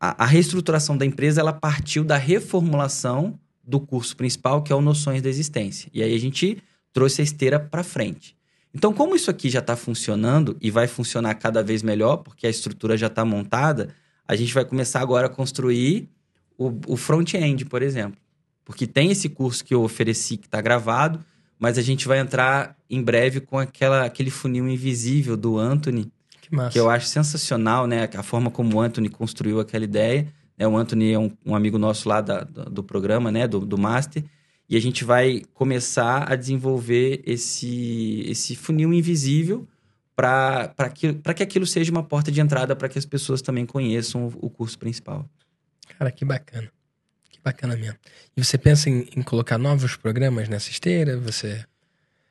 a, 0.00 0.24
a, 0.24 0.26
reestruturação 0.26 0.96
da 0.96 1.06
empresa, 1.06 1.40
ela 1.40 1.52
partiu 1.52 2.02
da 2.02 2.16
reformulação 2.16 3.38
do 3.62 3.78
curso 3.78 4.16
principal, 4.16 4.62
que 4.62 4.72
é 4.72 4.76
o 4.76 4.80
Noções 4.80 5.22
da 5.22 5.28
Existência. 5.28 5.88
E 5.94 6.02
aí 6.02 6.14
a 6.14 6.18
gente 6.18 6.62
trouxe 6.92 7.20
a 7.20 7.24
esteira 7.24 7.60
para 7.60 7.84
frente. 7.84 8.36
Então, 8.74 8.92
como 8.92 9.14
isso 9.14 9.30
aqui 9.30 9.48
já 9.48 9.60
está 9.60 9.76
funcionando 9.76 10.56
e 10.60 10.70
vai 10.70 10.88
funcionar 10.88 11.34
cada 11.34 11.62
vez 11.62 11.82
melhor, 11.82 12.18
porque 12.18 12.46
a 12.46 12.50
estrutura 12.50 12.96
já 12.96 13.06
está 13.06 13.24
montada, 13.24 13.94
a 14.26 14.34
gente 14.34 14.52
vai 14.52 14.64
começar 14.64 15.00
agora 15.00 15.26
a 15.26 15.30
construir 15.30 16.10
o, 16.68 16.92
o 16.92 16.96
front-end, 16.96 17.64
por 17.64 17.82
exemplo. 17.82 18.20
Porque 18.64 18.86
tem 18.86 19.10
esse 19.10 19.28
curso 19.28 19.64
que 19.64 19.74
eu 19.74 19.82
ofereci 19.82 20.36
que 20.36 20.46
está 20.46 20.60
gravado, 20.60 21.20
mas 21.58 21.78
a 21.78 21.82
gente 21.82 22.08
vai 22.08 22.18
entrar 22.18 22.76
em 22.88 23.02
breve 23.02 23.40
com 23.40 23.58
aquela, 23.58 24.04
aquele 24.04 24.30
funil 24.30 24.68
invisível 24.68 25.36
do 25.36 25.58
Anthony, 25.58 26.10
que, 26.40 26.50
que 26.70 26.78
eu 26.78 26.90
acho 26.90 27.06
sensacional, 27.06 27.86
né? 27.86 28.08
A 28.14 28.22
forma 28.22 28.50
como 28.50 28.76
o 28.76 28.80
Anthony 28.80 29.08
construiu 29.08 29.60
aquela 29.60 29.84
ideia. 29.84 30.26
Né? 30.58 30.66
O 30.66 30.76
Anthony 30.76 31.12
é 31.12 31.18
um, 31.18 31.30
um 31.44 31.54
amigo 31.54 31.78
nosso 31.78 32.08
lá 32.08 32.20
da, 32.20 32.40
do, 32.40 32.64
do, 32.64 32.82
programa, 32.82 33.30
né? 33.30 33.46
Do, 33.46 33.60
do 33.60 33.78
Master. 33.78 34.24
E 34.68 34.76
a 34.76 34.80
gente 34.80 35.04
vai 35.04 35.42
começar 35.54 36.30
a 36.30 36.34
desenvolver 36.34 37.22
esse, 37.26 38.24
esse 38.26 38.56
funil 38.56 38.92
invisível 38.92 39.66
para 40.14 40.90
que, 40.94 41.12
que 41.12 41.42
aquilo 41.42 41.66
seja 41.66 41.90
uma 41.90 42.02
porta 42.02 42.30
de 42.30 42.40
entrada 42.40 42.76
para 42.76 42.88
que 42.88 42.98
as 42.98 43.06
pessoas 43.06 43.42
também 43.42 43.66
conheçam 43.66 44.26
o, 44.26 44.46
o 44.46 44.50
curso 44.50 44.78
principal. 44.78 45.28
Cara, 45.98 46.10
que 46.10 46.24
bacana. 46.24 46.70
Bacana 47.44 47.76
mesmo. 47.76 47.98
E 48.36 48.44
você 48.44 48.56
pensa 48.56 48.88
em, 48.88 49.08
em 49.16 49.22
colocar 49.22 49.58
novos 49.58 49.96
programas 49.96 50.48
nessa 50.48 50.70
esteira? 50.70 51.18
Você 51.18 51.64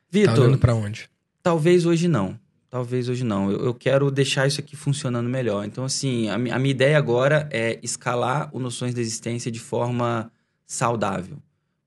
Vitor, 0.10 0.36
tá 0.36 0.42
olhando 0.42 0.58
para 0.58 0.74
onde? 0.74 1.10
Talvez 1.44 1.86
hoje 1.86 2.08
não. 2.08 2.40
Talvez 2.70 3.10
hoje 3.10 3.26
não. 3.26 3.52
Eu, 3.52 3.66
eu, 3.66 3.74
quero 3.74 4.10
deixar 4.10 4.48
isso 4.48 4.62
aqui 4.62 4.78
funcionando 4.78 5.28
melhor. 5.28 5.66
Então, 5.66 5.84
assim, 5.84 6.30
a, 6.30 6.36
a 6.36 6.38
minha 6.38 6.72
ideia 6.72 6.98
agora 6.98 7.50
é 7.52 7.78
escalar 7.84 8.50
o 8.54 8.60
Noções 8.60 8.94
da 8.94 9.02
Existência 9.02 9.52
de 9.52 9.60
forma 9.60 10.32
saudável. 10.66 11.38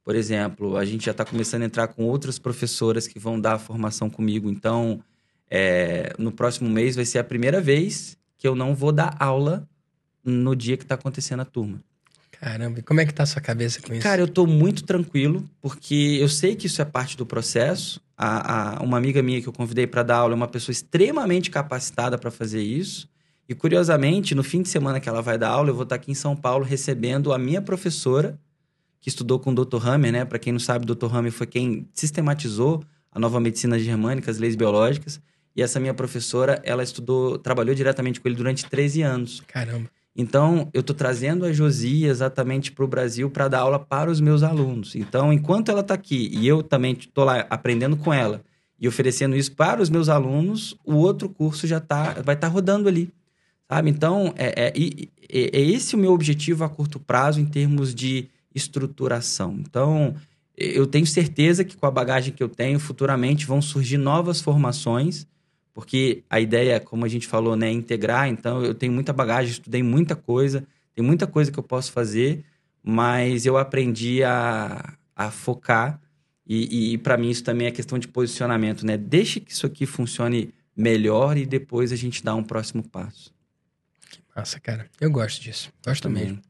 Por 0.04 0.14
exemplo, 0.14 0.76
a 0.76 0.84
gente 0.84 1.06
já 1.06 1.12
está 1.12 1.24
começando 1.24 1.62
a 1.62 1.64
entrar 1.64 1.88
com 1.88 2.04
outras 2.04 2.38
professoras 2.38 3.06
que 3.06 3.18
vão 3.18 3.40
dar 3.40 3.54
a 3.54 3.58
formação 3.58 4.10
comigo. 4.10 4.50
Então, 4.50 5.02
é, 5.50 6.12
no 6.18 6.30
próximo 6.30 6.68
mês 6.68 6.94
vai 6.94 7.06
ser 7.06 7.18
a 7.18 7.24
primeira 7.24 7.62
vez 7.62 8.18
que 8.36 8.46
eu 8.46 8.54
não 8.54 8.74
vou 8.74 8.92
dar 8.92 9.16
aula 9.18 9.66
no 10.24 10.54
dia 10.56 10.76
que 10.76 10.84
está 10.84 10.94
acontecendo 10.94 11.40
a 11.40 11.44
turma. 11.44 11.80
Caramba, 12.32 12.80
e 12.80 12.82
como 12.82 13.00
é 13.00 13.06
que 13.06 13.14
tá 13.14 13.22
a 13.22 13.26
sua 13.26 13.40
cabeça 13.40 13.80
com 13.80 13.92
isso? 13.92 14.02
Cara, 14.02 14.20
eu 14.20 14.28
tô 14.28 14.46
muito 14.46 14.84
tranquilo, 14.84 15.48
porque 15.60 16.18
eu 16.20 16.28
sei 16.28 16.54
que 16.54 16.66
isso 16.66 16.82
é 16.82 16.84
parte 16.84 17.16
do 17.16 17.24
processo. 17.24 18.00
A, 18.16 18.78
a 18.78 18.82
uma 18.82 18.98
amiga 18.98 19.22
minha 19.22 19.40
que 19.40 19.48
eu 19.48 19.52
convidei 19.52 19.86
para 19.86 20.02
dar 20.02 20.18
aula 20.18 20.34
é 20.34 20.36
uma 20.36 20.48
pessoa 20.48 20.72
extremamente 20.72 21.50
capacitada 21.50 22.18
para 22.18 22.30
fazer 22.30 22.62
isso. 22.62 23.08
E 23.48 23.54
curiosamente, 23.54 24.34
no 24.34 24.42
fim 24.42 24.62
de 24.62 24.68
semana 24.68 25.00
que 25.00 25.08
ela 25.08 25.22
vai 25.22 25.38
dar 25.38 25.50
aula, 25.50 25.70
eu 25.70 25.74
vou 25.74 25.84
estar 25.84 25.96
aqui 25.96 26.10
em 26.10 26.14
São 26.14 26.34
Paulo 26.34 26.64
recebendo 26.64 27.32
a 27.32 27.38
minha 27.38 27.60
professora, 27.60 28.38
que 29.00 29.08
estudou 29.08 29.38
com 29.38 29.50
o 29.50 29.54
Dr. 29.54 29.86
Hammer, 29.86 30.12
né? 30.12 30.24
Para 30.24 30.38
quem 30.38 30.52
não 30.52 30.60
sabe, 30.60 30.90
o 30.90 30.94
Dr. 30.94 31.14
Hammer 31.14 31.32
foi 31.32 31.46
quem 31.46 31.88
sistematizou 31.92 32.82
a 33.12 33.18
nova 33.18 33.38
medicina 33.38 33.78
germânica, 33.78 34.30
as 34.30 34.38
leis 34.38 34.56
biológicas. 34.56 35.20
E 35.54 35.62
essa 35.62 35.78
minha 35.78 35.94
professora, 35.94 36.60
ela 36.64 36.82
estudou, 36.82 37.38
trabalhou 37.38 37.74
diretamente 37.74 38.20
com 38.20 38.26
ele 38.26 38.36
durante 38.36 38.66
13 38.66 39.02
anos. 39.02 39.42
Caramba. 39.46 39.88
Então, 40.16 40.70
eu 40.72 40.80
estou 40.80 40.94
trazendo 40.94 41.44
a 41.44 41.52
Josi 41.52 42.04
exatamente 42.04 42.70
para 42.70 42.84
o 42.84 42.88
Brasil 42.88 43.28
para 43.28 43.48
dar 43.48 43.60
aula 43.60 43.80
para 43.80 44.10
os 44.10 44.20
meus 44.20 44.44
alunos. 44.44 44.94
Então, 44.94 45.32
enquanto 45.32 45.70
ela 45.70 45.80
está 45.80 45.94
aqui 45.94 46.30
e 46.32 46.46
eu 46.46 46.62
também 46.62 46.92
estou 46.92 47.24
lá 47.24 47.44
aprendendo 47.50 47.96
com 47.96 48.12
ela 48.12 48.44
e 48.78 48.86
oferecendo 48.86 49.34
isso 49.34 49.52
para 49.52 49.82
os 49.82 49.90
meus 49.90 50.08
alunos, 50.08 50.76
o 50.84 50.94
outro 50.94 51.28
curso 51.28 51.66
já 51.66 51.80
tá, 51.80 52.14
vai 52.22 52.36
estar 52.36 52.46
tá 52.46 52.48
rodando 52.48 52.88
ali. 52.88 53.12
Sabe? 53.68 53.90
Então, 53.90 54.32
é, 54.36 54.66
é, 54.66 54.72
é, 55.28 55.58
é 55.58 55.60
esse 55.60 55.96
o 55.96 55.98
meu 55.98 56.12
objetivo 56.12 56.62
a 56.62 56.68
curto 56.68 57.00
prazo 57.00 57.40
em 57.40 57.46
termos 57.46 57.92
de 57.92 58.28
estruturação. 58.54 59.56
Então, 59.58 60.14
eu 60.56 60.86
tenho 60.86 61.06
certeza 61.06 61.64
que 61.64 61.76
com 61.76 61.86
a 61.86 61.90
bagagem 61.90 62.32
que 62.32 62.42
eu 62.42 62.48
tenho, 62.48 62.78
futuramente 62.78 63.46
vão 63.46 63.60
surgir 63.60 63.98
novas 63.98 64.40
formações 64.40 65.26
porque 65.74 66.22
a 66.30 66.40
ideia, 66.40 66.78
como 66.78 67.04
a 67.04 67.08
gente 67.08 67.26
falou, 67.26 67.56
né, 67.56 67.68
é 67.68 67.72
integrar. 67.72 68.28
Então, 68.28 68.64
eu 68.64 68.72
tenho 68.74 68.92
muita 68.92 69.12
bagagem, 69.12 69.50
estudei 69.50 69.82
muita 69.82 70.14
coisa, 70.14 70.64
tem 70.94 71.04
muita 71.04 71.26
coisa 71.26 71.50
que 71.50 71.58
eu 71.58 71.62
posso 71.64 71.90
fazer, 71.90 72.44
mas 72.80 73.44
eu 73.44 73.58
aprendi 73.58 74.22
a, 74.22 74.94
a 75.16 75.30
focar. 75.32 76.00
E, 76.46 76.92
e 76.92 76.98
para 76.98 77.16
mim, 77.16 77.28
isso 77.28 77.42
também 77.42 77.66
é 77.66 77.72
questão 77.72 77.98
de 77.98 78.06
posicionamento, 78.06 78.86
né? 78.86 78.96
Deixe 78.96 79.40
que 79.40 79.50
isso 79.50 79.66
aqui 79.66 79.84
funcione 79.84 80.54
melhor 80.76 81.36
e 81.36 81.44
depois 81.44 81.90
a 81.92 81.96
gente 81.96 82.22
dá 82.22 82.34
um 82.34 82.44
próximo 82.44 82.88
passo. 82.88 83.34
Que 84.08 84.20
massa, 84.36 84.60
cara. 84.60 84.88
Eu 85.00 85.10
gosto 85.10 85.42
disso. 85.42 85.72
Gosto 85.84 86.08
mesmo. 86.08 86.40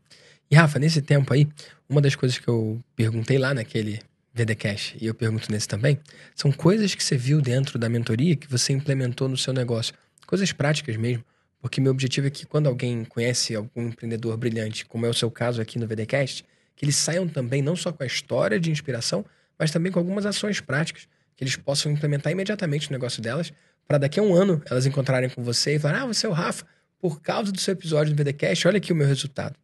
E, 0.51 0.55
Rafa, 0.55 0.79
nesse 0.79 1.01
tempo 1.01 1.33
aí, 1.33 1.49
uma 1.89 2.03
das 2.03 2.15
coisas 2.15 2.39
que 2.39 2.49
eu 2.49 2.79
perguntei 2.95 3.39
lá 3.39 3.55
naquele 3.55 4.01
VDCast, 4.35 4.99
e 5.01 5.07
eu 5.07 5.15
pergunto 5.15 5.51
nesse 5.53 5.69
também, 5.69 5.99
são 6.35 6.51
coisas 6.51 6.93
que 6.95 7.05
você 7.05 7.17
viu 7.17 7.41
dentro 7.41 7.79
da 7.79 7.89
mentoria 7.89 8.35
que 8.35 8.51
você 8.51 8.73
implementou 8.73 9.29
no 9.29 9.37
seu 9.37 9.53
negócio. 9.53 9.95
Coisas 10.27 10.51
práticas 10.51 10.97
mesmo. 10.97 11.25
Porque 11.61 11.81
meu 11.81 11.93
objetivo 11.93 12.27
é 12.27 12.31
que 12.31 12.45
quando 12.45 12.67
alguém 12.67 13.05
conhece 13.05 13.55
algum 13.55 13.89
empreendedor 13.89 14.37
brilhante, 14.37 14.85
como 14.85 15.07
é 15.07 15.09
o 15.09 15.15
seu 15.15 15.31
caso 15.31 15.63
aqui 15.63 15.79
no 15.79 15.87
VDCast, 15.87 16.45
que 16.75 16.85
eles 16.85 16.97
saiam 16.97 17.29
também 17.29 17.63
não 17.63 17.77
só 17.77 17.93
com 17.93 18.03
a 18.03 18.07
história 18.07 18.59
de 18.59 18.71
inspiração, 18.71 19.25
mas 19.59 19.71
também 19.71 19.93
com 19.93 20.01
algumas 20.01 20.27
ações 20.27 20.61
práticas 20.61 21.09
que 21.37 21.45
eles 21.45 21.57
possam 21.57 21.93
implementar 21.93 22.33
imediatamente 22.33 22.91
no 22.91 22.95
negócio 22.95 23.23
delas, 23.23 23.53
para 23.87 23.99
daqui 23.99 24.19
a 24.19 24.23
um 24.23 24.35
ano 24.35 24.61
elas 24.69 24.85
encontrarem 24.85 25.31
com 25.31 25.43
você 25.43 25.77
e 25.77 25.79
falar: 25.79 26.03
Ah, 26.03 26.07
você 26.07 26.27
é 26.27 26.29
o 26.29 26.33
Rafa, 26.33 26.67
por 26.99 27.21
causa 27.21 27.53
do 27.53 27.61
seu 27.61 27.73
episódio 27.73 28.15
do 28.15 28.23
VDCast, 28.23 28.67
olha 28.67 28.79
aqui 28.79 28.93
o 28.93 28.97
meu 28.97 29.07
resultado. 29.07 29.57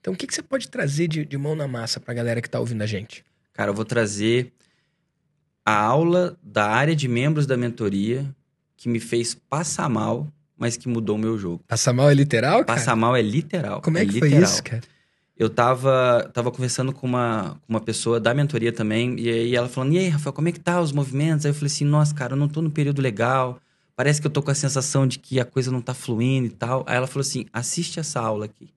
Então, 0.00 0.14
o 0.14 0.16
que, 0.16 0.26
que 0.26 0.34
você 0.34 0.42
pode 0.42 0.68
trazer 0.68 1.08
de, 1.08 1.24
de 1.24 1.38
mão 1.38 1.54
na 1.54 1.68
massa 1.68 2.00
para 2.00 2.12
a 2.12 2.14
galera 2.14 2.40
que 2.40 2.48
está 2.48 2.60
ouvindo 2.60 2.82
a 2.82 2.86
gente? 2.86 3.24
Cara, 3.54 3.70
eu 3.70 3.74
vou 3.74 3.84
trazer 3.84 4.52
a 5.64 5.80
aula 5.80 6.36
da 6.42 6.68
área 6.68 6.94
de 6.94 7.08
membros 7.08 7.46
da 7.46 7.56
mentoria 7.56 8.34
que 8.76 8.88
me 8.88 9.00
fez 9.00 9.34
passar 9.34 9.88
mal, 9.88 10.28
mas 10.58 10.76
que 10.76 10.88
mudou 10.88 11.16
o 11.16 11.18
meu 11.18 11.38
jogo. 11.38 11.62
Passar 11.66 11.94
mal 11.94 12.10
é 12.10 12.14
literal, 12.14 12.64
cara? 12.64 12.78
Passar 12.78 12.94
mal 12.94 13.16
é 13.16 13.22
literal. 13.22 13.80
Como 13.80 13.96
é, 13.96 14.02
é 14.02 14.04
que 14.04 14.12
literal. 14.12 14.30
foi 14.30 14.42
isso, 14.42 14.62
cara? 14.62 14.82
Eu 15.36 15.48
tava, 15.48 16.30
tava 16.32 16.50
conversando 16.50 16.92
com 16.92 17.06
uma, 17.06 17.58
com 17.62 17.72
uma 17.72 17.80
pessoa 17.80 18.20
da 18.20 18.34
mentoria 18.34 18.72
também, 18.72 19.18
e 19.18 19.28
aí 19.28 19.56
ela 19.56 19.68
falando, 19.68 19.94
e 19.94 19.98
aí, 19.98 20.08
Rafael, 20.08 20.32
como 20.32 20.48
é 20.48 20.52
que 20.52 20.60
tá 20.60 20.80
os 20.80 20.92
movimentos? 20.92 21.44
Aí 21.44 21.50
eu 21.50 21.54
falei 21.54 21.66
assim, 21.66 21.84
nossa, 21.84 22.14
cara, 22.14 22.34
eu 22.34 22.36
não 22.36 22.46
tô 22.46 22.62
no 22.62 22.70
período 22.70 23.02
legal, 23.02 23.58
parece 23.96 24.20
que 24.20 24.26
eu 24.26 24.30
tô 24.30 24.42
com 24.42 24.50
a 24.50 24.54
sensação 24.54 25.06
de 25.06 25.18
que 25.18 25.40
a 25.40 25.44
coisa 25.44 25.72
não 25.72 25.80
tá 25.80 25.92
fluindo 25.92 26.46
e 26.46 26.50
tal. 26.50 26.84
Aí 26.86 26.96
ela 26.96 27.08
falou 27.08 27.22
assim, 27.22 27.46
assiste 27.52 27.98
essa 27.98 28.20
aula 28.20 28.44
aqui, 28.44 28.70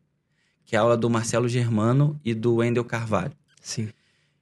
que 0.66 0.76
é 0.76 0.80
a 0.80 0.82
aula 0.82 0.98
do 0.98 1.10
Marcelo 1.10 1.48
Germano 1.48 2.20
e 2.26 2.34
do 2.34 2.56
Wendel 2.56 2.84
Carvalho. 2.84 3.34
Sim. 3.62 3.90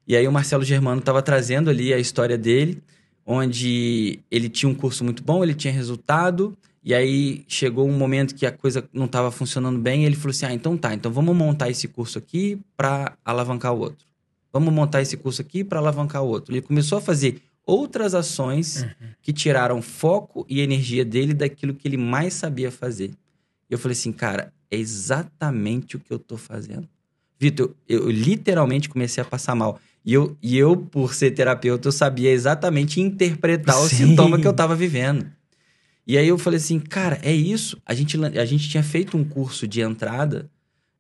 E 0.08 0.16
aí 0.16 0.28
o 0.28 0.32
Marcelo 0.32 0.64
Germano 0.64 1.00
estava 1.00 1.22
trazendo 1.22 1.70
ali 1.70 1.94
a 1.94 2.00
história 2.00 2.38
dele, 2.38 2.82
onde 3.26 4.20
ele 4.30 4.50
tinha 4.50 4.70
um 4.70 4.76
curso 4.76 5.04
muito 5.04 5.24
bom, 5.24 5.44
ele 5.44 5.54
tinha 5.54 5.74
resultado, 5.74 6.56
e 6.84 6.94
aí 6.94 7.44
chegou 7.48 7.88
um 7.88 7.98
momento 7.98 8.36
que 8.36 8.46
a 8.46 8.52
coisa 8.52 8.88
não 8.94 9.06
estava 9.06 9.32
funcionando 9.32 9.80
bem, 9.80 10.04
e 10.04 10.06
ele 10.06 10.16
falou 10.16 10.32
assim: 10.32 10.46
"Ah, 10.46 10.54
então 10.54 10.78
tá, 10.78 10.94
então 10.94 11.12
vamos 11.12 11.36
montar 11.36 11.70
esse 11.70 11.88
curso 11.88 12.20
aqui 12.20 12.60
para 12.78 13.18
alavancar 13.26 13.74
o 13.74 13.80
outro. 13.80 14.06
Vamos 14.54 14.74
montar 14.74 15.02
esse 15.02 15.18
curso 15.18 15.42
aqui 15.42 15.64
para 15.64 15.80
alavancar 15.80 16.24
o 16.24 16.28
outro". 16.28 16.54
Ele 16.54 16.62
começou 16.62 17.00
a 17.00 17.02
fazer 17.02 17.42
outras 17.66 18.14
ações 18.14 18.84
uhum. 18.84 19.10
que 19.22 19.34
tiraram 19.34 19.82
foco 19.82 20.46
e 20.48 20.62
energia 20.62 21.04
dele 21.04 21.34
daquilo 21.34 21.74
que 21.74 21.88
ele 21.88 21.98
mais 21.98 22.34
sabia 22.34 22.72
fazer. 22.72 23.12
E 23.70 23.74
eu 23.74 23.80
falei 23.80 23.94
assim, 23.94 24.12
cara, 24.12 24.54
é 24.70 24.78
exatamente 24.78 25.96
o 25.96 26.00
que 26.00 26.12
eu 26.12 26.20
tô 26.20 26.38
fazendo. 26.38 26.88
Vitor, 27.40 27.74
eu, 27.88 28.04
eu 28.04 28.12
literalmente 28.12 28.88
comecei 28.88 29.22
a 29.22 29.26
passar 29.26 29.56
mal. 29.56 29.80
E 30.06 30.14
eu, 30.14 30.38
e 30.42 30.56
eu, 30.58 30.78
por 30.78 31.14
ser 31.16 31.32
terapeuta, 31.32 31.88
eu 31.88 31.92
sabia 31.92 32.32
exatamente 32.32 33.02
interpretar 33.02 33.76
Sim. 33.76 33.86
o 33.86 33.90
sintoma 33.90 34.40
que 34.40 34.46
eu 34.46 34.52
estava 34.52 34.76
vivendo. 34.76 35.26
E 36.06 36.18
aí 36.18 36.28
eu 36.28 36.38
falei 36.38 36.58
assim, 36.58 36.80
cara, 36.80 37.20
é 37.24 37.34
isso. 37.34 37.82
A 37.84 37.94
gente, 37.96 38.24
a 38.24 38.46
gente 38.46 38.70
tinha 38.70 38.84
feito 38.84 39.18
um 39.18 39.24
curso 39.24 39.68
de 39.68 39.82
entrada, 39.82 40.50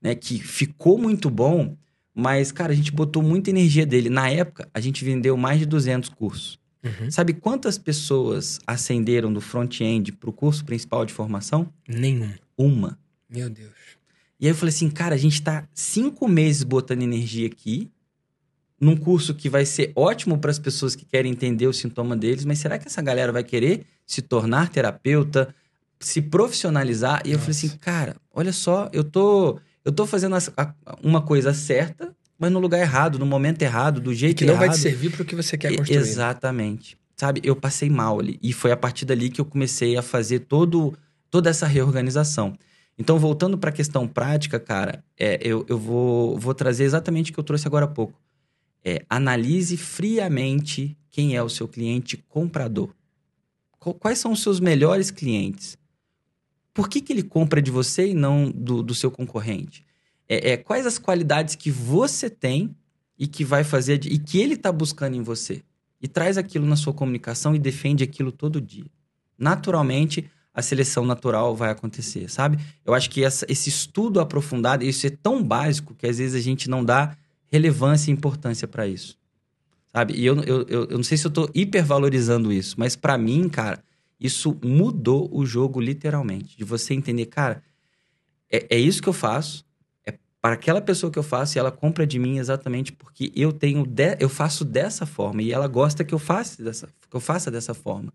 né, 0.01 0.16
que 0.16 0.39
ficou 0.39 0.97
muito 0.97 1.30
bom, 1.30 1.78
Mas, 2.18 2.49
cara, 2.49 2.72
a 2.72 2.76
gente 2.76 2.93
botou 2.93 3.22
muita 3.22 3.49
energia 3.49 3.86
dele. 3.86 4.10
Na 4.10 4.30
época, 4.30 4.70
a 4.74 4.80
gente 4.80 5.03
vendeu 5.03 5.36
mais 5.36 5.60
de 5.60 5.66
200 5.66 6.08
cursos. 6.10 6.58
Uhum. 6.82 7.12
Sabe 7.12 7.34
quantas 7.34 7.78
pessoas 7.78 8.58
ascenderam 8.66 9.34
do 9.34 9.41
front-end 9.41 10.14
pro 10.14 10.32
curso 10.32 10.64
principal 10.64 11.06
de 11.06 11.12
formação? 11.12 11.68
Nenhum. 11.86 12.32
Uma. 12.58 12.97
Meu 13.30 13.49
Deus. 13.49 13.74
E 14.39 14.45
aí 14.45 14.51
eu 14.51 14.56
falei 14.56 14.74
assim, 14.74 14.89
cara, 14.89 15.16
a 15.16 15.18
gente 15.18 15.41
tá 15.41 15.68
cinco 15.74 16.28
meses 16.28 16.64
botando 16.64 17.01
energia 17.01 17.47
aqui, 17.47 17.91
num 18.86 18.95
curso 18.95 19.33
que 19.33 19.49
vai 19.49 19.65
ser 19.65 19.91
ótimo 19.95 20.38
para 20.38 20.51
as 20.51 20.59
pessoas 20.59 20.95
que 20.95 21.05
querem 21.05 21.31
entender 21.31 21.65
o 21.67 21.73
sintoma 21.73 22.15
deles, 22.15 22.45
mas 22.45 22.59
será 22.59 22.77
que 22.77 22.88
essa 22.88 23.01
galera 23.01 23.31
vai 23.31 23.43
querer 23.43 23.86
se 24.05 24.21
tornar 24.21 24.69
terapeuta, 24.69 25.53
se 25.99 26.21
profissionalizar? 26.21 27.21
E 27.25 27.31
eu 27.31 27.39
falei 27.39 27.51
assim, 27.51 27.69
cara, 27.69 28.15
olha 28.33 28.53
só, 28.53 28.89
eu 28.93 29.03
tô, 29.03 29.59
eu 29.83 29.91
tô 29.91 30.05
fazendo 30.05 30.36
a- 30.36 30.75
uma 31.03 31.21
coisa 31.21 31.53
certa, 31.53 32.15
mas 32.38 32.51
no 32.51 32.59
lugar 32.59 32.79
errado, 32.79 33.17
no 33.17 33.25
momento 33.25 33.61
errado, 33.61 33.99
do 33.99 34.11
E 34.11 34.15
jeito 34.15 34.38
que 34.39 34.45
não 34.45 34.55
vai 34.55 34.67
errado. 34.67 34.77
te 34.77 34.81
servir 34.81 35.11
para 35.11 35.21
o 35.23 35.25
que 35.25 35.36
você 35.36 35.57
quer 35.57 35.75
construir. 35.75 35.97
Exatamente. 35.99 36.97
Sabe, 37.17 37.41
eu 37.43 37.55
passei 37.55 37.89
mal 37.89 38.19
ali. 38.19 38.38
E 38.41 38.51
foi 38.51 38.71
a 38.71 38.77
partir 38.77 39.05
dali 39.05 39.29
que 39.29 39.39
eu 39.39 39.45
comecei 39.45 39.95
a 39.97 40.01
fazer 40.01 40.39
todo, 40.39 40.93
toda 41.31 41.49
essa 41.49 41.65
reorganização. 41.65 42.53
Então, 42.97 43.17
voltando 43.17 43.57
para 43.57 43.69
a 43.69 43.73
questão 43.73 44.07
prática, 44.07 44.59
cara, 44.59 45.03
é, 45.17 45.39
eu, 45.41 45.65
eu 45.67 45.77
vou, 45.77 46.38
vou 46.38 46.53
trazer 46.53 46.83
exatamente 46.83 47.31
o 47.31 47.33
que 47.33 47.39
eu 47.39 47.43
trouxe 47.43 47.67
agora 47.67 47.86
há 47.86 47.88
pouco. 47.88 48.19
É, 48.88 49.03
analise 49.09 49.75
friamente 49.77 50.95
quem 51.09 51.36
é 51.36 51.41
o 51.41 51.49
seu 51.49 51.67
cliente 51.67 52.17
comprador. 52.29 52.93
Qu- 53.79 53.95
Quais 53.95 54.19
são 54.19 54.31
os 54.31 54.43
seus 54.43 54.59
melhores 54.59 55.09
clientes? 55.09 55.75
Por 56.73 56.88
que, 56.88 57.01
que 57.01 57.11
ele 57.11 57.23
compra 57.23 57.61
de 57.61 57.71
você 57.71 58.09
e 58.09 58.13
não 58.13 58.51
do, 58.51 58.83
do 58.83 58.93
seu 58.93 59.09
concorrente? 59.09 59.83
É, 60.27 60.51
é, 60.51 60.57
quais 60.57 60.86
as 60.86 60.99
qualidades 60.99 61.55
que 61.55 61.71
você 61.71 62.29
tem 62.29 62.75
e 63.17 63.27
que 63.27 63.43
vai 63.43 63.63
fazer 63.63 64.05
e 64.05 64.19
que 64.19 64.39
ele 64.39 64.53
está 64.53 64.71
buscando 64.71 65.15
em 65.15 65.21
você? 65.23 65.63
E 66.01 66.07
traz 66.07 66.38
aquilo 66.38 66.65
na 66.67 66.75
sua 66.75 66.93
comunicação 66.93 67.55
e 67.55 67.59
defende 67.59 68.03
aquilo 68.03 68.31
todo 68.31 68.61
dia. 68.61 68.86
Naturalmente, 69.38 70.29
a 70.53 70.61
seleção 70.61 71.05
natural 71.05 71.55
vai 71.55 71.69
acontecer, 71.71 72.29
sabe? 72.29 72.59
Eu 72.86 72.93
acho 72.93 73.09
que 73.09 73.23
essa- 73.23 73.45
esse 73.49 73.69
estudo 73.69 74.19
aprofundado, 74.19 74.83
isso 74.83 75.07
é 75.07 75.09
tão 75.09 75.43
básico 75.43 75.95
que 75.95 76.05
às 76.07 76.17
vezes 76.17 76.36
a 76.36 76.43
gente 76.43 76.69
não 76.69 76.83
dá 76.83 77.17
relevância 77.51 78.09
e 78.09 78.13
importância 78.13 78.67
para 78.67 78.87
isso. 78.87 79.17
Sabe? 79.91 80.13
E 80.13 80.25
eu, 80.25 80.41
eu, 80.43 80.65
eu, 80.67 80.87
não 80.89 81.03
sei 81.03 81.17
se 81.17 81.25
eu 81.25 81.31
tô 81.31 81.49
hipervalorizando 81.53 82.51
isso, 82.51 82.75
mas 82.77 82.95
para 82.95 83.17
mim, 83.17 83.47
cara, 83.47 83.81
isso 84.19 84.57
mudou 84.63 85.29
o 85.31 85.45
jogo 85.45 85.79
literalmente. 85.79 86.57
De 86.57 86.63
você 86.63 86.93
entender, 86.93 87.27
cara, 87.27 87.63
é, 88.51 88.75
é 88.75 88.77
isso 88.77 89.01
que 89.01 89.07
eu 89.07 89.13
faço, 89.13 89.65
é 90.05 90.13
para 90.41 90.55
aquela 90.55 90.81
pessoa 90.81 91.11
que 91.11 91.17
eu 91.17 91.23
faço 91.23 91.57
e 91.57 91.59
ela 91.59 91.71
compra 91.71 92.05
de 92.05 92.19
mim 92.19 92.37
exatamente 92.37 92.91
porque 92.91 93.31
eu 93.35 93.53
tenho 93.53 93.85
de- 93.85 94.17
eu 94.19 94.27
faço 94.29 94.65
dessa 94.65 95.05
forma 95.05 95.41
e 95.41 95.51
ela 95.51 95.67
gosta 95.67 96.03
que 96.03 96.13
eu 96.13 96.19
faça 96.19 96.61
dessa, 96.61 96.87
que 97.09 97.15
eu 97.15 97.21
faça 97.21 97.49
dessa 97.49 97.73
forma. 97.73 98.13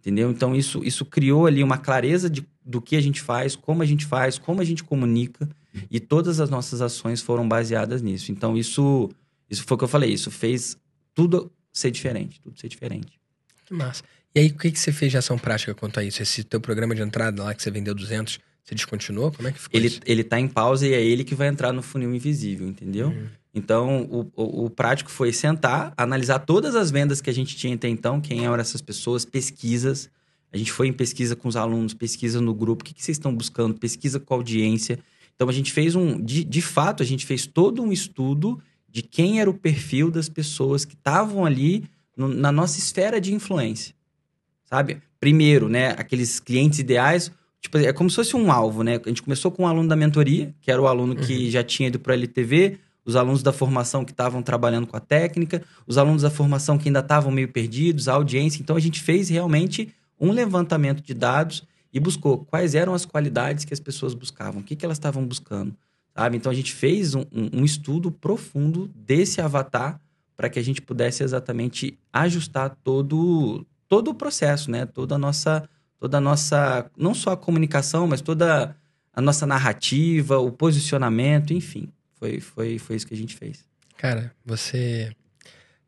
Entendeu? 0.00 0.30
Então 0.30 0.54
isso, 0.54 0.84
isso 0.84 1.06
criou 1.06 1.46
ali 1.46 1.62
uma 1.62 1.78
clareza 1.78 2.28
de, 2.28 2.46
do 2.62 2.82
que 2.82 2.96
a 2.96 3.00
gente 3.00 3.22
faz, 3.22 3.56
como 3.56 3.80
a 3.82 3.86
gente 3.86 4.04
faz, 4.04 4.36
como 4.38 4.60
a 4.60 4.64
gente 4.64 4.84
comunica 4.84 5.48
e 5.90 6.00
todas 6.00 6.40
as 6.40 6.50
nossas 6.50 6.80
ações 6.80 7.20
foram 7.20 7.46
baseadas 7.48 8.02
nisso. 8.02 8.30
Então 8.32 8.56
isso, 8.56 9.10
isso 9.50 9.64
foi 9.64 9.74
o 9.74 9.78
que 9.78 9.84
eu 9.84 9.88
falei, 9.88 10.12
isso 10.12 10.30
fez 10.30 10.76
tudo 11.14 11.50
ser 11.72 11.90
diferente, 11.90 12.40
tudo 12.40 12.58
ser 12.58 12.68
diferente. 12.68 13.18
Que 13.66 13.74
massa. 13.74 14.02
E 14.34 14.40
aí, 14.40 14.48
o 14.48 14.58
que, 14.58 14.72
que 14.72 14.78
você 14.78 14.92
fez 14.92 15.12
de 15.12 15.18
ação 15.18 15.38
prática 15.38 15.74
quanto 15.74 16.00
a 16.00 16.04
isso? 16.04 16.20
Esse 16.20 16.42
teu 16.42 16.60
programa 16.60 16.92
de 16.94 17.02
entrada 17.02 17.44
lá 17.44 17.54
que 17.54 17.62
você 17.62 17.70
vendeu 17.70 17.94
200, 17.94 18.40
você 18.64 18.74
descontinuou? 18.74 19.30
Como 19.30 19.46
é 19.46 19.52
que 19.52 19.60
ficou 19.60 19.78
Ele, 19.78 19.86
isso? 19.86 20.00
ele 20.04 20.24
tá 20.24 20.40
em 20.40 20.48
pausa 20.48 20.86
e 20.88 20.92
é 20.92 21.00
ele 21.00 21.22
que 21.22 21.36
vai 21.36 21.46
entrar 21.46 21.72
no 21.72 21.82
funil 21.82 22.12
invisível, 22.12 22.66
entendeu? 22.66 23.08
Uhum. 23.08 23.28
Então, 23.54 24.02
o, 24.10 24.32
o, 24.34 24.64
o 24.64 24.70
prático 24.70 25.08
foi 25.08 25.32
sentar, 25.32 25.94
analisar 25.96 26.40
todas 26.40 26.74
as 26.74 26.90
vendas 26.90 27.20
que 27.20 27.30
a 27.30 27.32
gente 27.32 27.54
tinha 27.54 27.76
até 27.76 27.88
então, 27.88 28.20
quem 28.20 28.44
eram 28.44 28.56
essas 28.56 28.80
pessoas, 28.80 29.24
pesquisas. 29.24 30.10
A 30.52 30.56
gente 30.56 30.72
foi 30.72 30.88
em 30.88 30.92
pesquisa 30.92 31.36
com 31.36 31.46
os 31.46 31.54
alunos, 31.54 31.94
pesquisa 31.94 32.40
no 32.40 32.52
grupo, 32.52 32.82
o 32.82 32.84
que, 32.84 32.92
que 32.92 33.04
vocês 33.04 33.16
estão 33.16 33.32
buscando, 33.32 33.74
pesquisa 33.74 34.18
com 34.18 34.34
a 34.34 34.36
audiência. 34.36 34.98
Então, 35.34 35.48
a 35.48 35.52
gente 35.52 35.72
fez 35.72 35.94
um. 35.94 36.20
De, 36.20 36.44
de 36.44 36.62
fato, 36.62 37.02
a 37.02 37.06
gente 37.06 37.26
fez 37.26 37.46
todo 37.46 37.82
um 37.82 37.92
estudo 37.92 38.60
de 38.88 39.02
quem 39.02 39.40
era 39.40 39.50
o 39.50 39.54
perfil 39.54 40.10
das 40.10 40.28
pessoas 40.28 40.84
que 40.84 40.94
estavam 40.94 41.44
ali 41.44 41.84
no- 42.16 42.28
na 42.28 42.52
nossa 42.52 42.78
esfera 42.78 43.20
de 43.20 43.34
influência. 43.34 43.94
Sabe? 44.64 44.98
Primeiro, 45.20 45.68
né, 45.68 45.90
aqueles 45.98 46.38
clientes 46.40 46.78
ideais. 46.78 47.30
Tipo, 47.60 47.78
é 47.78 47.92
como 47.92 48.10
se 48.10 48.16
fosse 48.16 48.36
um 48.36 48.52
alvo, 48.52 48.82
né? 48.82 49.00
A 49.04 49.08
gente 49.08 49.22
começou 49.22 49.50
com 49.50 49.62
um 49.62 49.66
aluno 49.66 49.88
da 49.88 49.96
mentoria, 49.96 50.54
que 50.60 50.70
era 50.70 50.80
o 50.80 50.86
aluno 50.86 51.16
que 51.16 51.50
já 51.50 51.62
tinha 51.64 51.88
ido 51.88 51.98
para 51.98 52.12
a 52.12 52.16
LTV, 52.16 52.78
os 53.06 53.16
alunos 53.16 53.42
da 53.42 53.52
formação 53.52 54.04
que 54.04 54.12
estavam 54.12 54.42
trabalhando 54.42 54.86
com 54.86 54.96
a 54.96 55.00
técnica, 55.00 55.62
os 55.86 55.96
alunos 55.98 56.22
da 56.22 56.30
formação 56.30 56.76
que 56.78 56.88
ainda 56.88 57.00
estavam 57.00 57.30
meio 57.32 57.48
perdidos, 57.48 58.06
a 58.08 58.14
audiência. 58.14 58.60
Então 58.62 58.76
a 58.76 58.80
gente 58.80 59.00
fez 59.00 59.28
realmente 59.30 59.88
um 60.20 60.30
levantamento 60.30 61.02
de 61.02 61.14
dados 61.14 61.64
e 61.94 62.00
buscou 62.00 62.44
quais 62.44 62.74
eram 62.74 62.92
as 62.92 63.06
qualidades 63.06 63.64
que 63.64 63.72
as 63.72 63.78
pessoas 63.80 64.12
buscavam, 64.12 64.60
o 64.60 64.64
que, 64.64 64.74
que 64.74 64.84
elas 64.84 64.96
estavam 64.98 65.24
buscando, 65.24 65.74
sabe? 66.14 66.36
Então 66.36 66.50
a 66.50 66.54
gente 66.54 66.72
fez 66.74 67.14
um, 67.14 67.24
um- 67.32 67.64
estudo 67.64 68.10
profundo 68.10 68.90
desse 68.94 69.40
avatar 69.40 70.00
para 70.36 70.48
que 70.50 70.58
a 70.58 70.62
gente 70.62 70.82
pudesse 70.82 71.22
exatamente 71.22 71.96
ajustar 72.12 72.76
todo 72.82 73.64
todo 73.88 74.08
o 74.10 74.14
processo, 74.14 74.70
né? 74.70 74.84
Toda 74.84 75.14
a 75.14 75.18
nossa 75.18 75.68
toda 76.00 76.18
a 76.18 76.20
nossa 76.20 76.90
não 76.96 77.14
só 77.14 77.30
a 77.30 77.36
comunicação, 77.36 78.06
mas 78.08 78.20
toda 78.20 78.76
a 79.12 79.20
nossa 79.22 79.46
narrativa, 79.46 80.36
o 80.38 80.50
posicionamento, 80.50 81.52
enfim. 81.54 81.88
Foi, 82.18 82.40
foi, 82.40 82.78
foi 82.80 82.96
isso 82.96 83.06
que 83.06 83.14
a 83.14 83.16
gente 83.16 83.36
fez. 83.36 83.64
Cara, 83.96 84.34
você 84.44 85.12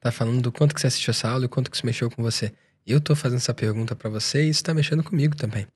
tá 0.01 0.13
falando 0.13 0.41
do 0.41 0.53
quanto 0.53 0.73
que 0.75 0.81
você 0.81 0.87
assistiu 0.87 1.11
essa 1.11 1.29
aula 1.29 1.47
e 1.47 1.49
quanto 1.49 1.69
que 1.69 1.77
isso 1.77 1.85
mexeu 1.85 2.09
com 2.09 2.23
você. 2.23 2.53
Eu 2.87 3.01
tô 3.01 3.17
fazendo 3.17 3.39
essa 3.39 3.53
pergunta 3.53 3.97
pra 3.97 4.09
você 4.09 4.45
e 4.45 4.49
isso 4.51 4.63
tá 4.63 4.73
mexendo 4.73 5.03
comigo 5.03 5.35
também. 5.35 5.67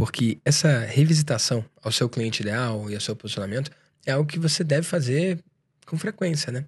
Porque 0.00 0.38
essa 0.46 0.78
revisitação 0.78 1.62
ao 1.82 1.92
seu 1.92 2.08
cliente 2.08 2.40
ideal 2.40 2.90
e 2.90 2.94
ao 2.94 3.00
seu 3.02 3.14
posicionamento 3.14 3.70
é 4.06 4.12
algo 4.12 4.26
que 4.26 4.38
você 4.38 4.64
deve 4.64 4.82
fazer 4.86 5.38
com 5.84 5.98
frequência, 5.98 6.50
né? 6.50 6.64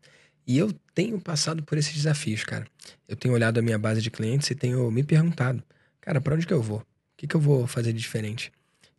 E 0.46 0.58
eu 0.58 0.70
tenho 0.94 1.18
passado 1.18 1.62
por 1.62 1.78
esses 1.78 1.94
desafios, 1.94 2.44
cara. 2.44 2.66
Eu 3.08 3.16
tenho 3.16 3.32
olhado 3.32 3.58
a 3.58 3.62
minha 3.62 3.78
base 3.78 4.02
de 4.02 4.10
clientes 4.10 4.50
e 4.50 4.54
tenho 4.54 4.90
me 4.90 5.02
perguntado, 5.02 5.62
cara, 5.98 6.20
pra 6.20 6.34
onde 6.34 6.46
que 6.46 6.52
eu 6.52 6.60
vou? 6.60 6.80
O 6.80 6.84
que 7.16 7.26
que 7.26 7.34
eu 7.34 7.40
vou 7.40 7.66
fazer 7.66 7.94
de 7.94 8.00
diferente? 8.00 8.52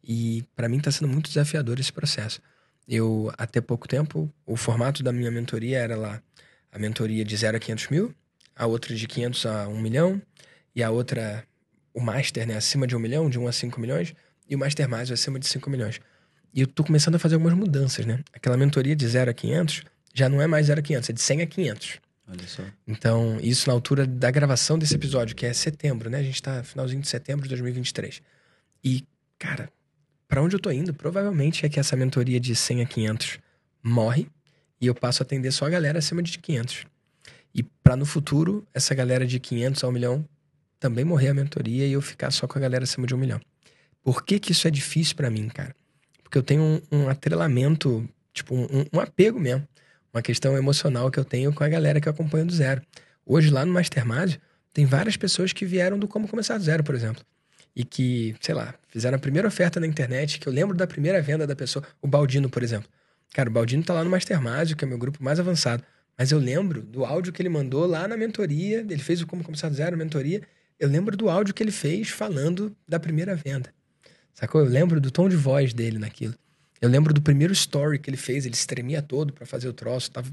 E 0.03 0.43
pra 0.55 0.67
mim 0.67 0.79
tá 0.79 0.89
sendo 0.89 1.09
muito 1.09 1.27
desafiador 1.27 1.79
esse 1.79 1.93
processo. 1.93 2.41
Eu, 2.87 3.31
até 3.37 3.61
pouco 3.61 3.87
tempo, 3.87 4.33
o 4.47 4.57
formato 4.57 5.03
da 5.03 5.11
minha 5.11 5.29
mentoria 5.29 5.77
era 5.77 5.95
lá 5.95 6.19
a 6.71 6.79
mentoria 6.79 7.23
de 7.23 7.37
0 7.37 7.57
a 7.57 7.59
500 7.59 7.87
mil, 7.89 8.15
a 8.55 8.65
outra 8.65 8.95
de 8.95 9.07
500 9.07 9.45
a 9.45 9.67
1 9.67 9.79
milhão, 9.79 10.19
e 10.75 10.81
a 10.81 10.89
outra, 10.89 11.45
o 11.93 12.01
Master, 12.01 12.47
né, 12.47 12.55
acima 12.55 12.87
de 12.87 12.95
1 12.95 12.99
milhão, 12.99 13.29
de 13.29 13.39
1 13.39 13.47
a 13.47 13.51
5 13.51 13.79
milhões, 13.79 14.13
e 14.49 14.55
o 14.55 14.59
Master 14.59 14.89
Mais, 14.89 15.11
acima 15.11 15.39
de 15.39 15.47
5 15.47 15.69
milhões. 15.69 15.99
E 16.53 16.61
eu 16.61 16.67
tô 16.67 16.83
começando 16.83 17.15
a 17.15 17.19
fazer 17.19 17.35
algumas 17.35 17.55
mudanças, 17.55 18.05
né? 18.05 18.19
Aquela 18.31 18.57
mentoria 18.57 18.95
de 18.95 19.07
0 19.07 19.31
a 19.31 19.33
500 19.33 19.83
já 20.13 20.29
não 20.29 20.41
é 20.41 20.47
mais 20.47 20.67
0 20.67 20.79
a 20.79 20.83
500, 20.83 21.09
é 21.09 21.13
de 21.13 21.21
100 21.21 21.41
a 21.41 21.47
500. 21.47 21.99
Olha 22.27 22.47
só. 22.47 22.63
Então, 22.87 23.37
isso 23.41 23.67
na 23.67 23.73
altura 23.73 24.05
da 24.05 24.31
gravação 24.31 24.77
desse 24.77 24.95
episódio, 24.95 25.35
que 25.35 25.45
é 25.45 25.53
setembro, 25.53 26.09
né? 26.09 26.19
A 26.19 26.23
gente 26.23 26.41
tá 26.41 26.63
finalzinho 26.63 27.01
de 27.01 27.07
setembro 27.07 27.43
de 27.43 27.49
2023. 27.49 28.21
E, 28.83 29.03
cara, 29.37 29.69
pra 30.27 30.41
onde 30.41 30.55
eu 30.55 30.59
tô 30.59 30.71
indo? 30.71 30.93
Provavelmente 30.93 31.65
é 31.65 31.69
que 31.69 31.79
essa 31.79 31.95
mentoria 31.95 32.39
de 32.39 32.55
100 32.55 32.81
a 32.81 32.85
500 32.85 33.39
morre 33.81 34.27
e 34.79 34.87
eu 34.87 34.95
passo 34.95 35.21
a 35.21 35.25
atender 35.25 35.51
só 35.51 35.65
a 35.65 35.69
galera 35.69 35.99
acima 35.99 36.21
de 36.21 36.37
500. 36.37 36.85
E 37.53 37.63
pra 37.63 37.95
no 37.95 38.05
futuro, 38.05 38.65
essa 38.73 38.95
galera 38.95 39.25
de 39.25 39.39
500 39.39 39.83
a 39.83 39.87
1 39.87 39.91
milhão 39.91 40.25
também 40.83 41.05
morrer 41.05 41.29
a 41.29 41.33
mentoria 41.33 41.87
e 41.87 41.93
eu 41.93 42.01
ficar 42.01 42.29
só 42.29 42.45
com 42.45 42.57
a 42.57 42.61
galera 42.61 42.83
acima 42.83 43.07
de 43.07 43.15
1 43.15 43.17
milhão. 43.17 43.39
Por 44.03 44.25
que 44.25 44.37
que 44.37 44.51
isso 44.51 44.67
é 44.67 44.71
difícil 44.71 45.15
pra 45.15 45.29
mim, 45.29 45.47
cara? 45.47 45.73
Porque 46.21 46.37
eu 46.37 46.43
tenho 46.43 46.61
um, 46.61 46.81
um 46.91 47.07
atrelamento, 47.09 48.05
tipo, 48.33 48.53
um, 48.53 48.63
um- 48.65 48.85
um 48.93 48.99
apego 48.99 49.39
mesmo 49.39 49.65
uma 50.13 50.21
questão 50.21 50.55
emocional 50.55 51.09
que 51.09 51.17
eu 51.17 51.25
tenho 51.25 51.51
com 51.53 51.63
a 51.63 51.69
galera 51.69 51.99
que 51.99 52.07
eu 52.07 52.11
acompanho 52.11 52.45
do 52.45 52.53
zero. 52.53 52.81
Hoje, 53.25 53.49
lá 53.49 53.65
no 53.65 53.73
Mastermind, 53.73 54.35
tem 54.71 54.85
várias 54.85 55.17
pessoas 55.17 55.51
que 55.53 55.65
vieram 55.65 55.97
do 55.97 56.07
Como 56.07 56.27
Começar 56.27 56.55
do 56.57 56.63
Zero, 56.63 56.83
por 56.83 56.93
exemplo. 56.93 57.23
E 57.75 57.83
que, 57.83 58.35
sei 58.39 58.53
lá, 58.53 58.75
fizeram 58.89 59.15
a 59.15 59.19
primeira 59.19 59.47
oferta 59.47 59.79
na 59.79 59.87
internet, 59.87 60.39
que 60.39 60.45
eu 60.47 60.53
lembro 60.53 60.77
da 60.77 60.85
primeira 60.85 61.19
venda 61.19 61.47
da 61.47 61.55
pessoa, 61.55 61.83
o 61.99 62.07
Baldino, 62.07 62.47
por 62.47 62.61
exemplo. 62.61 62.87
Cara, 63.33 63.49
o 63.49 63.51
Baldino 63.53 63.81
tá 63.83 63.91
lá 63.95 64.03
no 64.03 64.09
Mastermind, 64.11 64.73
que 64.75 64.83
é 64.83 64.85
o 64.85 64.89
meu 64.89 64.99
grupo 64.99 65.23
mais 65.23 65.39
avançado. 65.39 65.83
Mas 66.15 66.31
eu 66.31 66.37
lembro 66.37 66.83
do 66.83 67.03
áudio 67.05 67.33
que 67.33 67.41
ele 67.41 67.49
mandou 67.49 67.87
lá 67.87 68.07
na 68.07 68.15
mentoria, 68.15 68.81
ele 68.81 68.99
fez 68.99 69.19
o 69.19 69.25
Como 69.25 69.43
Começar 69.43 69.69
do 69.69 69.73
Zero, 69.75 69.97
mentoria. 69.97 70.43
Eu 70.79 70.89
lembro 70.89 71.15
do 71.15 71.29
áudio 71.29 71.53
que 71.53 71.63
ele 71.63 71.71
fez 71.71 72.09
falando 72.09 72.75
da 72.87 72.99
primeira 72.99 73.35
venda. 73.35 73.73
Sacou? 74.33 74.61
Eu 74.61 74.67
lembro 74.67 74.99
do 74.99 75.11
tom 75.11 75.29
de 75.29 75.35
voz 75.35 75.73
dele 75.73 75.97
naquilo. 75.99 76.35
Eu 76.81 76.89
lembro 76.89 77.13
do 77.13 77.21
primeiro 77.21 77.53
story 77.53 77.97
que 77.99 78.09
ele 78.09 78.17
fez, 78.17 78.45
ele 78.45 78.55
se 78.55 78.67
tremia 78.67 79.01
todo 79.01 79.31
pra 79.31 79.45
fazer 79.45 79.69
o 79.69 79.73
troço, 79.73 80.11
tava 80.11 80.29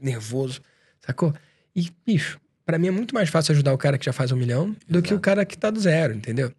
nervoso, 0.00 0.60
sacou? 1.00 1.34
E, 1.74 1.90
bicho, 2.06 2.40
pra 2.64 2.78
mim 2.78 2.88
é 2.88 2.90
muito 2.90 3.14
mais 3.14 3.28
fácil 3.28 3.52
ajudar 3.52 3.72
o 3.72 3.78
cara 3.78 3.98
que 3.98 4.04
já 4.04 4.12
faz 4.12 4.30
um 4.30 4.36
milhão 4.36 4.76
do 4.88 5.02
que 5.02 5.12
o 5.12 5.16
Exato. 5.16 5.20
cara 5.20 5.44
que 5.44 5.58
tá 5.58 5.70
do 5.70 5.80
zero, 5.80 6.14
entendeu? 6.14 6.52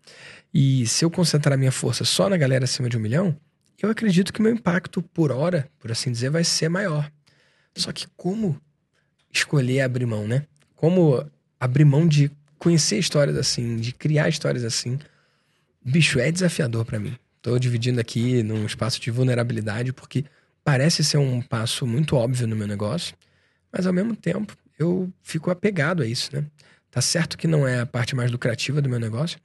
E 0.54 0.86
se 0.88 1.06
eu 1.06 1.10
concentrar 1.10 1.58
minha 1.58 1.72
força 1.72 2.04
só 2.04 2.28
na 2.28 2.36
galera 2.36 2.66
acima 2.66 2.90
de 2.90 2.98
um 2.98 3.00
milhão, 3.00 3.36
eu 3.82 3.90
acredito 3.90 4.34
que 4.34 4.42
meu 4.42 4.54
impacto 4.54 5.02
por 5.02 5.32
hora, 5.32 5.68
por 5.80 5.92
assim 5.92 6.12
dizer, 6.12 6.30
vai 6.30 6.44
ser 6.44 6.70
maior. 6.70 7.10
Só 7.76 7.92
que 7.92 8.08
como 8.16 8.60
escolher 9.32 9.82
abrir 9.82 10.06
mão, 10.06 10.28
né? 10.28 10.46
Como 10.76 11.26
abrir 11.60 11.86
mão 11.86 12.08
de 12.08 12.30
conhecer 12.64 12.98
histórias 12.98 13.36
assim, 13.38 13.76
de 13.76 13.92
criar 13.92 14.30
histórias 14.30 14.64
assim. 14.64 14.98
Bicho, 15.84 16.18
é 16.20 16.32
desafiador 16.32 16.86
para 16.86 16.98
mim. 16.98 17.16
Tô 17.42 17.60
dividindo 17.60 18.00
aqui 18.00 18.42
num 18.42 18.66
espaço 18.66 19.02
de 19.02 19.12
vulnerabilidade 19.12 19.92
porque 19.92 20.24
parece 20.64 21.04
ser 21.04 21.18
um 21.18 21.42
passo 21.42 21.86
muito 21.86 22.16
óbvio 22.16 22.48
no 22.48 22.56
meu 22.56 22.66
negócio, 22.66 23.16
mas 23.72 23.86
ao 23.86 23.92
mesmo 23.92 24.16
tempo 24.16 24.56
eu 24.80 25.12
fico 25.22 25.52
apegado 25.52 26.02
a 26.02 26.08
isso, 26.08 26.34
né? 26.34 26.46
Tá 26.90 27.02
certo 27.02 27.38
que 27.38 27.48
não 27.48 27.68
é 27.68 27.82
a 27.82 27.86
parte 27.86 28.16
mais 28.16 28.32
lucrativa 28.32 28.82
do 28.82 28.88
meu 28.88 29.00
negócio, 29.00 29.38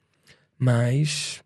mas 0.56 1.42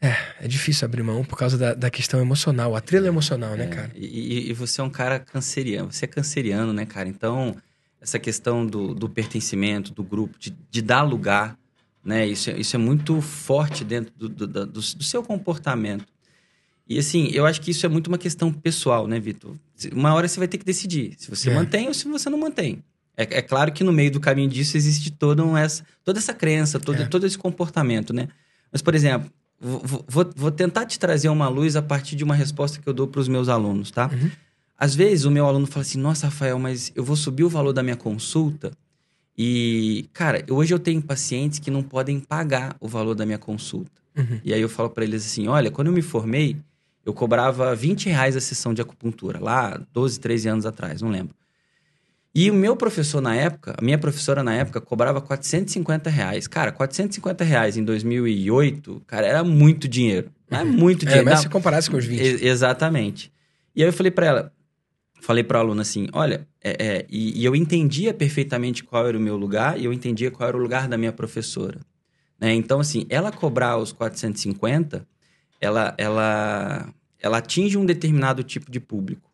é, 0.00 0.14
é 0.42 0.48
difícil 0.48 0.84
abrir 0.84 1.02
mão 1.02 1.24
por 1.24 1.38
causa 1.38 1.56
da, 1.56 1.72
da 1.72 1.88
questão 1.88 2.20
emocional, 2.20 2.76
a 2.76 2.80
trilha 2.80 3.06
emocional, 3.06 3.56
né, 3.56 3.64
É, 3.64 3.68
cara? 3.68 3.90
E, 3.94 4.50
e 4.50 4.52
você 4.52 4.80
é 4.80 4.84
um 4.84 4.90
cara 4.90 5.18
canceriano, 5.18 5.90
você 5.90 6.04
é 6.04 6.08
canceriano, 6.08 6.72
né, 6.72 6.84
cara? 6.84 7.08
Então, 7.08 7.56
essa 8.02 8.18
questão 8.18 8.66
do, 8.66 8.94
do 8.94 9.08
pertencimento, 9.08 9.92
do 9.94 10.02
grupo, 10.02 10.36
de, 10.38 10.52
de 10.70 10.82
dar 10.82 11.02
lugar, 11.02 11.56
né? 12.04 12.26
Isso, 12.26 12.50
é- 12.50 12.58
isso 12.58 12.74
é 12.74 12.78
muito 12.78 13.20
forte 13.20 13.84
dentro 13.84 14.12
do, 14.16 14.28
do, 14.28 14.46
do- 14.46 14.66
do 14.66 14.82
seu 14.82 15.22
comportamento. 15.22 16.04
E 16.88 16.98
assim, 16.98 17.28
eu 17.32 17.46
acho 17.46 17.60
que 17.60 17.70
isso 17.70 17.86
é 17.86 17.88
muito 17.88 18.08
uma 18.08 18.18
questão 18.18 18.52
pessoal, 18.52 19.06
né, 19.06 19.20
Vitor? 19.20 19.54
Uma 19.92 20.12
hora 20.14 20.26
você 20.26 20.38
vai 20.38 20.48
ter 20.48 20.58
que 20.58 20.64
decidir 20.64 21.14
se 21.16 21.30
você 21.30 21.48
É. 21.48 21.54
mantém 21.54 21.86
ou 21.88 21.94
se 21.94 22.06
você 22.08 22.28
não 22.28 22.38
mantém. 22.38 22.82
É, 23.16 23.38
é 23.38 23.42
claro 23.42 23.70
que 23.72 23.84
no 23.84 23.92
meio 23.92 24.10
do 24.10 24.18
caminho 24.18 24.48
disso 24.48 24.76
existe 24.76 25.10
toda, 25.12 25.42
essa, 25.60 25.84
toda 26.04 26.18
essa 26.18 26.34
crença, 26.34 26.80
todo, 26.80 27.02
É. 27.02 27.06
todo 27.06 27.24
esse 27.26 27.38
comportamento, 27.38 28.12
né? 28.12 28.28
Mas, 28.72 28.82
por 28.82 28.94
exemplo, 28.94 29.30
vou, 29.60 30.04
vou- 30.08 30.30
vou 30.34 30.50
tentar 30.50 30.86
te 30.86 30.98
trazer 30.98 31.28
uma 31.28 31.48
luz 31.48 31.76
a 31.76 31.82
partir 31.82 32.16
de 32.16 32.24
uma 32.24 32.34
resposta 32.34 32.80
que 32.80 32.88
eu 32.88 32.92
dou 32.92 33.06
para 33.06 33.20
os 33.20 33.28
meus 33.28 33.48
alunos, 33.48 33.90
tá? 33.92 34.10
Uhum. 34.12 34.30
Às 34.84 34.96
vezes 34.96 35.24
o 35.24 35.30
meu 35.30 35.46
aluno 35.46 35.66
fala 35.66 35.82
assim: 35.82 35.98
Nossa, 35.98 36.26
Rafael, 36.26 36.58
mas 36.58 36.90
eu 36.96 37.04
vou 37.04 37.14
subir 37.14 37.44
o 37.44 37.48
valor 37.48 37.72
da 37.72 37.82
minha 37.84 37.94
consulta. 37.96 38.72
E, 39.38 40.06
cara, 40.12 40.44
hoje 40.50 40.74
eu 40.74 40.78
tenho 40.78 41.00
pacientes 41.00 41.58
que 41.58 41.70
não 41.70 41.82
podem 41.82 42.18
pagar 42.18 42.76
o 42.80 42.88
valor 42.88 43.14
da 43.14 43.24
minha 43.24 43.38
consulta. 43.38 43.92
Uhum. 44.16 44.40
E 44.44 44.52
aí 44.52 44.60
eu 44.60 44.68
falo 44.68 44.90
para 44.90 45.04
eles 45.04 45.24
assim: 45.24 45.46
Olha, 45.46 45.70
quando 45.70 45.86
eu 45.86 45.92
me 45.92 46.02
formei, 46.02 46.56
eu 47.06 47.14
cobrava 47.14 47.74
20 47.76 48.08
reais 48.08 48.36
a 48.36 48.40
sessão 48.40 48.74
de 48.74 48.82
acupuntura, 48.82 49.38
lá 49.40 49.80
12, 49.92 50.18
13 50.18 50.48
anos 50.48 50.66
atrás, 50.66 51.00
não 51.00 51.10
lembro. 51.10 51.34
E 52.34 52.50
o 52.50 52.54
meu 52.54 52.74
professor 52.74 53.20
na 53.20 53.36
época, 53.36 53.74
a 53.78 53.84
minha 53.84 53.98
professora 53.98 54.42
na 54.42 54.54
época, 54.54 54.80
cobrava 54.80 55.20
450 55.20 56.10
reais. 56.10 56.46
Cara, 56.48 56.72
450 56.72 57.44
reais 57.44 57.76
em 57.76 57.84
2008, 57.84 59.02
cara, 59.06 59.26
era 59.26 59.44
muito 59.44 59.86
dinheiro. 59.86 60.30
É 60.50 60.64
muito 60.64 61.04
É, 61.06 61.08
dinheiro. 61.08 61.24
mas 61.26 61.34
Dá- 61.34 61.42
se 61.42 61.48
comparasse 61.48 61.90
com 61.90 61.96
os 61.98 62.04
20. 62.04 62.20
e- 62.20 62.46
exatamente. 62.48 63.30
E 63.76 63.82
aí 63.82 63.88
eu 63.88 63.92
falei 63.92 64.10
pra 64.10 64.26
ela, 64.26 64.52
falei 65.22 65.44
pro 65.44 65.58
aluno 65.58 65.80
assim, 65.80 66.08
olha, 66.12 66.46
é, 66.62 66.70
é, 66.84 67.06
e, 67.08 67.40
e 67.40 67.44
eu 67.44 67.54
entendia 67.54 68.12
perfeitamente 68.12 68.82
qual 68.82 69.06
era 69.06 69.16
o 69.16 69.20
meu 69.20 69.36
lugar 69.36 69.78
e 69.78 69.84
eu 69.84 69.92
entendia 69.92 70.30
qual 70.30 70.48
era 70.48 70.56
o 70.56 70.60
lugar 70.60 70.88
da 70.88 70.98
minha 70.98 71.12
professora. 71.12 71.80
Né? 72.38 72.52
Então, 72.54 72.80
assim, 72.80 73.06
ela 73.08 73.30
cobrar 73.30 73.76
os 73.78 73.92
450, 73.92 75.06
ela, 75.60 75.94
ela, 75.96 76.92
ela 77.20 77.38
atinge 77.38 77.78
um 77.78 77.86
determinado 77.86 78.42
tipo 78.42 78.68
de 78.68 78.80
público. 78.80 79.30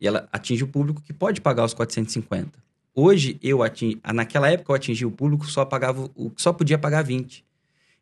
E 0.00 0.08
ela 0.08 0.28
atinge 0.32 0.64
o 0.64 0.68
público 0.68 1.00
que 1.00 1.12
pode 1.12 1.40
pagar 1.40 1.64
os 1.64 1.72
450. 1.72 2.58
Hoje, 2.92 3.38
eu 3.40 3.62
atingi, 3.62 4.00
naquela 4.12 4.50
época 4.50 4.72
eu 4.72 4.76
atingi 4.76 5.06
o 5.06 5.10
público 5.10 5.46
só, 5.46 5.64
pagava, 5.64 6.10
o, 6.16 6.30
que 6.30 6.42
só 6.42 6.52
podia 6.52 6.76
pagar 6.76 7.02
20. 7.02 7.44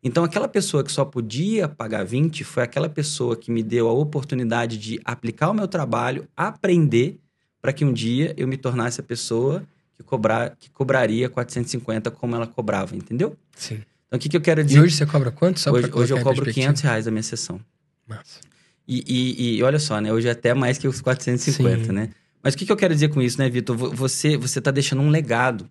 Então, 0.03 0.25
aquela 0.25 0.49
pessoa 0.49 0.83
que 0.83 0.91
só 0.91 1.05
podia 1.05 1.69
pagar 1.69 2.03
20 2.03 2.45
foi 2.45 2.63
aquela 2.63 2.89
pessoa 2.89 3.37
que 3.37 3.51
me 3.51 3.63
deu 3.63 3.89
a 3.89 3.93
oportunidade 3.93 4.79
de 4.79 4.99
aplicar 5.05 5.51
o 5.51 5.55
meu 5.55 5.69
trabalho, 5.69 6.27
aprender, 6.35 7.21
para 7.67 7.73
que 7.73 7.85
um 7.85 7.93
dia 7.93 8.33
eu 8.37 8.47
me 8.47 8.57
tornasse 8.57 9.01
a 9.01 9.03
pessoa 9.03 9.61
que, 9.97 10.03
cobrar, 10.05 10.55
que 10.57 10.71
cobraria 10.71 11.29
450 11.29 12.13
como 12.13 12.37
ela 12.37 12.47
cobrava, 12.47 12.95
entendeu? 12.95 13.37
Sim. 13.57 13.83
Então, 14.07 14.17
o 14.17 14.21
que, 14.21 14.29
que 14.29 14.37
eu 14.37 14.41
quero 14.41 14.63
dizer? 14.63 14.79
E 14.79 14.83
hoje 14.83 14.95
você 14.95 15.05
cobra 15.05 15.33
quanto? 15.33 15.59
Só 15.59 15.73
hoje, 15.73 15.91
hoje 15.93 16.13
eu 16.15 16.19
cobro 16.19 16.45
perspectiva? 16.45 16.67
500 16.69 16.83
reais 16.83 17.09
a 17.09 17.11
minha 17.11 17.25
sessão. 17.25 17.61
Massa. 18.07 18.39
E, 18.87 19.03
e- 19.09 19.57
e 19.59 19.63
olha 19.65 19.81
só, 19.81 20.01
né? 20.01 20.13
Hoje 20.13 20.29
é 20.29 20.31
até 20.31 20.55
mais 20.55 20.79
que 20.79 20.87
os 20.87 21.01
450, 21.01 21.87
Sim. 21.87 21.91
né? 21.93 22.11
Mas 22.41 22.55
o 22.55 22.57
que, 22.57 22.65
que 22.65 22.71
eu 22.71 22.77
quero 22.77 22.95
dizer 22.95 23.09
com 23.09 23.21
isso, 23.21 23.37
né, 23.37 23.49
Vitor? 23.51 23.77
Vo- 23.77 23.91
Você, 23.97 24.37
você 24.37 24.61
tá 24.61 24.71
deixando 24.71 25.03
um 25.03 25.11
legado, 25.11 25.69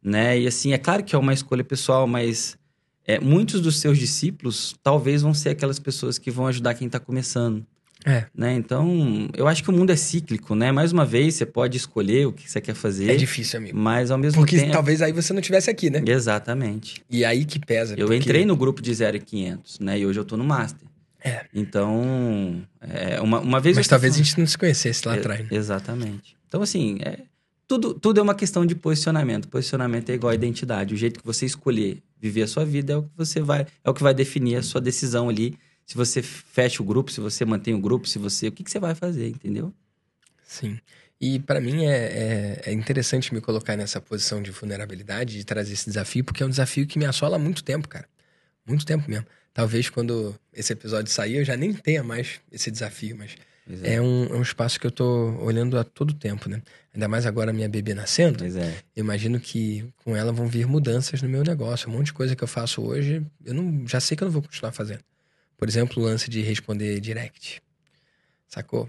né? 0.00 0.38
E 0.38 0.46
assim, 0.46 0.72
é 0.72 0.78
claro 0.78 1.02
que 1.02 1.16
é 1.16 1.18
uma 1.18 1.34
escolha 1.34 1.64
pessoal, 1.64 2.06
mas 2.06 2.56
é, 3.04 3.18
muitos 3.18 3.60
dos 3.60 3.80
seus 3.80 3.98
discípulos 3.98 4.76
talvez 4.84 5.22
vão 5.22 5.34
ser 5.34 5.48
aquelas 5.48 5.80
pessoas 5.80 6.16
que 6.16 6.30
vão 6.30 6.46
ajudar 6.46 6.74
quem 6.74 6.88
tá 6.88 7.00
começando, 7.00 7.66
É, 8.04 8.26
né? 8.34 8.52
Então, 8.54 9.28
eu 9.34 9.48
acho 9.48 9.62
que 9.62 9.70
o 9.70 9.72
mundo 9.72 9.90
é 9.90 9.96
cíclico, 9.96 10.54
né? 10.54 10.70
Mais 10.70 10.92
uma 10.92 11.06
vez, 11.06 11.34
você 11.36 11.46
pode 11.46 11.76
escolher 11.76 12.26
o 12.26 12.32
que 12.32 12.50
você 12.50 12.60
quer 12.60 12.74
fazer, 12.74 13.10
é 13.10 13.16
difícil, 13.16 13.58
amigo. 13.58 13.78
mas 13.78 14.10
ao 14.10 14.18
mesmo 14.18 14.40
Porque 14.42 14.58
tempo... 14.58 14.72
talvez 14.72 15.00
aí 15.00 15.10
você 15.12 15.32
não 15.32 15.40
estivesse 15.40 15.70
aqui, 15.70 15.88
né? 15.88 16.02
Exatamente. 16.06 17.02
E 17.10 17.24
aí 17.24 17.44
que 17.44 17.58
pesa. 17.58 17.94
Eu 17.96 18.06
porque- 18.06 18.16
entrei 18.16 18.44
no 18.44 18.56
grupo 18.56 18.82
de 18.82 18.92
0 18.92 19.16
e 19.16 19.20
500, 19.20 19.78
né? 19.80 19.98
E 19.98 20.04
hoje 20.06 20.20
eu 20.20 20.24
tô 20.24 20.36
no 20.36 20.44
Master. 20.44 20.86
É. 21.24 21.46
Então, 21.54 22.62
é, 22.80 23.20
uma, 23.20 23.40
uma 23.40 23.58
vez... 23.60 23.76
Mas 23.76 23.88
talvez 23.88 24.12
a 24.12 24.16
fui- 24.16 24.24
gente 24.24 24.38
não 24.38 24.46
se 24.46 24.58
conhecesse 24.58 25.06
lá 25.08 25.16
E- 25.16 25.18
atrás. 25.20 25.40
né? 25.40 25.48
Exatamente. 25.52 26.36
Então, 26.46 26.60
assim, 26.60 26.98
é, 27.02 27.20
tudo, 27.66 27.94
tudo 27.94 28.20
é 28.20 28.22
uma 28.22 28.34
questão 28.34 28.66
de 28.66 28.74
posicionamento. 28.74 29.48
Posicionamento 29.48 30.10
é 30.10 30.14
igual 30.14 30.30
a 30.30 30.34
identidade. 30.34 30.92
O 30.92 30.96
jeito 30.96 31.20
que 31.20 31.24
você 31.26 31.46
escolher 31.46 32.02
viver 32.20 32.42
a 32.42 32.46
sua 32.46 32.64
vida 32.66 32.92
é 32.92 32.96
o 32.96 33.02
que 33.04 33.10
você 33.16 33.40
vai, 33.40 33.66
é 33.82 33.88
o 33.90 33.94
que 33.94 34.02
vai 34.02 34.12
definir 34.12 34.56
a 34.56 34.62
sua 34.62 34.80
decisão 34.80 35.28
ali. 35.30 35.56
Se 35.86 35.96
você 35.96 36.22
fecha 36.22 36.82
o 36.82 36.86
grupo, 36.86 37.10
se 37.10 37.20
você 37.20 37.44
mantém 37.44 37.74
o 37.74 37.80
grupo, 37.80 38.08
se 38.08 38.18
você. 38.18 38.48
O 38.48 38.52
que, 38.52 38.64
que 38.64 38.70
você 38.70 38.78
vai 38.78 38.94
fazer, 38.94 39.28
entendeu? 39.28 39.72
Sim. 40.46 40.78
E 41.20 41.38
pra 41.38 41.60
mim 41.60 41.84
é, 41.84 41.96
é, 41.96 42.62
é 42.66 42.72
interessante 42.72 43.32
me 43.32 43.40
colocar 43.40 43.76
nessa 43.76 44.00
posição 44.00 44.42
de 44.42 44.50
vulnerabilidade, 44.50 45.36
de 45.36 45.44
trazer 45.44 45.72
esse 45.72 45.86
desafio, 45.86 46.24
porque 46.24 46.42
é 46.42 46.46
um 46.46 46.50
desafio 46.50 46.86
que 46.86 46.98
me 46.98 47.06
assola 47.06 47.36
há 47.36 47.38
muito 47.38 47.62
tempo, 47.62 47.88
cara. 47.88 48.06
Muito 48.66 48.84
tempo 48.84 49.08
mesmo. 49.08 49.26
Talvez 49.52 49.88
quando 49.88 50.34
esse 50.52 50.72
episódio 50.72 51.12
sair 51.12 51.36
eu 51.36 51.44
já 51.44 51.56
nem 51.56 51.72
tenha 51.72 52.02
mais 52.02 52.40
esse 52.50 52.70
desafio, 52.70 53.16
mas 53.16 53.36
Pois 53.66 53.82
é 53.82 54.00
um, 54.00 54.26
é 54.26 54.36
um 54.36 54.42
espaço 54.42 54.78
que 54.78 54.86
eu 54.86 54.90
tô 54.90 55.36
olhando 55.40 55.78
a 55.78 55.84
todo 55.84 56.12
tempo, 56.12 56.48
né? 56.48 56.60
Ainda 56.92 57.08
mais 57.08 57.24
agora 57.24 57.52
minha 57.52 57.68
bebê 57.68 57.94
nascendo. 57.94 58.38
Pois 58.38 58.56
é. 58.56 58.76
Eu 58.94 59.02
imagino 59.02 59.40
que 59.40 59.86
com 60.04 60.14
ela 60.14 60.32
vão 60.32 60.46
vir 60.46 60.66
mudanças 60.66 61.22
no 61.22 61.28
meu 61.28 61.42
negócio. 61.42 61.88
Um 61.88 61.92
monte 61.92 62.06
de 62.06 62.12
coisa 62.12 62.36
que 62.36 62.44
eu 62.44 62.48
faço 62.48 62.82
hoje, 62.82 63.24
eu 63.44 63.54
não, 63.54 63.86
já 63.86 64.00
sei 64.00 64.16
que 64.16 64.22
eu 64.22 64.26
não 64.26 64.32
vou 64.32 64.42
continuar 64.42 64.72
fazendo. 64.72 65.00
Por 65.56 65.68
exemplo, 65.68 66.02
o 66.02 66.06
lance 66.06 66.28
de 66.28 66.40
responder 66.42 67.00
direct. 67.00 67.62
Sacou? 68.48 68.88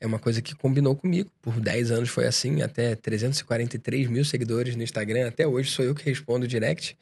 É 0.00 0.06
uma 0.06 0.18
coisa 0.18 0.40
que 0.40 0.54
combinou 0.54 0.94
comigo. 0.94 1.30
Por 1.42 1.60
10 1.60 1.90
anos 1.90 2.08
foi 2.08 2.26
assim, 2.26 2.62
até 2.62 2.94
343 2.94 4.08
mil 4.08 4.24
seguidores 4.24 4.76
no 4.76 4.82
Instagram. 4.82 5.26
Até 5.28 5.46
hoje 5.46 5.70
sou 5.70 5.84
eu 5.84 5.94
que 5.94 6.04
respondo 6.04 6.46
direct. 6.46 6.96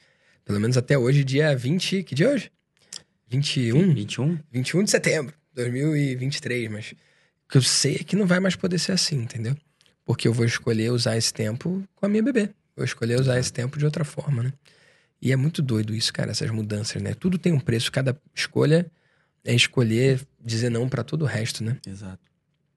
Pelo 0.45 0.61
menos 0.61 0.77
até 0.77 0.97
hoje, 0.97 1.25
dia 1.25 1.55
20. 1.55 2.05
Que 2.05 2.15
dia 2.15 2.27
é 2.27 2.31
hoje? 2.31 2.51
21? 3.29 3.95
21? 3.95 4.39
21 4.51 4.85
de 4.85 4.91
setembro 4.91 5.35
de 5.55 5.63
2023, 5.63 6.71
mas 6.71 6.93
o 6.93 7.49
que 7.51 7.59
eu 7.59 7.63
sei 7.63 7.97
é 7.97 8.05
que 8.05 8.17
não 8.17 8.27
vai 8.27 8.41
mais 8.41 8.57
poder 8.57 8.79
ser 8.79 8.93
assim, 8.93 9.17
entendeu? 9.17 9.57
Porque 10.05 10.29
eu 10.29 10.33
vou 10.33 10.47
escolher 10.47 10.91
usar 10.91 11.17
esse 11.17 11.33
tempo 11.33 11.83
com 11.97 12.07
a 12.07 12.09
minha 12.09 12.23
bebê. 12.23 12.51
Vou 12.77 12.85
escolher 12.85 13.21
usar 13.21 13.39
esse 13.39 13.53
tempo 13.53 13.79
de 13.79 13.85
outra 13.85 14.05
forma, 14.05 14.45
né? 14.45 14.53
E 15.21 15.33
é 15.33 15.37
muito 15.37 15.61
doido 15.61 15.95
isso, 15.95 16.13
cara, 16.13 16.31
essas 16.31 16.51
mudanças, 16.51 17.03
né? 17.03 17.15
Tudo 17.15 17.39
tem 17.39 17.53
um 17.53 17.59
preço, 17.59 17.91
cada 17.91 18.17
escolha 18.35 18.91
é 19.47 19.55
escolher 19.55 20.21
dizer 20.45 20.71
não 20.71 20.89
pra 20.89 21.03
todo 21.03 21.23
o 21.23 21.27
resto, 21.27 21.65
né? 21.65 21.79
Exato. 21.87 22.21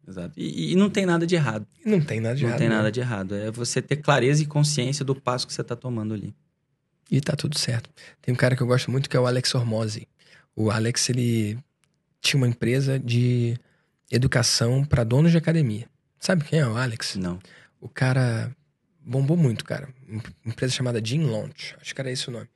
Exato. 0.08 0.34
E, 0.38 0.72
e 0.72 0.76
não 0.76 0.90
tem 0.90 1.06
nada 1.06 1.28
de 1.28 1.36
errado. 1.36 1.68
Não 1.86 2.02
tem 2.02 2.20
nada 2.20 2.36
de 2.36 2.44
não 2.44 2.50
errado. 2.50 2.60
tem 2.60 2.70
né? 2.70 2.76
nada 2.76 2.92
de 2.92 3.00
errado. 3.00 3.36
É 3.36 3.52
você 3.52 3.82
ter 3.82 3.98
clareza 3.98 4.42
e 4.42 4.46
consciência 4.46 5.04
do 5.06 5.16
passo 5.16 5.46
que 5.46 5.54
você 5.54 5.64
tá 5.64 5.76
tomando 5.76 6.14
ali. 6.14 6.34
E 7.12 7.20
tá 7.22 7.36
tudo 7.36 7.58
certo. 7.58 7.90
Tem 8.22 8.34
um 8.34 8.38
cara 8.38 8.56
que 8.56 8.62
eu 8.62 8.68
gosto 8.68 8.90
muito 8.90 9.10
que 9.10 9.18
é 9.18 9.20
o 9.20 9.28
Alex 9.28 9.54
Hormozzi. 9.54 10.08
O 10.56 10.72
Alex, 10.72 11.10
ele 11.10 11.58
tinha 12.22 12.40
uma 12.40 12.48
empresa 12.48 13.00
de 13.00 13.58
educação 14.12 14.84
pra 14.84 15.04
donos 15.04 15.32
de 15.32 15.38
academia. 15.38 15.88
Sabe 16.20 16.44
quem 16.44 16.60
é 16.60 16.68
o 16.68 16.76
Alex? 16.76 17.16
Não. 17.16 17.40
O 17.80 17.88
cara 17.88 18.52
bombou 19.00 19.38
muito, 19.38 19.64
cara. 19.64 19.90
Uma 20.08 20.22
empresa 20.46 20.74
chamada 20.74 21.00
Gym 21.04 21.26
Launch. 21.26 21.76
Acho 21.80 21.94
que 21.96 22.02
era 22.02 22.12
esse 22.12 22.28
o 22.28 22.32
nome. 22.32 22.48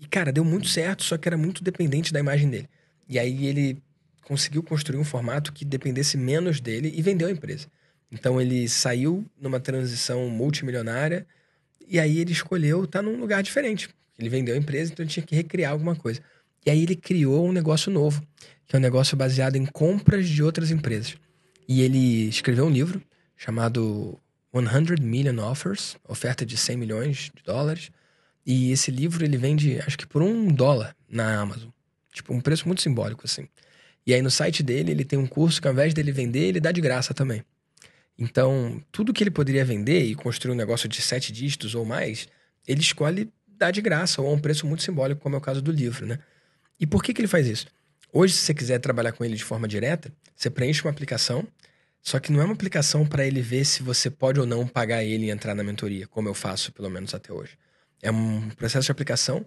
E, 0.00 0.06
cara, 0.06 0.32
deu 0.32 0.44
muito 0.44 0.68
certo, 0.68 1.04
só 1.04 1.16
que 1.16 1.28
era 1.28 1.36
muito 1.36 1.62
dependente 1.62 2.12
da 2.12 2.20
imagem 2.20 2.50
dele. 2.50 2.68
E 3.08 3.18
aí 3.18 3.46
ele 3.46 3.82
conseguiu 4.22 4.62
construir 4.62 4.98
um 4.98 5.04
formato 5.04 5.52
que 5.52 5.64
dependesse 5.64 6.16
menos 6.16 6.60
dele 6.60 6.92
e 6.94 7.02
vendeu 7.02 7.28
a 7.28 7.30
empresa. 7.30 7.66
Então 8.10 8.40
ele 8.40 8.68
saiu 8.68 9.24
numa 9.40 9.60
transição 9.60 10.28
multimilionária 10.28 11.26
e 11.86 11.98
aí 11.98 12.18
ele 12.18 12.32
escolheu 12.32 12.84
estar 12.84 13.02
num 13.02 13.18
lugar 13.18 13.42
diferente. 13.42 13.88
Ele 14.18 14.28
vendeu 14.28 14.54
a 14.54 14.58
empresa, 14.58 14.92
então 14.92 15.04
ele 15.04 15.10
tinha 15.10 15.26
que 15.26 15.34
recriar 15.34 15.72
alguma 15.72 15.96
coisa. 15.96 16.20
E 16.64 16.70
aí 16.70 16.82
ele 16.82 16.96
criou 16.96 17.46
um 17.46 17.52
negócio 17.52 17.90
novo, 17.92 18.22
que 18.66 18.74
é 18.74 18.78
um 18.78 18.82
negócio 18.82 19.16
baseado 19.16 19.56
em 19.56 19.66
compras 19.66 20.28
de 20.28 20.42
outras 20.42 20.70
empresas. 20.70 21.16
E 21.68 21.82
ele 21.82 22.28
escreveu 22.28 22.66
um 22.66 22.70
livro 22.70 23.02
chamado 23.36 24.18
100 24.52 25.04
Million 25.04 25.38
Offers, 25.38 25.96
oferta 26.08 26.46
de 26.46 26.56
100 26.56 26.76
milhões 26.76 27.30
de 27.34 27.42
dólares. 27.44 27.90
E 28.46 28.70
esse 28.70 28.90
livro 28.90 29.24
ele 29.24 29.36
vende, 29.36 29.78
acho 29.80 29.98
que 29.98 30.06
por 30.06 30.22
um 30.22 30.48
dólar 30.48 30.94
na 31.08 31.40
Amazon. 31.40 31.73
Tipo, 32.14 32.32
um 32.32 32.40
preço 32.40 32.66
muito 32.66 32.80
simbólico, 32.80 33.22
assim. 33.24 33.48
E 34.06 34.14
aí 34.14 34.22
no 34.22 34.30
site 34.30 34.62
dele 34.62 34.92
ele 34.92 35.04
tem 35.04 35.18
um 35.18 35.26
curso 35.26 35.60
que 35.60 35.66
ao 35.66 35.72
invés 35.74 35.92
dele 35.92 36.12
vender, 36.12 36.44
ele 36.44 36.60
dá 36.60 36.70
de 36.70 36.80
graça 36.80 37.12
também. 37.12 37.44
Então, 38.16 38.80
tudo 38.92 39.12
que 39.12 39.24
ele 39.24 39.32
poderia 39.32 39.64
vender 39.64 40.04
e 40.04 40.14
construir 40.14 40.52
um 40.52 40.56
negócio 40.56 40.88
de 40.88 41.02
sete 41.02 41.32
dígitos 41.32 41.74
ou 41.74 41.84
mais, 41.84 42.28
ele 42.66 42.80
escolhe 42.80 43.28
dar 43.48 43.72
de 43.72 43.82
graça 43.82 44.22
ou 44.22 44.28
a 44.28 44.32
um 44.32 44.38
preço 44.38 44.64
muito 44.64 44.84
simbólico, 44.84 45.20
como 45.20 45.34
é 45.34 45.38
o 45.38 45.40
caso 45.40 45.60
do 45.60 45.72
livro, 45.72 46.06
né? 46.06 46.20
E 46.78 46.86
por 46.86 47.02
que, 47.02 47.12
que 47.12 47.20
ele 47.20 47.28
faz 47.28 47.48
isso? 47.48 47.66
Hoje, 48.12 48.34
se 48.34 48.42
você 48.42 48.54
quiser 48.54 48.78
trabalhar 48.78 49.10
com 49.10 49.24
ele 49.24 49.34
de 49.34 49.42
forma 49.42 49.66
direta, 49.66 50.12
você 50.36 50.48
preenche 50.48 50.82
uma 50.82 50.90
aplicação, 50.92 51.44
só 52.00 52.20
que 52.20 52.30
não 52.30 52.40
é 52.40 52.44
uma 52.44 52.54
aplicação 52.54 53.04
para 53.04 53.26
ele 53.26 53.40
ver 53.40 53.64
se 53.64 53.82
você 53.82 54.08
pode 54.08 54.38
ou 54.38 54.46
não 54.46 54.68
pagar 54.68 55.02
ele 55.02 55.26
e 55.26 55.30
entrar 55.30 55.54
na 55.54 55.64
mentoria, 55.64 56.06
como 56.06 56.28
eu 56.28 56.34
faço, 56.34 56.70
pelo 56.70 56.88
menos 56.88 57.12
até 57.12 57.32
hoje. 57.32 57.58
É 58.00 58.10
um 58.12 58.48
processo 58.50 58.86
de 58.86 58.92
aplicação 58.92 59.44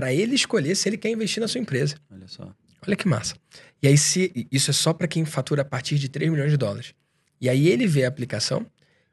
para 0.00 0.14
ele 0.14 0.34
escolher 0.34 0.74
se 0.74 0.88
ele 0.88 0.96
quer 0.96 1.10
investir 1.10 1.42
na 1.42 1.46
sua 1.46 1.60
empresa. 1.60 1.94
Olha 2.10 2.26
só. 2.26 2.50
Olha 2.86 2.96
que 2.96 3.06
massa. 3.06 3.34
E 3.82 3.86
aí, 3.86 3.98
se 3.98 4.48
isso 4.50 4.70
é 4.70 4.72
só 4.72 4.94
para 4.94 5.06
quem 5.06 5.26
fatura 5.26 5.60
a 5.60 5.64
partir 5.64 5.98
de 5.98 6.08
3 6.08 6.30
milhões 6.30 6.50
de 6.50 6.56
dólares. 6.56 6.94
E 7.38 7.50
aí 7.50 7.68
ele 7.68 7.86
vê 7.86 8.06
a 8.06 8.08
aplicação, 8.08 8.64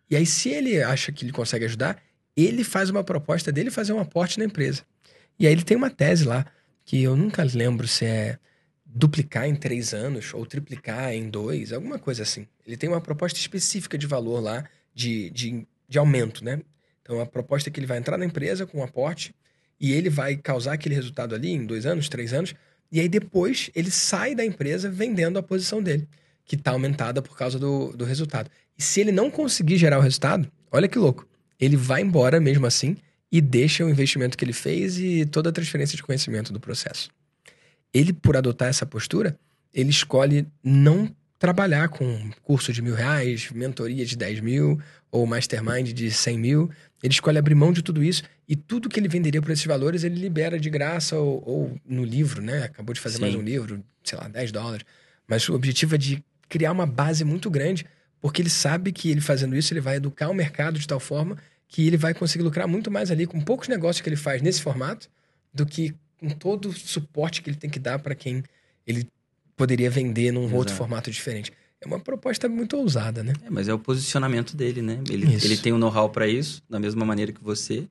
e 0.10 0.16
aí, 0.16 0.26
se 0.26 0.48
ele 0.48 0.82
acha 0.82 1.12
que 1.12 1.26
ele 1.26 1.34
consegue 1.34 1.66
ajudar, 1.66 2.02
ele 2.38 2.64
faz 2.64 2.90
uma 2.90 3.04
proposta 3.04 3.52
dele 3.52 3.70
fazer 3.70 3.92
um 3.92 4.00
aporte 4.00 4.40
na 4.40 4.46
empresa. 4.46 4.84
E 5.38 5.46
aí 5.46 5.52
ele 5.52 5.64
tem 5.64 5.76
uma 5.76 5.90
tese 5.90 6.24
lá, 6.24 6.46
que 6.86 7.04
eu 7.04 7.18
nunca 7.18 7.44
lembro 7.44 7.86
se 7.86 8.06
é 8.06 8.40
duplicar 8.86 9.46
em 9.46 9.56
três 9.58 9.94
anos 9.94 10.34
ou 10.34 10.46
triplicar 10.46 11.14
em 11.14 11.30
dois, 11.30 11.74
alguma 11.74 12.00
coisa 12.00 12.24
assim. 12.24 12.48
Ele 12.66 12.78
tem 12.78 12.90
uma 12.90 13.02
proposta 13.02 13.38
específica 13.38 13.98
de 13.98 14.08
valor 14.08 14.40
lá, 14.40 14.64
de, 14.96 15.30
de, 15.32 15.68
de 15.90 16.00
aumento, 16.00 16.46
né? 16.46 16.62
Então, 17.02 17.20
a 17.20 17.26
proposta 17.26 17.70
é 17.70 17.74
que 17.74 17.78
ele 17.78 17.86
vai 17.88 17.98
entrar 17.98 18.18
na 18.18 18.24
empresa 18.24 18.66
com 18.66 18.80
um 18.80 18.84
aporte 18.84 19.36
e 19.80 19.94
ele 19.94 20.10
vai 20.10 20.36
causar 20.36 20.74
aquele 20.74 20.96
resultado 20.96 21.36
ali 21.36 21.52
em 21.52 21.66
dois 21.66 21.86
anos, 21.86 22.10
três 22.10 22.34
anos, 22.34 22.56
e 22.92 23.00
aí 23.00 23.10
depois 23.10 23.70
ele 23.76 23.92
sai 23.92 24.34
da 24.34 24.46
empresa 24.46 24.90
vendendo 24.90 25.38
a 25.38 25.44
posição 25.44 25.82
dele, 25.82 26.08
que 26.46 26.56
está 26.56 26.72
aumentada 26.72 27.22
por 27.22 27.38
causa 27.38 27.60
do, 27.60 27.92
do 27.94 28.06
resultado. 28.06 28.50
E 28.78 28.84
se 28.84 29.02
ele 29.02 29.12
não 29.12 29.30
conseguir 29.30 29.78
gerar 29.78 30.00
o 30.00 30.02
resultado, 30.02 30.50
olha 30.72 30.88
que 30.88 30.98
louco, 30.98 31.28
ele 31.60 31.76
vai 31.76 32.02
embora 32.02 32.40
mesmo 32.40 32.66
assim 32.66 32.96
e 33.32 33.42
deixa 33.42 33.84
o 33.84 33.90
investimento 33.90 34.38
que 34.38 34.46
ele 34.46 34.54
fez 34.54 34.98
e 35.00 35.26
toda 35.26 35.50
a 35.50 35.54
transferência 35.54 35.96
de 35.96 36.04
conhecimento 36.04 36.54
do 36.54 36.60
processo. 36.60 37.10
Ele, 37.94 38.14
por 38.14 38.38
adotar 38.38 38.70
essa 38.70 38.86
postura, 38.86 39.38
ele 39.74 39.90
escolhe 39.90 40.48
não 40.64 41.14
trabalhar 41.40 41.90
com 41.90 42.30
curso 42.42 42.74
de 42.74 42.82
mil 42.82 42.96
reais, 42.96 43.50
mentoria 43.52 44.06
de 44.06 44.16
10 44.16 44.40
mil 44.40 44.80
ou 45.12 45.26
mastermind 45.26 45.92
de 45.94 46.12
100 46.12 46.38
mil. 46.38 46.72
Ele 47.02 47.14
escolhe 47.14 47.38
abrir 47.38 47.56
mão 47.56 47.72
de 47.72 47.82
tudo 47.82 48.04
isso 48.04 48.24
e 48.48 48.56
tudo 48.56 48.90
que 48.90 49.00
ele 49.00 49.08
venderia 49.08 49.42
por 49.42 49.52
esses 49.52 49.66
valores 49.66 50.04
ele 50.04 50.20
libera 50.20 50.60
de 50.60 50.70
graça 50.70 51.18
ou, 51.18 51.44
ou 51.46 51.82
no 51.86 52.04
livro, 52.04 52.42
né? 52.42 52.64
Acabou 52.64 52.94
de 52.94 53.00
fazer 53.00 53.18
Sim. 53.18 53.22
mais 53.22 53.36
um 53.36 53.42
livro, 53.42 53.84
sei 54.04 54.18
lá, 54.18 54.28
10 54.28 54.52
dólares. 54.52 54.86
Mas 55.28 55.48
o 55.48 55.54
objetivo 55.54 55.96
é 55.96 55.98
de 55.98 56.24
criar 56.50 56.72
uma 56.72 56.86
base 56.86 57.24
muito 57.24 57.50
grande, 57.50 57.86
porque 58.20 58.42
ele 58.42 58.50
sabe 58.50 58.92
que 58.92 59.12
ele 59.12 59.22
fazendo 59.22 59.56
isso 59.56 59.74
ele 59.74 59.82
vai 59.82 59.98
educar 59.98 60.30
o 60.30 60.34
mercado 60.34 60.80
de 60.80 60.88
tal 60.88 61.00
forma 61.00 61.38
que 61.68 61.86
ele 61.86 61.98
vai 61.98 62.14
conseguir 62.14 62.44
lucrar 62.44 62.68
muito 62.68 62.90
mais 62.90 63.12
ali 63.12 63.28
com 63.28 63.42
poucos 63.42 63.68
negócios 63.68 64.02
que 64.02 64.10
ele 64.10 64.16
faz 64.16 64.42
nesse 64.42 64.62
formato 64.62 65.10
do 65.54 65.66
que 65.66 65.94
com 66.18 66.30
todo 66.30 66.70
o 66.70 66.74
suporte 66.74 67.42
que 67.42 67.50
ele 67.50 67.58
tem 67.58 67.70
que 67.70 67.80
dar 67.80 68.00
para 68.00 68.16
quem 68.16 68.44
ele 68.86 69.08
poderia 69.58 69.90
vender 69.90 70.32
num 70.32 70.44
Exato. 70.44 70.56
outro 70.56 70.76
formato 70.76 71.12
diferente. 71.12 71.52
É 71.82 71.88
uma 71.88 72.00
proposta 72.00 72.48
muito 72.48 72.78
ousada, 72.78 73.24
né? 73.24 73.34
É, 73.44 73.50
mas 73.50 73.68
é 73.68 73.74
o 73.74 73.80
posicionamento 73.80 74.56
dele, 74.56 74.82
né? 74.82 75.00
Ele, 75.10 75.26
ele 75.44 75.58
tem 75.58 75.74
o 75.74 75.76
um 75.76 75.80
know-how 75.80 76.10
para 76.10 76.28
isso, 76.28 76.64
da 76.70 76.80
mesma 76.80 77.04
maneira 77.04 77.32
que 77.32 77.44
você. 77.44 77.88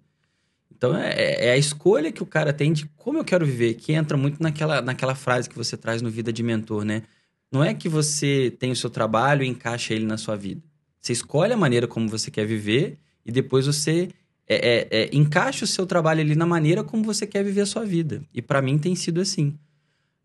Então 0.75 0.97
é, 0.97 1.47
é, 1.49 1.53
a 1.53 1.57
escolha 1.57 2.11
que 2.11 2.23
o 2.23 2.27
cara 2.27 2.53
tem 2.53 2.73
de 2.73 2.87
como 2.97 3.19
eu 3.19 3.25
quero 3.25 3.45
viver, 3.45 3.75
que 3.75 3.93
entra 3.93 4.17
muito 4.17 4.43
naquela, 4.43 4.81
naquela 4.81 5.15
frase 5.15 5.49
que 5.49 5.57
você 5.57 5.77
traz 5.77 6.01
no 6.01 6.11
Vida 6.11 6.33
de 6.33 6.43
Mentor, 6.43 6.85
né? 6.85 7.03
Não 7.51 7.63
é 7.63 7.75
que 7.75 7.89
você 7.89 8.55
tem 8.59 8.71
o 8.71 8.77
seu 8.77 8.91
trabalho 8.91 9.43
e 9.43 9.49
encaixa 9.49 9.95
ele 9.95 10.05
na 10.05 10.17
sua 10.17 10.37
vida. 10.37 10.63
Você 11.01 11.13
escolhe 11.13 11.53
a 11.53 11.57
maneira 11.57 11.87
como 11.87 12.09
você 12.09 12.31
quer 12.31 12.45
viver 12.45 12.99
e 13.25 13.31
depois 13.31 13.67
você 13.67 14.09
é, 14.49 14.57
é, 14.57 14.89
é, 14.91 15.11
encaixa 15.13 15.65
o 15.65 15.69
seu 15.69 15.87
trabalho 15.87 16.21
ali 16.21 16.35
na 16.35 16.47
maneira 16.47 16.85
como 16.85 17.03
você 17.03 17.27
quer 17.27 17.45
viver 17.45 17.63
a 17.63 17.67
sua 17.67 17.85
vida. 17.85 18.23
E 18.35 18.43
para 18.43 18.63
mim 18.63 18.79
tem 18.79 18.95
sido 18.95 19.21
assim. 19.21 19.57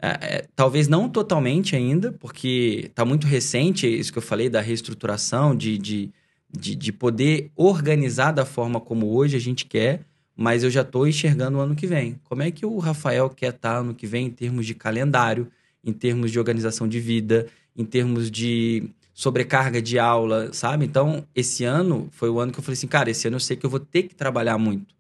É, 0.02 0.08
é, 0.38 0.48
talvez 0.56 0.88
não 0.88 1.08
totalmente 1.08 1.76
ainda, 1.76 2.12
porque 2.14 2.86
está 2.88 3.06
muito 3.06 3.28
recente 3.28 3.88
isso 3.88 4.12
que 4.12 4.18
eu 4.18 4.22
falei 4.22 4.50
da 4.50 4.60
reestruturação, 4.60 5.56
de, 5.56 5.78
de, 5.78 6.12
de, 6.52 6.76
de, 6.76 6.92
poder 6.92 7.52
organizar 7.56 8.32
da 8.32 8.44
forma 8.44 8.82
como 8.82 9.16
hoje 9.16 9.38
a 9.38 9.40
gente 9.40 9.66
quer, 9.66 10.02
mas 10.36 10.64
eu 10.64 10.72
já 10.72 10.82
estou 10.82 11.08
enxergando 11.08 11.60
o 11.60 11.62
ano 11.62 11.76
que 11.76 11.86
vem. 11.86 12.20
Como 12.24 12.42
é 12.42 12.50
que 12.50 12.66
o 12.66 12.80
Rafael 12.80 13.30
quer 13.30 13.54
estar 13.54 13.74
tá 13.74 13.78
ano 13.78 13.94
que 13.94 14.08
vem 14.08 14.26
em 14.26 14.32
termos 14.32 14.66
de 14.66 14.74
calendário, 14.74 15.48
em 15.84 15.94
termos 15.94 16.32
de 16.32 16.40
organização 16.40 16.88
de 16.88 17.00
vida, 17.00 17.46
em 17.78 17.86
termos 17.86 18.32
de 18.32 18.90
sobrecarga 19.14 19.80
de 19.80 20.00
aula, 20.00 20.52
sabe? 20.52 20.84
Então, 20.84 21.28
esse 21.36 21.64
ano 21.64 22.10
foi 22.12 22.30
o 22.30 22.40
ano 22.40 22.52
que 22.52 22.58
eu 22.58 22.64
falei 22.64 22.74
assim, 22.74 22.88
cara, 22.88 23.12
esse 23.12 23.28
ano 23.28 23.36
eu 23.36 23.40
sei 23.40 23.56
que 23.56 23.66
eu 23.66 23.70
vou 23.70 23.80
ter 23.80 24.04
que 24.04 24.16
trabalhar 24.16 24.58
muito, 24.58 24.96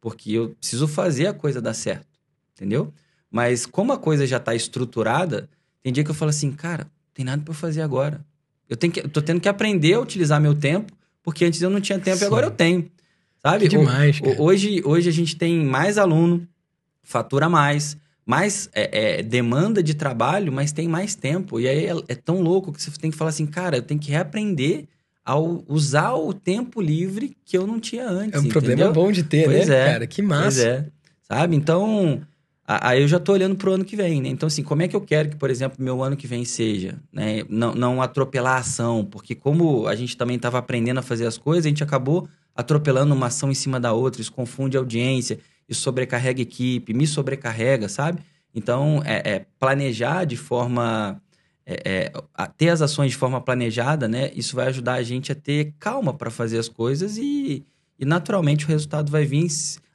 porque 0.00 0.30
eu 0.30 0.50
preciso 0.50 0.86
fazer 0.86 1.26
a 1.26 1.34
coisa 1.34 1.60
dar 1.60 1.74
certo, 1.74 2.06
entendeu? 2.52 2.92
Mas 3.34 3.66
como 3.66 3.92
a 3.92 3.98
coisa 3.98 4.24
já 4.28 4.36
está 4.36 4.54
estruturada, 4.54 5.48
tem 5.82 5.92
dia 5.92 6.04
que 6.04 6.10
eu 6.12 6.14
falo 6.14 6.28
assim, 6.28 6.52
cara, 6.52 6.86
tem 7.12 7.24
nada 7.24 7.42
para 7.42 7.52
fazer 7.52 7.82
agora. 7.82 8.24
Eu 8.70 8.76
tenho 8.76 8.92
que, 8.92 9.00
eu 9.00 9.08
tô 9.08 9.20
tendo 9.20 9.40
que 9.40 9.48
aprender 9.48 9.94
a 9.94 10.00
utilizar 10.00 10.40
meu 10.40 10.54
tempo, 10.54 10.92
porque 11.20 11.44
antes 11.44 11.60
eu 11.60 11.68
não 11.68 11.80
tinha 11.80 11.98
tempo 11.98 12.16
Sim. 12.16 12.22
e 12.22 12.26
agora 12.28 12.46
eu 12.46 12.52
tenho. 12.52 12.88
Sabe? 13.42 13.68
Que 13.68 13.76
demais, 13.76 14.20
o, 14.20 14.40
hoje, 14.40 14.80
hoje 14.84 15.08
a 15.08 15.12
gente 15.12 15.34
tem 15.34 15.64
mais 15.64 15.98
aluno, 15.98 16.46
fatura 17.02 17.48
mais, 17.48 17.96
mais 18.24 18.70
é, 18.72 19.18
é, 19.18 19.22
demanda 19.24 19.82
de 19.82 19.94
trabalho, 19.94 20.52
mas 20.52 20.70
tem 20.70 20.86
mais 20.86 21.16
tempo. 21.16 21.58
E 21.58 21.66
aí 21.66 21.86
é, 21.86 21.92
é, 22.06 22.14
tão 22.14 22.40
louco 22.40 22.72
que 22.72 22.80
você 22.80 22.92
tem 22.92 23.10
que 23.10 23.16
falar 23.16 23.30
assim, 23.30 23.46
cara, 23.46 23.78
eu 23.78 23.82
tenho 23.82 23.98
que 23.98 24.12
reaprender 24.12 24.84
a 25.24 25.36
usar 25.36 26.14
o 26.14 26.32
tempo 26.32 26.80
livre 26.80 27.36
que 27.44 27.58
eu 27.58 27.66
não 27.66 27.80
tinha 27.80 28.08
antes. 28.08 28.34
É 28.34 28.38
um 28.38 28.44
entendeu? 28.44 28.52
problema 28.52 28.92
bom 28.92 29.10
de 29.10 29.24
ter, 29.24 29.46
pois 29.46 29.68
né, 29.68 29.80
é, 29.80 29.92
cara? 29.92 30.06
Que 30.06 30.22
massa. 30.22 30.44
Pois 30.44 30.58
é. 30.58 30.86
Sabe? 31.20 31.56
Então, 31.56 32.22
Aí 32.66 33.02
eu 33.02 33.08
já 33.08 33.18
estou 33.18 33.34
olhando 33.34 33.56
para 33.56 33.68
o 33.68 33.74
ano 33.74 33.84
que 33.84 33.94
vem, 33.94 34.22
né? 34.22 34.28
Então, 34.30 34.46
assim, 34.46 34.62
como 34.62 34.80
é 34.80 34.88
que 34.88 34.96
eu 34.96 35.00
quero 35.02 35.28
que, 35.28 35.36
por 35.36 35.50
exemplo, 35.50 35.84
meu 35.84 36.02
ano 36.02 36.16
que 36.16 36.26
vem 36.26 36.46
seja? 36.46 36.98
Né? 37.12 37.44
Não, 37.46 37.74
não 37.74 38.00
atropelar 38.00 38.56
a 38.56 38.60
ação, 38.60 39.04
porque 39.04 39.34
como 39.34 39.86
a 39.86 39.94
gente 39.94 40.16
também 40.16 40.36
estava 40.36 40.58
aprendendo 40.58 40.98
a 40.98 41.02
fazer 41.02 41.26
as 41.26 41.36
coisas, 41.36 41.66
a 41.66 41.68
gente 41.68 41.84
acabou 41.84 42.26
atropelando 42.56 43.12
uma 43.14 43.26
ação 43.26 43.50
em 43.50 43.54
cima 43.54 43.78
da 43.78 43.92
outra, 43.92 44.22
isso 44.22 44.32
confunde 44.32 44.78
a 44.78 44.80
audiência, 44.80 45.38
isso 45.68 45.82
sobrecarrega 45.82 46.40
a 46.40 46.42
equipe, 46.42 46.94
me 46.94 47.06
sobrecarrega, 47.06 47.86
sabe? 47.86 48.22
Então, 48.54 49.02
é, 49.04 49.34
é 49.34 49.46
planejar 49.58 50.24
de 50.24 50.36
forma... 50.36 51.20
É, 51.66 52.12
é, 52.38 52.46
ter 52.58 52.68
as 52.68 52.82
ações 52.82 53.10
de 53.10 53.16
forma 53.16 53.40
planejada, 53.40 54.06
né? 54.06 54.30
Isso 54.34 54.54
vai 54.54 54.68
ajudar 54.68 54.94
a 54.94 55.02
gente 55.02 55.32
a 55.32 55.34
ter 55.34 55.74
calma 55.78 56.12
para 56.12 56.30
fazer 56.30 56.58
as 56.58 56.68
coisas 56.68 57.16
e, 57.16 57.64
e, 57.98 58.04
naturalmente, 58.04 58.66
o 58.66 58.68
resultado 58.68 59.10
vai 59.10 59.24
vir, 59.24 59.48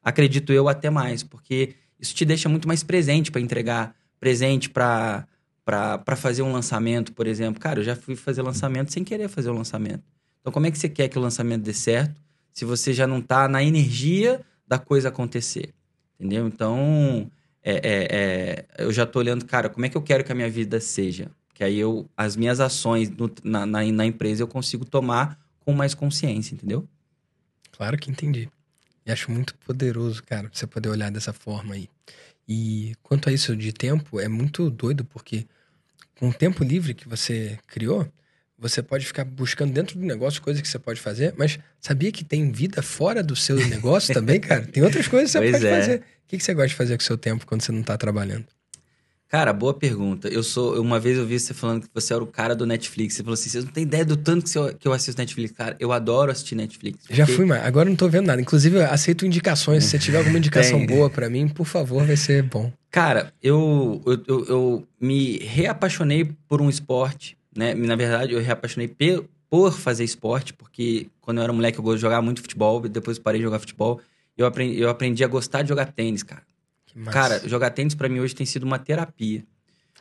acredito 0.04 0.52
eu, 0.52 0.68
até 0.68 0.90
mais, 0.90 1.22
porque 1.22 1.76
isso 2.00 2.16
te 2.16 2.26
deixa 2.26 2.48
muito 2.48 2.68
mais 2.68 2.84
presente 2.84 3.32
para 3.32 3.42
entregar 3.42 3.96
presente 4.20 4.70
para 4.70 5.28
para 5.66 6.16
fazer 6.16 6.42
um 6.42 6.52
lançamento, 6.52 7.14
por 7.14 7.28
exemplo. 7.28 7.62
Cara, 7.62 7.80
eu 7.80 7.84
já 7.84 7.96
fui 7.96 8.16
fazer 8.16 8.42
lançamento 8.42 8.92
sem 8.92 9.04
querer 9.04 9.28
fazer 9.28 9.52
o 9.52 9.54
lançamento. 9.54 10.04
Então, 10.42 10.52
como 10.52 10.66
é 10.66 10.72
que 10.72 10.80
você 10.80 10.90
quer 10.90 11.08
que 11.10 11.18
o 11.20 11.22
lançamento 11.22 11.62
dê 11.62 11.74
certo 11.74 12.20
se 12.52 12.66
você 12.66 12.92
já 12.92 13.06
não 13.06 13.20
está 13.20 13.48
na 13.48 13.64
energia 13.64 14.42
da 14.68 14.80
coisa 14.80 15.10
acontecer? 15.10 15.72
Entendeu? 16.20 16.48
Então, 16.48 17.30
é, 17.64 17.74
é, 17.74 18.08
é, 18.10 18.66
eu 18.84 18.92
já 18.92 19.04
estou 19.04 19.20
olhando, 19.22 19.46
cara, 19.46 19.70
como 19.70 19.86
é 19.86 19.90
que 19.90 19.96
eu 19.96 20.02
quero 20.02 20.24
que 20.24 20.32
a 20.32 20.36
minha 20.36 20.50
vida 20.50 20.80
seja? 20.80 21.30
Que 21.54 21.64
aí 21.64 21.78
eu, 21.78 22.10
as 22.18 22.36
minhas 22.36 22.60
ações 22.60 23.10
no, 23.10 23.32
na, 23.44 23.66
na, 23.66 23.84
na 23.84 24.06
empresa 24.06 24.42
eu 24.42 24.48
consigo 24.48 24.86
tomar 24.86 25.40
com 25.60 25.72
mais 25.72 25.94
consciência, 25.94 26.56
entendeu? 26.56 26.88
Claro 27.72 27.96
que 27.96 28.10
entendi. 28.10 28.50
E 29.10 29.12
acho 29.12 29.32
muito 29.32 29.56
poderoso, 29.66 30.22
cara, 30.22 30.52
você 30.54 30.68
poder 30.68 30.88
olhar 30.88 31.10
dessa 31.10 31.34
forma 31.34 31.74
aí. 31.74 31.90
E 32.48 32.94
quanto 33.02 33.28
a 33.28 33.32
isso 33.32 33.56
de 33.56 33.74
tempo, 33.74 34.20
é 34.20 34.28
muito 34.28 34.70
doido, 34.70 35.04
porque 35.04 35.48
com 36.20 36.30
o 36.30 36.34
tempo 36.34 36.64
livre 36.64 36.94
que 36.94 37.10
você 37.10 37.58
criou, 37.66 38.08
você 38.56 38.84
pode 38.84 39.08
ficar 39.08 39.26
buscando 39.26 39.74
dentro 39.74 39.98
do 39.98 40.06
negócio 40.06 40.40
coisas 40.44 40.62
que 40.62 40.68
você 40.68 40.78
pode 40.78 41.02
fazer, 41.02 41.34
mas 41.36 41.58
sabia 41.82 42.12
que 42.12 42.24
tem 42.24 42.52
vida 42.52 42.84
fora 42.84 43.24
do 43.24 43.36
seu 43.36 43.56
negócio 43.68 44.14
também, 44.14 44.40
cara? 44.40 44.68
Tem 44.68 44.84
outras 44.84 45.08
coisas 45.08 45.32
que 45.32 45.40
você 45.40 45.40
pois 45.40 45.52
pode 45.54 45.66
é. 45.66 45.80
fazer. 45.80 46.00
O 46.00 46.04
que 46.28 46.40
você 46.40 46.54
gosta 46.54 46.68
de 46.68 46.76
fazer 46.76 46.96
com 46.96 47.02
o 47.02 47.06
seu 47.06 47.18
tempo 47.18 47.48
quando 47.48 47.64
você 47.64 47.72
não 47.72 47.82
está 47.82 47.98
trabalhando? 47.98 48.46
Cara, 49.30 49.54
boa 49.54 49.76
pergunta. 49.76 50.28
Eu 50.28 50.42
sou. 50.42 50.82
Uma 50.82 51.00
vez 51.00 51.16
eu 51.16 51.24
vi 51.24 51.40
você 51.40 51.54
falando 51.54 51.84
que 51.84 51.90
você 51.94 52.16
era 52.16 52.24
o 52.24 52.26
cara 52.26 52.56
do 52.56 52.66
Netflix. 52.66 53.14
Você 53.14 53.22
falou 53.22 53.36
assim: 53.36 53.48
vocês 53.48 53.64
não 53.64 53.72
têm 53.72 53.84
ideia 53.84 54.04
do 54.04 54.18
tanto 54.18 54.52
que, 54.52 54.58
eu, 54.58 54.76
que 54.76 54.88
eu 54.88 54.92
assisto 54.92 55.22
Netflix. 55.22 55.52
Cara, 55.52 55.76
eu 55.80 55.92
adoro 55.92 56.32
assistir 56.32 56.56
Netflix. 56.56 56.98
Porque... 57.02 57.14
Já 57.14 57.28
fui, 57.28 57.46
mas 57.46 57.64
agora 57.64 57.88
não 57.88 57.96
tô 57.96 58.10
vendo 58.10 58.26
nada. 58.26 58.42
Inclusive, 58.42 58.78
eu 58.78 58.86
aceito 58.86 59.28
indicações. 59.28 59.84
Se 59.84 59.92
você 59.92 60.00
tiver 60.00 60.18
alguma 60.18 60.40
indicação 60.40 60.84
boa 60.88 61.12
para 61.12 61.30
mim, 61.30 61.48
por 61.48 61.66
favor, 61.66 62.04
vai 62.04 62.18
ser 62.18 62.42
bom. 62.42 62.74
Cara, 62.90 63.32
eu, 63.42 64.02
eu, 64.04 64.24
eu, 64.28 64.46
eu, 64.48 64.88
me 65.00 65.38
reapaixonei 65.38 66.32
por 66.48 66.60
um 66.60 66.68
esporte, 66.68 67.38
né? 67.56 67.76
Na 67.76 67.96
verdade, 67.96 68.34
eu 68.34 68.42
reapaixonei 68.42 68.92
por 69.48 69.74
fazer 69.74 70.04
esporte, 70.04 70.56
porque 70.56 71.08
quando 71.22 71.38
eu 71.38 71.44
era 71.44 71.54
moleque 71.54 71.78
eu 71.78 71.84
gostava 71.84 71.98
de 71.98 72.02
jogar 72.02 72.22
muito 72.24 72.42
futebol, 72.42 72.82
depois 72.82 73.20
parei 73.20 73.40
de 73.40 73.46
jogar 73.46 73.60
futebol. 73.60 74.02
Eu 74.36 74.48
aprendi, 74.48 74.80
eu 74.80 74.90
aprendi 74.90 75.24
a 75.24 75.28
gostar 75.28 75.62
de 75.62 75.70
jogar 75.70 75.92
tênis, 75.92 76.24
cara. 76.24 76.42
Cara, 77.06 77.48
jogar 77.48 77.70
tênis 77.72 77.96
para 77.96 78.10
mim 78.10 78.20
hoje 78.20 78.36
tem 78.36 78.46
sido 78.46 78.64
uma 78.64 78.80
terapia. 78.80 79.44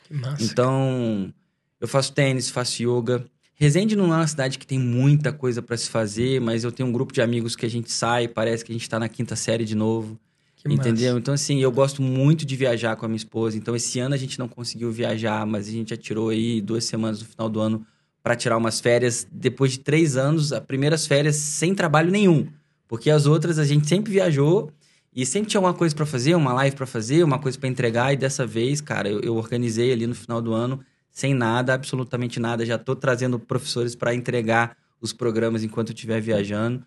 Que 0.03 0.13
massa. 0.13 0.43
Então, 0.43 1.33
eu 1.79 1.87
faço 1.87 2.13
tênis, 2.13 2.49
faço 2.49 2.83
yoga. 2.83 3.25
Resende 3.55 3.95
não 3.95 4.13
é 4.13 4.17
uma 4.17 4.27
cidade 4.27 4.57
que 4.57 4.65
tem 4.65 4.79
muita 4.79 5.33
coisa 5.33 5.61
para 5.61 5.75
se 5.75 5.89
fazer, 5.89 6.39
mas 6.39 6.63
eu 6.63 6.71
tenho 6.71 6.87
um 6.87 6.91
grupo 6.91 7.13
de 7.13 7.21
amigos 7.21 7.55
que 7.55 7.65
a 7.65 7.69
gente 7.69 7.91
sai, 7.91 8.27
parece 8.27 8.63
que 8.63 8.71
a 8.71 8.75
gente 8.75 8.89
tá 8.89 8.97
na 8.99 9.09
quinta 9.09 9.35
série 9.35 9.65
de 9.65 9.75
novo. 9.75 10.19
Que 10.55 10.73
entendeu? 10.73 11.13
massa. 11.13 11.19
Então, 11.19 11.33
assim, 11.33 11.59
eu 11.61 11.71
gosto 11.71 12.01
muito 12.01 12.45
de 12.45 12.55
viajar 12.55 12.95
com 12.95 13.05
a 13.05 13.09
minha 13.09 13.17
esposa. 13.17 13.57
Então, 13.57 13.75
esse 13.75 13.99
ano 13.99 14.15
a 14.15 14.17
gente 14.17 14.39
não 14.39 14.47
conseguiu 14.47 14.91
viajar, 14.91 15.45
mas 15.45 15.67
a 15.67 15.71
gente 15.71 15.89
já 15.89 15.97
tirou 15.97 16.29
aí 16.29 16.61
duas 16.61 16.85
semanas 16.85 17.19
no 17.21 17.25
final 17.27 17.49
do 17.49 17.59
ano 17.59 17.85
para 18.23 18.35
tirar 18.35 18.57
umas 18.57 18.79
férias. 18.79 19.27
Depois 19.31 19.73
de 19.73 19.79
três 19.79 20.17
anos, 20.17 20.51
as 20.51 20.63
primeiras 20.63 21.05
férias 21.07 21.35
sem 21.35 21.73
trabalho 21.73 22.11
nenhum. 22.11 22.47
Porque 22.87 23.09
as 23.09 23.25
outras 23.25 23.59
a 23.59 23.65
gente 23.65 23.87
sempre 23.87 24.11
viajou 24.11 24.71
e 25.15 25.25
sempre 25.25 25.49
tinha 25.49 25.59
uma 25.61 25.73
coisa 25.73 25.95
para 25.95 26.05
fazer, 26.05 26.35
uma 26.35 26.53
live 26.53 26.75
para 26.75 26.85
fazer, 26.85 27.23
uma 27.23 27.39
coisa 27.39 27.57
para 27.57 27.67
entregar. 27.69 28.13
E 28.13 28.17
dessa 28.17 28.45
vez, 28.45 28.79
cara, 28.81 29.09
eu, 29.09 29.19
eu 29.21 29.35
organizei 29.35 29.91
ali 29.91 30.05
no 30.07 30.15
final 30.15 30.41
do 30.41 30.53
ano 30.53 30.79
sem 31.11 31.33
nada, 31.33 31.73
absolutamente 31.73 32.39
nada. 32.39 32.65
Já 32.65 32.77
tô 32.77 32.95
trazendo 32.95 33.39
professores 33.39 33.95
para 33.95 34.13
entregar 34.13 34.77
os 35.01 35.11
programas 35.11 35.63
enquanto 35.63 35.89
eu 35.89 35.93
estiver 35.93 36.21
viajando. 36.21 36.83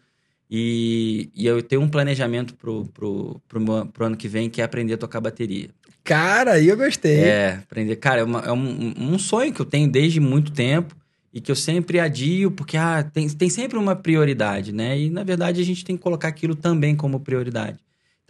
E, 0.51 1.31
e 1.35 1.47
eu 1.47 1.63
tenho 1.63 1.81
um 1.81 1.89
planejamento 1.89 2.55
pro, 2.55 2.85
pro, 2.93 3.41
pro, 3.49 3.87
pro 3.87 4.07
ano 4.07 4.17
que 4.17 4.29
vem, 4.29 4.51
que 4.51 4.61
é 4.61 4.65
aprender 4.65 4.95
a 4.95 4.99
tocar 4.99 5.21
bateria. 5.21 5.69
Cara, 6.05 6.53
aí 6.53 6.69
eu 6.69 6.77
gostei. 6.77 7.21
É, 7.21 7.53
aprender. 7.63 7.97
Cara, 7.97 8.21
é, 8.21 8.25
uma- 8.25 8.41
é 8.41 8.53
um, 8.53 8.95
um 9.15 9.19
sonho 9.19 9.53
que 9.53 9.61
eu 9.61 9.65
tenho 9.67 9.91
desde 9.91 10.21
muito 10.21 10.53
tempo 10.53 10.95
e 11.33 11.41
que 11.41 11.51
eu 11.51 11.57
sempre 11.57 11.99
adio, 11.99 12.51
porque 12.51 12.77
ah, 12.77 13.03
tem, 13.03 13.29
tem 13.31 13.49
sempre 13.49 13.79
uma 13.79 13.97
prioridade, 13.97 14.73
né? 14.73 14.99
E 14.99 15.09
na 15.09 15.25
verdade 15.25 15.61
a 15.61 15.65
gente 15.65 15.85
tem 15.85 15.97
que 15.97 16.03
colocar 16.03 16.29
aquilo 16.29 16.55
também 16.55 16.95
como 16.95 17.19
prioridade. 17.21 17.79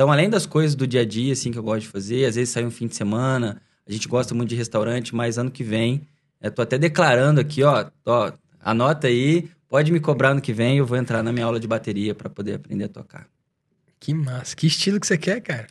Então, 0.02 0.10
além 0.10 0.28
das 0.28 0.46
coisas 0.46 0.74
do 0.74 0.84
dia 0.84 1.02
a 1.02 1.04
dia, 1.04 1.32
assim, 1.32 1.52
que 1.52 1.58
eu 1.60 1.62
gosto 1.62 1.82
de 1.82 1.88
fazer, 1.88 2.24
às 2.24 2.34
vezes 2.34 2.52
sai 2.52 2.64
um 2.64 2.72
fim 2.72 2.88
de 2.88 2.96
semana, 2.96 3.62
a 3.86 3.92
gente 3.92 4.08
gosta 4.08 4.34
muito 4.34 4.48
de 4.48 4.56
restaurante, 4.56 5.14
mas 5.14 5.38
ano 5.38 5.48
que 5.48 5.62
vem, 5.62 6.02
eu 6.40 6.50
tô 6.50 6.60
até 6.60 6.76
declarando 6.76 7.40
aqui, 7.40 7.62
ó, 7.62 7.88
ó, 8.04 8.32
anota 8.58 9.06
aí, 9.06 9.48
pode 9.68 9.92
me 9.92 10.00
cobrar 10.00 10.30
ano 10.30 10.40
que 10.40 10.52
vem, 10.52 10.78
eu 10.78 10.84
vou 10.84 10.98
entrar 10.98 11.22
na 11.22 11.32
minha 11.32 11.46
aula 11.46 11.60
de 11.60 11.68
bateria 11.68 12.16
para 12.16 12.28
poder 12.28 12.54
aprender 12.54 12.86
a 12.86 12.88
tocar. 12.88 13.28
Que 14.00 14.12
massa. 14.12 14.56
Que 14.56 14.66
estilo 14.66 14.98
que 14.98 15.06
você 15.06 15.16
quer, 15.16 15.40
cara? 15.40 15.68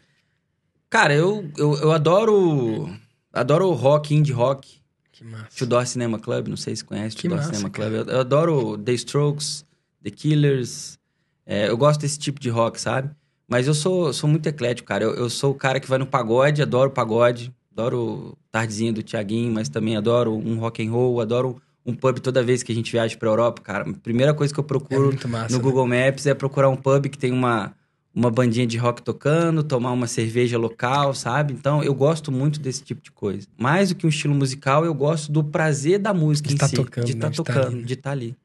Cara, 0.89 1.13
eu, 1.13 1.51
eu, 1.57 1.75
eu 1.79 1.91
adoro 1.91 2.89
adoro 3.33 3.69
rock, 3.73 4.15
indie 4.15 4.31
rock. 4.31 4.79
Que 5.11 5.25
massa. 5.25 5.57
Tudor 5.57 5.85
Cinema 5.85 6.17
Club, 6.17 6.47
não 6.47 6.55
sei 6.55 6.73
se 6.73 6.85
conhece 6.85 7.17
Que 7.17 7.23
Tudor 7.23 7.39
massa, 7.39 7.49
Cinema 7.53 7.69
cara. 7.69 7.89
Club. 7.89 8.07
Eu, 8.07 8.13
eu 8.13 8.19
adoro 8.21 8.77
The 8.77 8.93
Strokes, 8.93 9.65
The 10.01 10.09
Killers. 10.09 10.97
É, 11.45 11.67
eu 11.67 11.75
gosto 11.75 11.99
desse 11.99 12.17
tipo 12.17 12.39
de 12.39 12.49
rock, 12.49 12.79
sabe? 12.79 13.13
Mas 13.51 13.67
eu 13.67 13.73
sou, 13.73 14.13
sou 14.13 14.29
muito 14.29 14.47
eclético, 14.47 14.87
cara. 14.87 15.03
Eu, 15.03 15.13
eu 15.13 15.29
sou 15.29 15.51
o 15.51 15.55
cara 15.55 15.77
que 15.77 15.87
vai 15.89 15.99
no 15.99 16.05
pagode, 16.05 16.61
adoro 16.61 16.89
pagode, 16.89 17.53
adoro 17.75 18.37
tardezinha 18.49 18.93
do 18.93 19.03
Tiaguinho, 19.03 19.51
mas 19.51 19.67
também 19.67 19.97
adoro 19.97 20.33
um 20.33 20.57
rock 20.57 20.81
and 20.87 20.89
roll, 20.89 21.19
adoro 21.19 21.61
um 21.85 21.93
pub 21.93 22.19
toda 22.19 22.41
vez 22.41 22.63
que 22.63 22.71
a 22.71 22.75
gente 22.75 22.89
viaja 22.89 23.17
pra 23.17 23.27
Europa, 23.27 23.61
cara. 23.61 23.89
A 23.89 23.93
primeira 23.93 24.33
coisa 24.33 24.53
que 24.53 24.59
eu 24.59 24.63
É 24.63 24.67
procuro 24.67 25.07
muito 25.07 25.27
massa. 25.27 25.51
no 25.51 25.57
né? 25.57 25.63
Google 25.63 25.85
Maps 25.85 26.25
é 26.27 26.33
procurar 26.33 26.69
um 26.69 26.77
pub 26.77 27.07
que 27.09 27.17
tem 27.17 27.31
uma, 27.33 27.73
uma 28.15 28.31
bandinha 28.31 28.65
de 28.65 28.77
rock 28.77 29.01
tocando, 29.01 29.63
tomar 29.63 29.91
uma 29.91 30.07
cerveja 30.07 30.57
local, 30.57 31.13
sabe? 31.13 31.51
Então, 31.53 31.83
eu 31.83 31.93
gosto 31.93 32.31
muito 32.31 32.57
desse 32.57 32.83
tipo 32.83 33.01
de 33.01 33.11
coisa. 33.11 33.45
Mais 33.57 33.89
do 33.89 33.95
que 33.95 34.05
um 34.05 34.09
estilo 34.09 34.33
musical, 34.33 34.85
eu 34.85 34.93
gosto 34.93 35.29
do 35.29 35.43
prazer 35.43 35.99
da 35.99 36.13
música 36.13 36.47
De 36.47 36.53
em 36.55 36.57
tá 36.57 36.67
si. 36.69 36.75
tocando, 36.77 37.05
de 37.05 37.13
né? 37.15 37.17
estar 37.17 37.29
De 37.31 37.37
tá 37.37 37.43
tocando, 37.43 37.75
né? 37.77 37.83
de 37.83 37.93
estar 37.95 38.11
ali. 38.11 38.37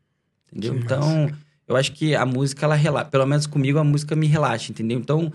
Entendeu? 0.51 0.75
Que 0.75 0.81
Então, 0.85 1.31
eu 1.67 1.77
acho 1.77 1.93
que 1.93 2.15
a 2.15 2.25
música, 2.25 2.65
ela 2.65 2.75
relaxa. 2.75 3.11
Pelo 3.11 3.27
menos 3.27 3.47
comigo, 3.47 3.79
a 3.79 3.85
música 3.85 4.15
me 4.15 4.27
relaxa, 4.27 4.71
entendeu? 4.71 4.99
Então, 4.99 5.33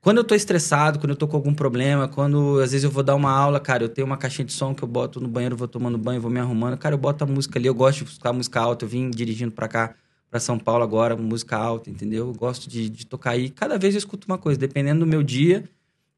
quando 0.00 0.18
eu 0.18 0.24
tô 0.24 0.34
estressado, 0.34 0.98
quando 0.98 1.10
eu 1.10 1.16
tô 1.16 1.26
com 1.26 1.36
algum 1.36 1.52
problema, 1.52 2.06
quando 2.06 2.60
às 2.60 2.70
vezes 2.70 2.84
eu 2.84 2.90
vou 2.90 3.02
dar 3.02 3.16
uma 3.16 3.30
aula, 3.30 3.58
cara, 3.58 3.82
eu 3.82 3.88
tenho 3.88 4.06
uma 4.06 4.16
caixinha 4.16 4.46
de 4.46 4.52
som 4.52 4.74
que 4.74 4.82
eu 4.84 4.88
boto 4.88 5.20
no 5.20 5.26
banheiro, 5.26 5.56
vou 5.56 5.66
tomando 5.66 5.98
banho, 5.98 6.20
vou 6.20 6.30
me 6.30 6.38
arrumando, 6.38 6.78
cara, 6.78 6.94
eu 6.94 6.98
boto 6.98 7.24
a 7.24 7.26
música 7.26 7.58
ali, 7.58 7.66
eu 7.66 7.74
gosto 7.74 8.04
de 8.04 8.10
escutar 8.10 8.32
música 8.32 8.60
alta, 8.60 8.84
eu 8.84 8.88
vim 8.88 9.10
dirigindo 9.10 9.50
pra 9.50 9.66
cá, 9.66 9.96
pra 10.30 10.38
São 10.38 10.58
Paulo 10.58 10.84
agora, 10.84 11.16
música 11.16 11.56
alta, 11.56 11.90
entendeu? 11.90 12.28
Eu 12.28 12.34
gosto 12.34 12.70
de, 12.70 12.88
de 12.88 13.04
tocar 13.04 13.32
aí, 13.32 13.50
cada 13.50 13.76
vez 13.78 13.94
eu 13.94 13.98
escuto 13.98 14.26
uma 14.28 14.38
coisa, 14.38 14.60
dependendo 14.60 15.00
do 15.00 15.06
meu 15.06 15.24
dia, 15.24 15.64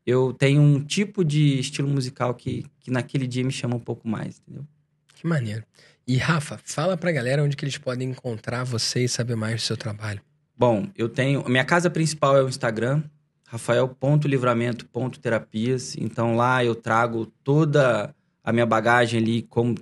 eu 0.06 0.34
tenho 0.34 0.61
um 0.61 0.84
tipo 0.84 1.24
de 1.24 1.59
estilo 1.59 1.88
musical 1.88 2.34
que, 2.34 2.66
que 2.80 2.90
naquele 2.90 3.26
dia 3.26 3.42
me 3.42 3.52
chama 3.52 3.76
um 3.76 3.80
pouco 3.80 4.06
mais, 4.06 4.38
entendeu? 4.38 4.66
Que 5.14 5.26
maneiro. 5.26 5.64
E 6.09 6.16
Rafa, 6.16 6.59
fala 6.64 6.96
pra 6.96 7.12
galera 7.12 7.44
onde 7.44 7.54
que 7.54 7.62
eles 7.66 7.76
podem 7.76 8.09
encontrar 8.09 8.64
você 8.64 9.04
e 9.04 9.09
saber 9.09 9.36
mais 9.36 9.56
do 9.56 9.61
seu 9.61 9.76
trabalho. 9.76 10.22
Bom, 10.56 10.88
eu 10.96 11.06
tenho. 11.06 11.44
a 11.44 11.50
Minha 11.50 11.66
casa 11.66 11.90
principal 11.90 12.34
é 12.34 12.42
o 12.42 12.48
Instagram, 12.48 13.02
rafael.livramento.terapias. 13.46 15.98
Então 15.98 16.34
lá 16.34 16.64
eu 16.64 16.74
trago 16.74 17.26
toda 17.44 18.14
a 18.42 18.52
minha 18.54 18.64
bagagem 18.64 19.20
ali 19.20 19.42
como 19.42 19.74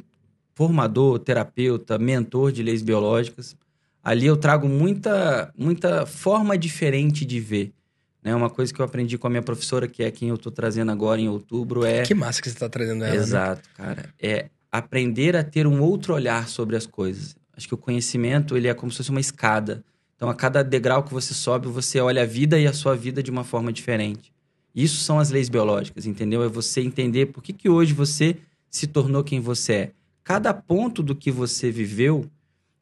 formador, 0.52 1.20
terapeuta, 1.20 1.96
mentor 1.96 2.50
de 2.50 2.60
leis 2.60 2.82
biológicas. 2.82 3.56
Ali 4.02 4.26
eu 4.26 4.36
trago 4.36 4.68
muita, 4.68 5.52
muita 5.56 6.06
forma 6.06 6.58
diferente 6.58 7.24
de 7.24 7.38
ver. 7.38 7.72
Né? 8.20 8.34
Uma 8.34 8.50
coisa 8.50 8.74
que 8.74 8.80
eu 8.80 8.84
aprendi 8.84 9.16
com 9.16 9.28
a 9.28 9.30
minha 9.30 9.42
professora, 9.42 9.86
que 9.86 10.02
é 10.02 10.10
quem 10.10 10.30
eu 10.30 10.34
estou 10.34 10.50
trazendo 10.50 10.90
agora 10.90 11.20
em 11.20 11.28
outubro, 11.28 11.84
é. 11.84 12.02
Que 12.02 12.14
massa 12.14 12.42
que 12.42 12.50
você 12.50 12.58
tá 12.58 12.68
trazendo 12.68 13.04
ela, 13.04 13.14
né? 13.14 13.20
Exato, 13.20 13.62
cara. 13.76 14.12
É 14.20 14.46
aprender 14.70 15.36
a 15.36 15.42
ter 15.42 15.66
um 15.66 15.80
outro 15.80 16.14
olhar 16.14 16.48
sobre 16.48 16.76
as 16.76 16.86
coisas. 16.86 17.36
Acho 17.56 17.68
que 17.68 17.74
o 17.74 17.78
conhecimento, 17.78 18.56
ele 18.56 18.68
é 18.68 18.74
como 18.74 18.92
se 18.92 18.98
fosse 18.98 19.10
uma 19.10 19.20
escada. 19.20 19.84
Então, 20.14 20.28
a 20.28 20.34
cada 20.34 20.62
degrau 20.62 21.02
que 21.02 21.12
você 21.12 21.32
sobe, 21.34 21.68
você 21.68 22.00
olha 22.00 22.22
a 22.22 22.26
vida 22.26 22.58
e 22.58 22.66
a 22.66 22.72
sua 22.72 22.94
vida 22.94 23.22
de 23.22 23.30
uma 23.30 23.44
forma 23.44 23.72
diferente. 23.72 24.32
Isso 24.74 24.96
são 24.96 25.18
as 25.18 25.30
leis 25.30 25.48
biológicas, 25.48 26.04
entendeu? 26.04 26.42
É 26.42 26.48
você 26.48 26.82
entender 26.82 27.26
por 27.26 27.42
que, 27.42 27.52
que 27.52 27.68
hoje 27.68 27.94
você 27.94 28.36
se 28.70 28.86
tornou 28.86 29.24
quem 29.24 29.40
você 29.40 29.72
é. 29.72 29.92
Cada 30.22 30.52
ponto 30.52 31.02
do 31.02 31.14
que 31.14 31.30
você 31.30 31.70
viveu, 31.70 32.26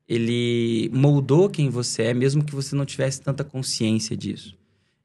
ele 0.08 0.90
moldou 0.92 1.48
quem 1.48 1.68
você 1.68 2.04
é, 2.04 2.14
mesmo 2.14 2.44
que 2.44 2.54
você 2.54 2.74
não 2.74 2.84
tivesse 2.84 3.20
tanta 3.20 3.44
consciência 3.44 4.16
disso. 4.16 4.56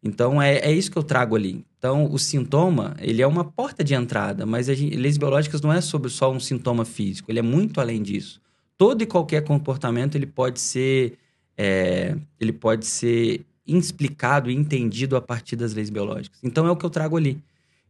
Então, 0.02 0.42
é, 0.42 0.60
é 0.60 0.72
isso 0.72 0.90
que 0.90 0.98
eu 0.98 1.04
trago 1.04 1.36
ali. 1.36 1.66
Então, 1.78 2.10
o 2.12 2.18
sintoma, 2.18 2.96
ele 3.00 3.22
é 3.22 3.28
uma 3.28 3.44
porta 3.44 3.84
de 3.84 3.94
entrada, 3.94 4.46
mas 4.46 4.68
gente, 4.68 4.96
leis 4.96 5.18
biológicas 5.18 5.62
não 5.62 5.74
é 5.74 5.82
sobre 5.82 6.10
só 6.10 6.32
um 6.32 6.40
sintoma 6.40 6.86
físico, 6.86 7.32
ele 7.32 7.40
é 7.40 7.44
muito 7.44 7.82
além 7.82 8.02
disso. 8.02 8.42
Todo 8.78 9.02
e 9.02 9.06
qualquer 9.06 9.44
comportamento, 9.44 10.16
ele 10.16 10.26
pode 10.26 10.60
ser, 10.60 11.18
é, 11.58 12.16
ele 12.40 12.54
pode 12.54 12.86
ser 12.86 13.46
explicado 13.68 14.50
e 14.50 14.56
entendido 14.56 15.18
a 15.18 15.22
partir 15.22 15.56
das 15.56 15.74
leis 15.74 15.90
biológicas. 15.90 16.40
Então, 16.42 16.66
é 16.66 16.72
o 16.72 16.78
que 16.78 16.86
eu 16.86 16.90
trago 16.90 17.18
ali. 17.18 17.42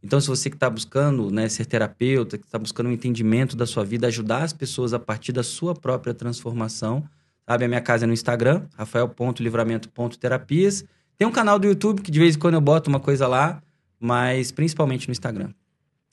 Então, 0.04 0.20
se 0.20 0.28
você 0.28 0.50
que 0.50 0.56
está 0.56 0.70
buscando 0.70 1.30
né, 1.30 1.48
ser 1.50 1.66
terapeuta, 1.66 2.38
que 2.38 2.46
está 2.46 2.58
buscando 2.58 2.88
um 2.88 2.92
entendimento 2.92 3.56
da 3.56 3.66
sua 3.66 3.84
vida, 3.84 4.08
ajudar 4.08 4.44
as 4.44 4.54
pessoas 4.54 4.94
a 4.94 5.00
partir 5.00 5.32
da 5.32 5.44
sua 5.44 5.76
própria 5.76 6.14
transformação, 6.14 7.04
sabe? 7.46 7.66
A 7.66 7.68
minha 7.68 7.82
casa 7.82 8.06
é 8.06 8.08
no 8.08 8.14
Instagram, 8.14 8.64
rafael.livramento.terapias. 8.78 10.86
Tem 11.20 11.28
um 11.28 11.32
canal 11.34 11.60
do 11.60 11.68
YouTube 11.68 12.02
que 12.02 12.10
de 12.10 12.18
vez 12.18 12.38
em 12.38 12.40
quando 12.40 12.54
eu 12.54 12.62
boto 12.62 12.90
uma 12.90 13.00
coisa 13.02 13.28
lá, 13.28 13.62
mas 14.00 14.54
principalmente 14.54 15.06
no 15.06 15.12
Instagram. 15.12 15.50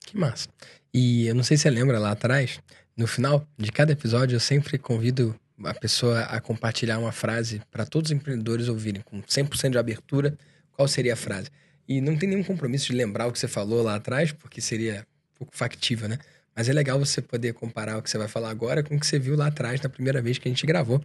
Que 0.01 0.19
massa. 0.19 0.49
E 0.93 1.29
eu 1.29 1.35
não 1.37 1.45
sei 1.45 1.57
se 1.57 1.63
você 1.63 1.71
lembra 1.71 2.01
lá 2.01 2.11
atrás, 2.11 2.59
no 2.97 3.07
final 3.07 3.47
de 3.57 3.71
cada 3.71 3.93
episódio, 3.93 4.35
eu 4.35 4.41
sempre 4.41 4.77
convido 4.79 5.33
a 5.63 5.73
pessoa 5.73 6.23
a 6.23 6.41
compartilhar 6.41 6.99
uma 6.99 7.13
frase 7.13 7.63
para 7.71 7.87
todos 7.87 8.11
os 8.11 8.17
empreendedores 8.17 8.69
ouvirem, 8.69 9.01
com 9.03 9.23
100% 9.23 9.71
de 9.71 9.79
abertura, 9.79 10.37
qual 10.73 10.89
seria 10.89 11.13
a 11.13 11.17
frase. 11.17 11.51
E 11.89 12.01
não 12.01 12.17
tem 12.17 12.29
nenhum 12.29 12.43
compromisso 12.43 12.87
de 12.87 12.95
lembrar 12.95 13.29
o 13.29 13.33
que 13.33 13.39
você 13.39 13.47
falou 13.47 13.85
lá 13.85 13.95
atrás, 13.95 14.33
porque 14.33 14.61
seria 14.61 15.07
um 15.37 15.39
pouco 15.39 15.57
factível, 15.57 16.09
né? 16.09 16.19
Mas 16.53 16.69
é 16.69 16.73
legal 16.73 16.99
você 16.99 17.23
poder 17.23 17.55
comparar 17.55 17.97
o 17.97 18.03
que 18.03 18.11
você 18.11 18.19
vai 18.19 18.27
falar 18.27 18.51
agora 18.51 18.83
com 18.83 18.97
o 18.97 18.99
que 18.99 19.07
você 19.07 19.21
viu 19.21 19.37
lá 19.37 19.47
atrás 19.47 19.81
na 19.81 19.89
primeira 19.89 20.21
vez 20.21 20.37
que 20.37 20.49
a 20.49 20.51
gente 20.51 20.67
gravou. 20.67 21.01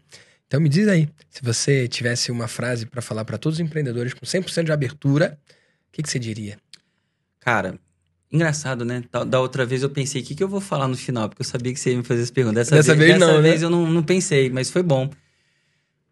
Então 0.51 0.59
me 0.59 0.67
diz 0.67 0.85
aí, 0.89 1.07
se 1.29 1.41
você 1.41 1.87
tivesse 1.87 2.29
uma 2.29 2.45
frase 2.45 2.85
para 2.85 3.01
falar 3.01 3.23
para 3.23 3.37
todos 3.37 3.57
os 3.57 3.61
empreendedores 3.61 4.13
com 4.13 4.25
100% 4.25 4.65
de 4.65 4.71
abertura, 4.73 5.39
o 5.47 5.91
que, 5.93 6.03
que 6.03 6.09
você 6.09 6.19
diria? 6.19 6.57
Cara, 7.39 7.79
engraçado, 8.29 8.83
né? 8.83 9.01
Da, 9.29 9.39
outra 9.39 9.65
vez 9.65 9.81
eu 9.81 9.89
pensei, 9.89 10.21
o 10.21 10.25
que, 10.25 10.35
que 10.35 10.43
eu 10.43 10.49
vou 10.49 10.59
falar 10.59 10.89
no 10.89 10.97
final? 10.97 11.29
Porque 11.29 11.41
eu 11.41 11.45
sabia 11.45 11.71
que 11.71 11.79
você 11.79 11.91
ia 11.91 11.97
me 11.97 12.03
fazer 12.03 12.23
essa 12.23 12.33
pergunta. 12.33 12.55
Dessa, 12.55 12.75
Dessa 12.75 12.93
vez 12.93 13.13
dessa 13.13 13.25
não, 13.25 13.41
né? 13.41 13.49
vez 13.49 13.61
eu 13.61 13.69
não, 13.69 13.89
não 13.89 14.03
pensei, 14.03 14.49
mas 14.49 14.69
foi 14.69 14.83
bom. 14.83 15.09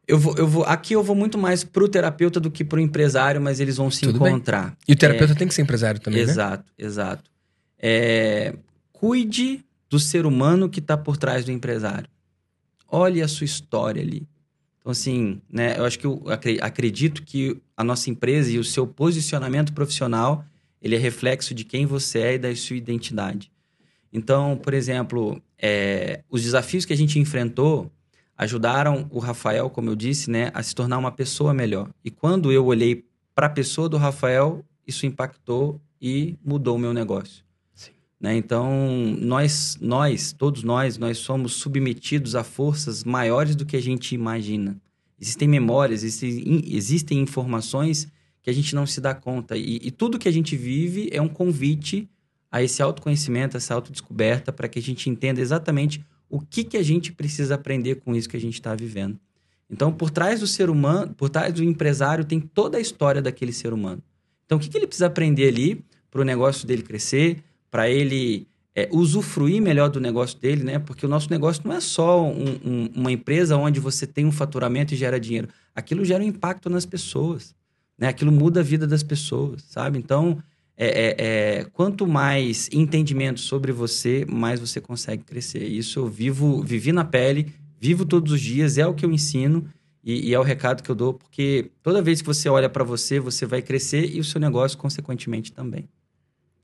Eu 0.08 0.18
vou, 0.18 0.34
eu 0.38 0.48
vou, 0.48 0.64
aqui 0.64 0.94
eu 0.94 1.04
vou 1.04 1.18
muito 1.18 1.38
mais 1.38 1.66
pro 1.66 1.90
terapeuta 1.90 2.40
do 2.40 2.50
que 2.50 2.64
pro 2.64 2.80
empresário, 2.80 3.42
mas 3.42 3.60
eles 3.60 3.76
vão 3.76 3.92
se 3.92 4.06
Tudo 4.06 4.20
bem. 4.20 4.30
encontrar. 4.30 4.74
E 4.88 4.94
o 4.94 4.96
terapeuta 4.96 5.36
tem 5.36 5.50
que 5.50 5.54
ser 5.54 5.64
empresário 5.64 6.00
também, 6.00 6.26
né? 6.26 6.32
Exato, 6.32 6.64
exato. 6.78 7.30
É, 7.78 8.56
cuide 8.94 9.66
do 9.90 10.00
ser 10.00 10.26
humano 10.26 10.70
que 10.70 10.80
está 10.80 10.96
por 10.96 11.18
trás 11.18 11.44
do 11.44 11.52
empresário. 11.52 12.08
Olhe 12.92 13.22
a 13.22 13.28
sua 13.28 13.46
história 13.46 14.02
ali. 14.02 14.28
Então, 14.80 14.92
assim, 14.92 15.42
né, 15.50 15.78
eu 15.78 15.86
acho 15.86 16.00
que 16.00 16.06
eu 16.06 16.24
acre- 16.28 16.60
acredito 16.62 17.24
que 17.24 17.62
a 17.76 17.84
nossa 17.84 18.10
empresa 18.10 18.52
e 18.52 18.58
o 18.58 18.64
seu 18.64 18.88
posicionamento 18.88 19.74
profissional, 19.74 20.46
ele 20.82 20.96
é 20.96 20.98
reflexo 21.00 21.54
de 21.54 21.64
quem 21.64 21.86
você 21.86 22.20
é 22.20 22.34
e 22.36 22.40
da 22.40 22.56
sua 22.56 22.76
identidade. 22.76 23.52
Então, 24.12 24.58
por 24.58 24.74
exemplo, 24.74 25.42
é, 25.58 26.24
os 26.30 26.42
desafios 26.42 26.86
que 26.86 26.94
a 26.94 26.98
gente 26.98 27.20
enfrentou 27.20 27.92
ajudaram 28.36 29.08
o 29.12 29.20
Rafael, 29.20 29.70
como 29.70 29.90
eu 29.90 29.96
disse, 29.96 30.32
né, 30.32 30.50
a 30.54 30.64
se 30.64 30.74
tornar 30.74 30.98
uma 30.98 31.12
pessoa 31.12 31.54
melhor. 31.54 31.90
E 32.04 32.10
quando 32.10 32.52
eu 32.52 32.66
olhei 32.66 33.06
para 33.36 33.48
a 33.48 33.50
pessoa 33.50 33.90
do 33.90 33.98
Rafael, 33.98 34.64
isso 34.88 35.06
impactou 35.06 35.80
e 36.02 36.38
mudou 36.44 36.78
o 36.78 36.80
meu 36.80 36.94
negócio. 36.94 37.44
Né? 38.20 38.36
Então, 38.36 39.16
nós, 39.20 39.78
nós, 39.80 40.34
todos 40.34 40.64
nós, 40.64 40.98
nós 40.98 41.18
somos 41.20 41.54
submetidos 41.54 42.36
a 42.36 42.44
forças 42.44 43.04
maiores 43.04 43.56
do 43.56 43.66
que 43.66 43.78
a 43.78 43.82
gente 43.82 44.14
imagina. 44.14 44.80
Existem 45.20 45.48
memórias, 45.48 46.04
existem, 46.04 46.64
existem 46.68 47.20
informações 47.20 48.08
que 48.42 48.50
a 48.50 48.54
gente 48.54 48.76
não 48.76 48.86
se 48.86 49.00
dá 49.00 49.14
conta. 49.14 49.58
E, 49.58 49.80
e 49.84 49.92
tudo 49.92 50.20
que 50.20 50.28
a 50.28 50.32
gente 50.32 50.56
vive 50.56 51.10
é 51.12 51.22
um 51.22 51.28
convite 51.28 52.10
a 52.52 52.64
esse 52.64 52.82
autoconhecimento, 52.82 53.58
essa 53.58 53.74
autodescoberta, 53.74 54.52
para 54.52 54.68
que 54.68 54.80
a 54.80 54.82
gente 54.82 55.10
entenda 55.10 55.40
exatamente 55.40 56.04
o 56.30 56.40
que, 56.40 56.64
que 56.64 56.78
a 56.78 56.84
gente 56.84 57.12
precisa 57.12 57.56
aprender 57.56 57.96
com 57.96 58.16
isso 58.16 58.30
que 58.30 58.38
a 58.38 58.42
gente 58.42 58.56
está 58.56 58.76
vivendo. 58.76 59.20
Então, 59.70 59.92
por 59.92 60.10
trás 60.10 60.40
do 60.40 60.48
ser 60.48 60.70
humano, 60.70 61.14
por 61.14 61.30
trás 61.30 61.54
do 61.54 61.64
empresário, 61.64 62.26
tem 62.26 62.40
toda 62.40 62.78
a 62.78 62.82
história 62.82 63.22
daquele 63.22 63.54
ser 63.54 63.72
humano. 63.72 64.02
Então, 64.46 64.58
o 64.58 64.62
que, 64.62 64.68
que 64.68 64.78
ele 64.78 64.88
precisa 64.88 65.08
aprender 65.08 65.48
ali 65.48 65.84
para 66.10 66.22
o 66.22 66.24
negócio 66.24 66.68
dele 66.68 66.82
crescer, 66.82 67.44
para 67.70 67.90
ele 67.90 68.48
é, 68.76 68.88
usufruir 68.92 69.62
melhor 69.62 69.90
do 69.90 70.00
negócio 70.00 70.40
dele, 70.40 70.64
né? 70.64 70.80
Porque 70.80 71.06
o 71.06 71.10
nosso 71.10 71.30
negócio 71.30 71.62
não 71.66 71.76
é 71.76 71.80
só 71.80 72.24
um, 72.24 72.60
um, 72.64 72.90
uma 72.96 73.12
empresa 73.12 73.58
onde 73.58 73.80
você 73.80 74.08
tem 74.08 74.26
um 74.26 74.32
faturamento 74.32 74.94
e 74.94 74.98
gera 74.98 75.20
dinheiro. 75.20 75.50
Aquilo 75.76 76.06
gera 76.06 76.24
um 76.24 76.28
impacto 76.28 76.70
nas 76.70 76.86
pessoas, 76.86 77.56
né? 77.98 78.08
Aquilo 78.08 78.32
muda 78.32 78.62
a 78.62 78.64
vida 78.64 78.88
das 78.88 79.04
pessoas, 79.04 79.64
sabe? 79.64 79.98
Então, 79.98 80.42
é, 80.78 80.88
é, 80.88 81.16
é, 81.60 81.64
quanto 81.74 82.08
mais 82.08 82.70
entendimento 82.72 83.42
sobre 83.42 83.72
você, 83.72 84.26
mais 84.30 84.60
você 84.60 84.80
consegue 84.80 85.24
crescer. 85.24 85.64
Isso 85.64 86.00
eu 86.00 86.08
vivo, 86.08 86.64
vivi 86.64 86.94
na 86.94 87.04
pele, 87.04 87.52
vivo 87.78 88.06
todos 88.06 88.32
os 88.32 88.40
dias, 88.40 88.78
é 88.78 88.88
o 88.88 88.94
que 88.94 89.06
eu 89.06 89.12
ensino 89.12 89.68
e, 90.02 90.30
e 90.30 90.34
é 90.34 90.40
o 90.40 90.44
recado 90.44 90.82
que 90.82 90.90
eu 90.90 90.96
dou, 90.96 91.14
porque 91.14 91.70
toda 91.84 92.02
vez 92.02 92.22
que 92.22 92.28
você 92.28 92.48
olha 92.48 92.70
para 92.70 92.84
você, 92.86 93.20
você 93.20 93.46
vai 93.46 93.62
crescer 93.62 94.10
e 94.10 94.22
o 94.22 94.24
seu 94.24 94.40
negócio, 94.40 94.78
consequentemente, 94.78 95.52
também. 95.52 95.90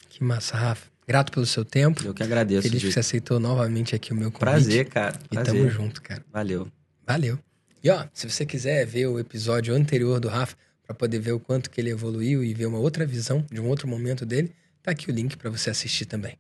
Que 0.08 0.24
massa, 0.24 0.56
Rafa. 0.56 0.95
Grato 1.08 1.32
pelo 1.32 1.46
seu 1.46 1.64
tempo. 1.64 2.04
Eu 2.04 2.14
que 2.14 2.24
agradeço. 2.24 2.64
Feliz 2.64 2.84
que 2.84 2.92
você 2.92 3.00
aceitou 3.00 3.40
novamente 3.40 3.96
aqui 3.96 4.12
o 4.12 4.16
meu 4.16 4.32
convite. 4.32 4.40
Prazer, 4.40 4.86
cara. 4.90 5.20
Prazer. 5.30 5.54
E 5.54 5.58
tamo 5.58 5.70
junto, 5.70 6.02
cara. 6.02 6.24
Valeu. 6.32 6.68
Valeu. 7.06 7.40
E 7.84 7.90
ó, 7.90 8.06
se 8.14 8.28
você 8.28 8.46
quiser 8.46 8.86
ver 8.86 9.06
o 9.06 9.20
episódio 9.20 9.76
anterior 9.76 10.20
do 10.20 10.28
Rafa, 10.28 10.56
para 10.86 10.96
poder 10.96 11.20
ver 11.20 11.32
o 11.32 11.40
quanto 11.40 11.70
que 11.70 11.82
ele 11.82 11.90
evoluiu 11.90 12.44
e 12.44 12.54
ver 12.54 12.66
uma 12.66 12.78
outra 12.78 13.06
visão 13.06 13.46
de 13.52 13.60
um 13.60 13.68
outro 13.68 13.88
momento 13.88 14.26
dele, 14.26 14.52
tá 14.84 14.92
aqui 14.92 15.10
o 15.10 15.14
link 15.14 15.36
para 15.36 15.50
você 15.50 15.70
assistir 15.70 16.06
também. 16.06 16.38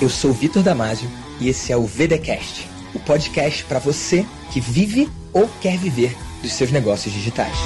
Eu 0.00 0.10
sou 0.10 0.32
Vitor 0.32 0.62
Damasio 0.62 1.08
e 1.40 1.48
esse 1.48 1.72
é 1.72 1.76
o 1.76 1.86
VDcast, 1.86 2.68
o 2.94 3.00
podcast 3.00 3.64
para 3.64 3.78
você 3.78 4.26
que 4.52 4.60
vive 4.60 5.08
ou 5.32 5.48
quer 5.60 5.78
viver 5.78 6.14
dos 6.42 6.52
seus 6.52 6.70
negócios 6.70 7.12
digitais. 7.12 7.56